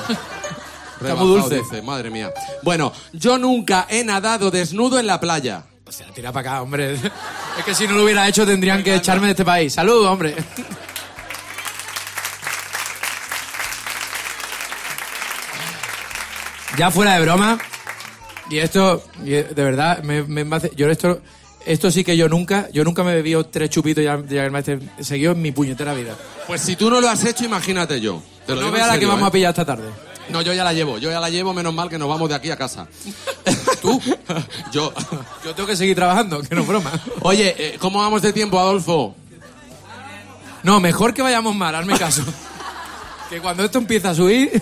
Está 1.02 1.16
muy 1.16 1.28
dulce. 1.28 1.58
dice, 1.58 1.82
madre 1.82 2.10
mía. 2.10 2.32
Bueno, 2.64 2.94
yo 3.14 3.38
nunca 3.38 3.88
he 3.90 4.04
nadado 4.04 4.52
desnudo 4.52 5.00
en 5.00 5.08
la 5.08 5.20
playa. 5.20 5.64
O 5.88 5.92
sea, 5.92 6.08
tira 6.08 6.32
para 6.32 6.50
acá, 6.50 6.62
hombre. 6.62 6.94
Es 7.58 7.64
que 7.64 7.74
si 7.74 7.88
no 7.88 7.94
lo 7.94 8.04
hubiera 8.04 8.28
hecho 8.28 8.46
tendrían 8.46 8.84
que 8.84 8.96
echarme 8.96 9.28
de 9.28 9.32
este 9.32 9.46
país. 9.46 9.74
Salud, 9.74 10.06
hombre. 10.06 10.36
Ya 16.78 16.92
fuera 16.92 17.14
de 17.16 17.22
broma. 17.22 17.58
Y 18.50 18.60
esto, 18.60 19.04
y 19.24 19.30
de 19.32 19.44
verdad, 19.56 20.04
me, 20.04 20.24
me 20.24 20.56
hace- 20.56 20.72
yo 20.76 20.90
esto, 20.90 21.20
esto 21.66 21.90
sí 21.90 22.04
que 22.04 22.16
yo 22.16 22.30
nunca, 22.30 22.68
yo 22.72 22.84
nunca 22.84 23.04
me 23.04 23.12
he 23.14 23.16
bebido 23.16 23.44
tres 23.46 23.70
chupitos 23.72 24.04
ya, 24.04 24.22
ya 24.28 24.46
he 24.46 25.04
seguido 25.04 25.32
en 25.32 25.42
mi 25.42 25.52
puñetera 25.52 25.94
vida. 25.94 26.16
Pues 26.46 26.62
si 26.62 26.76
tú 26.76 26.90
no 26.90 27.02
lo 27.02 27.10
has 27.10 27.24
hecho, 27.26 27.44
imagínate 27.46 28.00
yo. 28.00 28.22
Te 28.46 28.54
lo 28.54 28.62
No 28.62 28.68
digo 28.68 28.74
vea 28.76 28.84
en 28.86 28.92
la 28.94 29.00
que 29.00 29.06
vamos 29.08 29.24
¿eh? 29.24 29.28
a 29.28 29.32
pillar 29.32 29.50
esta 29.50 29.66
tarde. 29.66 29.90
No, 30.30 30.42
yo 30.42 30.54
ya 30.54 30.64
la 30.64 30.74
llevo, 30.74 30.98
yo 30.98 31.12
ya 31.12 31.20
la 31.20 31.30
llevo, 31.30 31.54
menos 31.54 31.74
mal 31.74 31.90
que 31.90 31.98
nos 31.98 32.10
vamos 32.10 32.28
de 32.30 32.36
aquí 32.36 32.50
a 32.52 32.58
casa. 32.58 32.88
¿Tú? 33.82 34.02
yo. 34.72 34.92
Yo 35.44 35.54
tengo 35.56 35.68
que 35.68 35.76
seguir 35.76 35.96
trabajando, 35.96 36.42
que 36.42 36.56
no 36.56 36.62
es 36.62 36.68
broma. 36.68 36.92
Oye, 37.22 37.56
eh, 37.58 37.78
¿cómo 37.80 38.00
vamos 38.00 38.22
de 38.22 38.34
tiempo, 38.34 38.60
Adolfo? 38.60 39.16
No, 40.64 40.80
mejor 40.80 41.14
que 41.14 41.22
vayamos 41.22 41.56
mal, 41.56 41.76
hazme 41.76 41.98
caso. 41.98 42.24
que 43.30 43.40
cuando 43.40 43.64
esto 43.64 43.78
empieza 43.78 44.10
a 44.12 44.16
subir, 44.16 44.62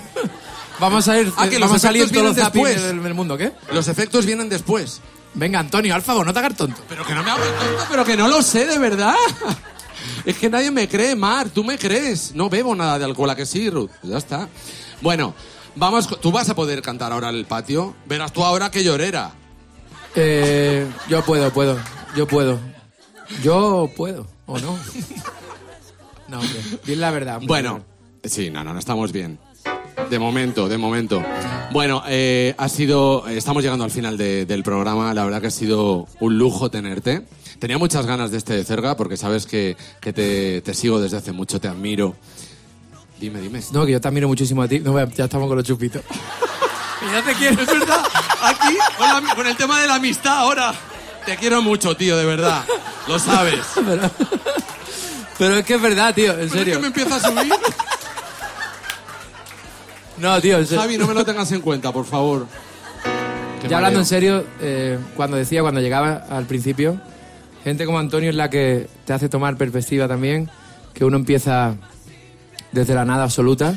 vamos 0.79 1.07
a 1.07 1.17
ir, 1.19 1.31
Ah, 1.37 1.47
que 1.47 1.59
los 1.59 1.69
vamos 1.69 1.83
a 1.83 1.87
salir 1.87 2.09
todos 2.11 2.25
los 2.25 2.35
después. 2.35 2.81
del, 2.81 3.01
del 3.01 3.13
mundo, 3.13 3.37
¿qué? 3.37 3.53
Los 3.71 3.87
efectos 3.87 4.25
vienen 4.25 4.49
después. 4.49 4.99
Venga, 5.35 5.59
Antonio, 5.59 5.95
al 5.95 6.01
favor, 6.01 6.25
no 6.25 6.33
te 6.33 6.39
hagas 6.39 6.55
tonto. 6.57 6.81
Pero 6.89 7.05
que 7.05 7.15
no 7.15 7.23
me 7.23 7.31
hagas 7.31 7.47
tonto, 7.47 7.85
pero 7.89 8.03
que 8.05 8.17
no 8.17 8.27
lo 8.27 8.41
sé, 8.41 8.65
de 8.65 8.77
verdad. 8.79 9.15
Es 10.25 10.37
que 10.37 10.49
nadie 10.49 10.69
me 10.69 10.87
cree, 10.89 11.15
Mar, 11.15 11.47
tú 11.49 11.63
me 11.63 11.77
crees. 11.77 12.33
No 12.35 12.49
bebo 12.49 12.75
nada 12.75 12.99
de 12.99 13.05
alcohol, 13.05 13.29
¿a 13.29 13.35
que 13.37 13.45
sí, 13.45 13.69
Ruth? 13.69 13.89
Ya 14.03 14.17
está. 14.17 14.49
Bueno, 15.01 15.33
vamos, 15.75 16.07
tú 16.19 16.31
vas 16.31 16.49
a 16.49 16.55
poder 16.55 16.81
cantar 16.81 17.11
ahora 17.11 17.29
en 17.29 17.35
el 17.35 17.45
patio. 17.45 17.95
Verás 18.05 18.31
tú 18.33 18.43
ahora 18.43 18.71
que 18.71 18.83
llorera. 18.83 19.31
Eh, 20.15 20.87
yo 21.09 21.23
puedo, 21.23 21.51
puedo, 21.51 21.77
yo 22.15 22.27
puedo. 22.27 22.59
Yo 23.41 23.89
puedo, 23.95 24.27
¿o 24.45 24.59
no? 24.59 24.77
no, 26.27 26.39
hombre, 26.39 26.59
di 26.85 26.95
la 26.95 27.11
verdad. 27.11 27.35
hombre. 27.37 27.47
Bueno, 27.47 27.83
sí, 28.23 28.49
no, 28.49 28.63
no, 28.63 28.73
no 28.73 28.79
estamos 28.79 29.11
bien. 29.11 29.39
De 30.09 30.19
momento, 30.19 30.67
de 30.67 30.77
momento. 30.77 31.23
Bueno, 31.71 32.03
eh, 32.07 32.53
ha 32.57 32.69
sido. 32.69 33.27
Estamos 33.27 33.63
llegando 33.63 33.85
al 33.85 33.91
final 33.91 34.17
de- 34.17 34.45
del 34.45 34.61
programa. 34.63 35.13
La 35.13 35.23
verdad 35.23 35.41
que 35.41 35.47
ha 35.47 35.51
sido 35.51 36.07
un 36.19 36.37
lujo 36.37 36.69
tenerte. 36.69 37.25
Tenía 37.59 37.77
muchas 37.77 38.05
ganas 38.05 38.29
de 38.31 38.37
este 38.37 38.53
de 38.53 38.63
cerca 38.65 38.95
porque 38.97 39.15
sabes 39.17 39.45
que, 39.45 39.77
que 40.01 40.11
te, 40.13 40.61
te 40.61 40.73
sigo 40.73 40.99
desde 40.99 41.17
hace 41.17 41.31
mucho, 41.31 41.59
te 41.61 41.67
admiro. 41.67 42.15
Dime, 43.23 43.39
dime. 43.39 43.61
No, 43.71 43.85
que 43.85 43.93
yo 43.93 44.01
te 44.01 44.07
admiro 44.09 44.27
muchísimo 44.27 44.61
a 44.63 44.67
ti. 44.67 44.81
No, 44.81 44.99
ya 45.11 45.23
estamos 45.23 45.47
con 45.47 45.55
los 45.55 45.65
chupitos. 45.65 46.01
Ya 47.09 47.21
te 47.23 47.33
quiero, 47.35 47.61
es 47.61 47.67
verdad. 47.67 48.03
Aquí, 48.41 48.77
con, 48.97 49.07
la- 49.27 49.35
con 49.35 49.47
el 49.47 49.55
tema 49.55 49.79
de 49.79 49.87
la 49.87 49.95
amistad 49.95 50.39
ahora. 50.39 50.73
Te 51.25 51.37
quiero 51.37 51.61
mucho, 51.61 51.95
tío, 51.95 52.17
de 52.17 52.25
verdad. 52.25 52.65
Lo 53.07 53.17
sabes. 53.19 53.61
Pero 55.37 55.55
es 55.55 55.65
que 55.65 55.75
es 55.75 55.81
verdad, 55.81 56.13
tío, 56.13 56.31
en 56.31 56.35
Pero 56.35 56.45
es 56.47 56.51
serio. 56.51 56.73
que 56.75 56.79
me 56.81 56.87
empieza 56.87 57.15
a 57.15 57.19
subir. 57.21 57.53
No, 60.17 60.41
tío. 60.41 60.57
en 60.57 60.65
serio. 60.67 60.81
Javi, 60.81 60.97
no 60.97 61.07
me 61.07 61.13
lo 61.13 61.23
tengas 61.23 61.49
en 61.53 61.61
cuenta, 61.61 61.93
por 61.93 62.05
favor. 62.05 62.45
Qué 63.61 63.69
Ya 63.69 63.77
hablando 63.77 63.99
mareo. 63.99 63.99
en 64.01 64.05
serio, 64.05 64.45
eh, 64.59 64.99
cuando 65.15 65.37
decía, 65.37 65.61
cuando 65.61 65.79
llegaba 65.79 66.25
al 66.29 66.45
principio, 66.45 66.99
gente 67.63 67.85
como 67.85 67.99
Antonio 67.99 68.29
es 68.29 68.35
la 68.35 68.49
que 68.49 68.89
te 69.05 69.13
hace 69.13 69.29
tomar 69.29 69.55
perspectiva 69.55 70.09
también, 70.09 70.49
que 70.93 71.05
uno 71.05 71.15
empieza 71.15 71.75
desde 72.73 72.93
la 72.93 73.05
nada 73.05 73.23
absoluta 73.23 73.75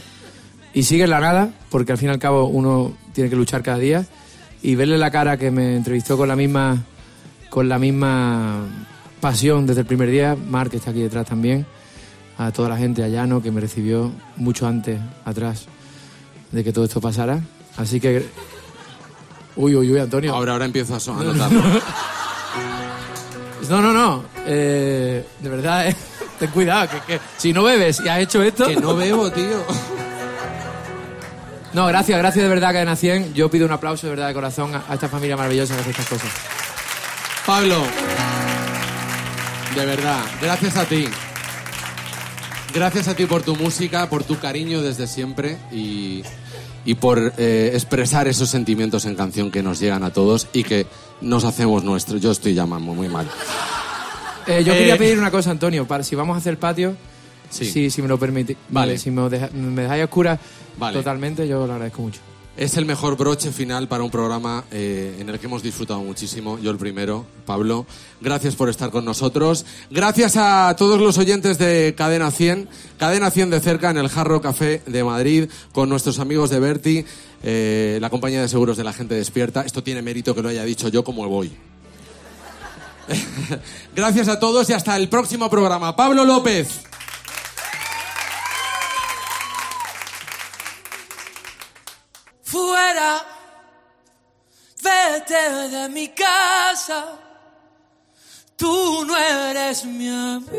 y 0.74 0.82
sigue 0.82 1.04
en 1.04 1.10
la 1.10 1.20
nada, 1.20 1.50
porque 1.70 1.92
al 1.92 1.98
fin 1.98 2.08
y 2.08 2.12
al 2.12 2.18
cabo 2.18 2.46
uno 2.46 2.92
tiene 3.12 3.30
que 3.30 3.36
luchar 3.36 3.62
cada 3.62 3.78
día, 3.78 4.04
y 4.62 4.74
verle 4.74 4.98
la 4.98 5.10
cara 5.10 5.36
que 5.38 5.50
me 5.50 5.76
entrevistó 5.76 6.16
con 6.18 6.28
la 6.28 6.36
misma, 6.36 6.82
con 7.48 7.68
la 7.68 7.78
misma 7.78 8.60
pasión 9.20 9.66
desde 9.66 9.82
el 9.82 9.86
primer 9.86 10.10
día, 10.10 10.36
Marc, 10.36 10.70
que 10.72 10.76
está 10.78 10.90
aquí 10.90 11.00
detrás 11.00 11.26
también, 11.26 11.64
a 12.36 12.50
toda 12.52 12.68
la 12.68 12.76
gente, 12.76 13.02
a 13.02 13.08
Llano, 13.08 13.40
que 13.42 13.50
me 13.50 13.60
recibió 13.62 14.12
mucho 14.36 14.66
antes, 14.66 15.00
atrás, 15.24 15.64
de 16.52 16.62
que 16.62 16.72
todo 16.72 16.84
esto 16.84 17.00
pasara. 17.00 17.40
Así 17.78 17.98
que... 18.00 18.26
Uy, 19.56 19.74
uy, 19.74 19.90
uy, 19.92 19.98
Antonio. 19.98 20.34
Ahora, 20.34 20.52
ahora 20.52 20.66
empiezo 20.66 20.94
a 20.94 21.00
so- 21.00 21.14
a 21.14 21.22
notarlo. 21.24 21.62
No, 23.70 23.82
no, 23.82 23.92
no. 23.92 24.24
Eh, 24.46 25.26
de 25.40 25.48
verdad, 25.48 25.88
eh, 25.88 25.96
ten 26.38 26.50
cuidado, 26.50 26.88
que, 26.88 27.14
que 27.14 27.20
si 27.36 27.52
no 27.52 27.62
bebes 27.64 28.00
y 28.04 28.08
has 28.08 28.20
hecho 28.20 28.42
esto... 28.42 28.66
que 28.66 28.76
no 28.76 28.94
bebo, 28.94 29.30
tío. 29.30 29.64
No, 31.72 31.86
gracias, 31.86 32.18
gracias 32.18 32.42
de 32.42 32.48
verdad, 32.48 32.72
Cadena 32.72 32.96
100. 32.96 33.34
Yo 33.34 33.50
pido 33.50 33.66
un 33.66 33.72
aplauso 33.72 34.06
de 34.06 34.10
verdad 34.10 34.28
de 34.28 34.34
corazón 34.34 34.74
a, 34.74 34.84
a 34.88 34.94
esta 34.94 35.08
familia 35.08 35.36
maravillosa 35.36 35.74
que 35.74 35.80
hace 35.80 35.90
estas 35.90 36.06
cosas. 36.06 36.30
Pablo, 37.44 37.82
de 39.74 39.84
verdad, 39.84 40.24
gracias 40.40 40.76
a 40.76 40.84
ti. 40.86 41.06
Gracias 42.72 43.08
a 43.08 43.14
ti 43.14 43.26
por 43.26 43.42
tu 43.42 43.56
música, 43.56 44.08
por 44.08 44.24
tu 44.24 44.38
cariño 44.38 44.82
desde 44.82 45.06
siempre 45.06 45.58
y, 45.70 46.22
y 46.84 46.94
por 46.94 47.32
eh, 47.38 47.70
expresar 47.74 48.26
esos 48.26 48.48
sentimientos 48.48 49.04
en 49.04 49.14
canción 49.14 49.50
que 49.50 49.62
nos 49.62 49.78
llegan 49.78 50.02
a 50.02 50.12
todos 50.12 50.48
y 50.52 50.64
que 50.64 50.86
nos 51.20 51.44
hacemos 51.44 51.84
nuestros. 51.84 52.20
Yo 52.20 52.30
estoy 52.32 52.54
llamando 52.54 52.94
muy 52.94 53.08
mal. 53.08 53.28
Eh, 54.46 54.62
yo 54.64 54.72
Eh, 54.72 54.78
quería 54.78 54.96
pedir 54.96 55.18
una 55.18 55.30
cosa, 55.30 55.50
Antonio, 55.50 55.86
para 55.86 56.04
si 56.04 56.14
vamos 56.14 56.34
a 56.34 56.38
hacer 56.38 56.58
patio, 56.58 56.94
Sí. 57.50 57.64
si, 57.66 57.90
si 57.90 58.02
me 58.02 58.08
lo 58.08 58.18
permite, 58.18 58.56
Vale. 58.68 58.98
si 58.98 59.10
me, 59.10 59.28
deja- 59.28 59.50
me 59.52 59.82
dejáis 59.82 60.02
a 60.02 60.04
oscuras 60.06 60.38
Vale. 60.78 60.96
totalmente, 60.98 61.46
yo 61.46 61.66
lo 61.66 61.72
agradezco 61.72 62.02
mucho. 62.02 62.20
Es 62.56 62.74
el 62.78 62.86
mejor 62.86 63.18
broche 63.18 63.52
final 63.52 63.86
para 63.86 64.02
un 64.02 64.10
programa 64.10 64.64
eh, 64.70 65.18
en 65.20 65.28
el 65.28 65.38
que 65.38 65.44
hemos 65.46 65.62
disfrutado 65.62 66.00
muchísimo. 66.00 66.58
Yo 66.58 66.70
el 66.70 66.78
primero, 66.78 67.26
Pablo. 67.44 67.84
Gracias 68.22 68.54
por 68.56 68.70
estar 68.70 68.90
con 68.90 69.04
nosotros. 69.04 69.66
Gracias 69.90 70.38
a 70.38 70.74
todos 70.78 70.98
los 70.98 71.18
oyentes 71.18 71.58
de 71.58 71.94
Cadena 71.94 72.30
100. 72.30 72.66
Cadena 72.98 73.30
100 73.30 73.50
de 73.50 73.60
cerca 73.60 73.90
en 73.90 73.98
el 73.98 74.08
Jarro 74.08 74.40
Café 74.40 74.80
de 74.86 75.04
Madrid 75.04 75.50
con 75.72 75.90
nuestros 75.90 76.18
amigos 76.18 76.48
de 76.48 76.58
Berti, 76.60 77.04
eh, 77.42 77.98
la 78.00 78.08
compañía 78.08 78.40
de 78.40 78.48
seguros 78.48 78.78
de 78.78 78.84
la 78.84 78.94
gente 78.94 79.14
despierta. 79.14 79.60
Esto 79.60 79.82
tiene 79.82 80.00
mérito 80.00 80.34
que 80.34 80.40
lo 80.40 80.48
haya 80.48 80.64
dicho 80.64 80.88
yo 80.88 81.04
como 81.04 81.28
voy. 81.28 81.52
Gracias 83.94 84.28
a 84.28 84.38
todos 84.38 84.68
y 84.70 84.72
hasta 84.72 84.96
el 84.96 85.08
próximo 85.08 85.48
programa. 85.50 85.94
Pablo 85.94 86.24
López. 86.24 86.86
fuera, 92.56 93.24
vete 94.82 95.68
de 95.68 95.88
mi 95.88 96.08
casa, 96.08 97.18
tú 98.56 99.04
no 99.04 99.16
eres 99.16 99.84
mi 99.84 100.08
amiga. 100.08 100.50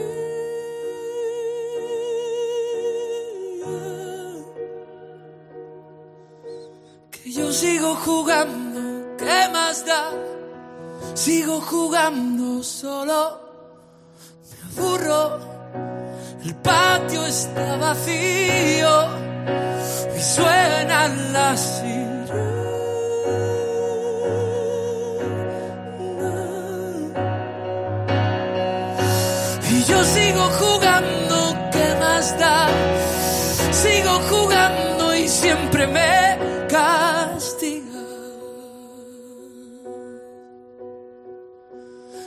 Que 7.12 7.32
yo 7.32 7.52
sigo 7.52 7.96
jugando, 7.96 9.16
¿qué 9.18 9.50
más 9.52 9.86
da? 9.86 10.37
Sigo 11.14 11.62
jugando 11.62 12.64
solo, 12.64 13.40
me 14.50 14.82
aburro, 14.82 15.40
el 16.44 16.56
patio 16.56 17.26
está 17.26 17.78
vacío 17.78 19.08
y 20.16 20.22
suenan 20.22 21.34
las 21.34 21.60
sirenas. 21.60 22.18
Y 29.72 29.84
yo 29.84 30.04
sigo 30.04 30.50
jugando, 30.60 31.70
¿qué 31.72 31.96
más 32.00 32.40
da? 32.40 32.70
Sigo 33.72 34.20
jugando 34.30 35.16
y 35.16 35.28
siempre 35.28 35.88
me 35.88 36.68
castiga. 36.70 37.67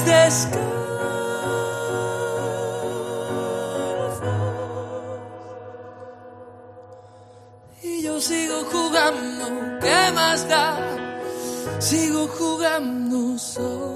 Pies. 0.00 0.48
Y 7.82 8.02
yo 8.02 8.20
sigo 8.20 8.64
jugando, 8.72 9.78
¿qué 9.80 10.12
más 10.14 10.48
da? 10.48 10.78
Sigo 11.78 12.26
jugando 12.28 13.38
solo. 13.38 13.92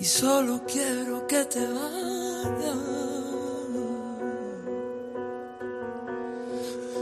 Y 0.00 0.04
solo 0.04 0.60
quiero 0.66 1.24
que 1.28 1.44
te 1.44 1.64
vayas. 1.64 2.76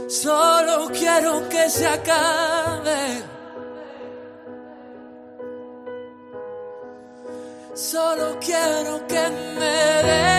Solo 0.07 0.87
quiero 0.91 1.49
que 1.49 1.67
se 1.67 1.87
acabe. 1.87 3.23
Solo 7.73 8.37
quiero 8.39 9.07
que 9.07 9.29
me 9.57 10.32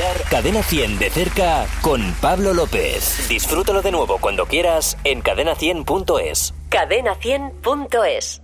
escuchar 0.00 0.28
Cadena 0.28 0.62
100 0.62 0.98
de 0.98 1.10
cerca 1.10 1.66
con 1.82 2.14
Pablo 2.20 2.54
López. 2.54 3.28
Disfrútalo 3.28 3.82
de 3.82 3.90
nuevo 3.92 4.18
cuando 4.18 4.46
quieras 4.46 4.96
en 5.04 5.22
cadena100.es. 5.22 6.54
Cadena100.es 6.70 8.42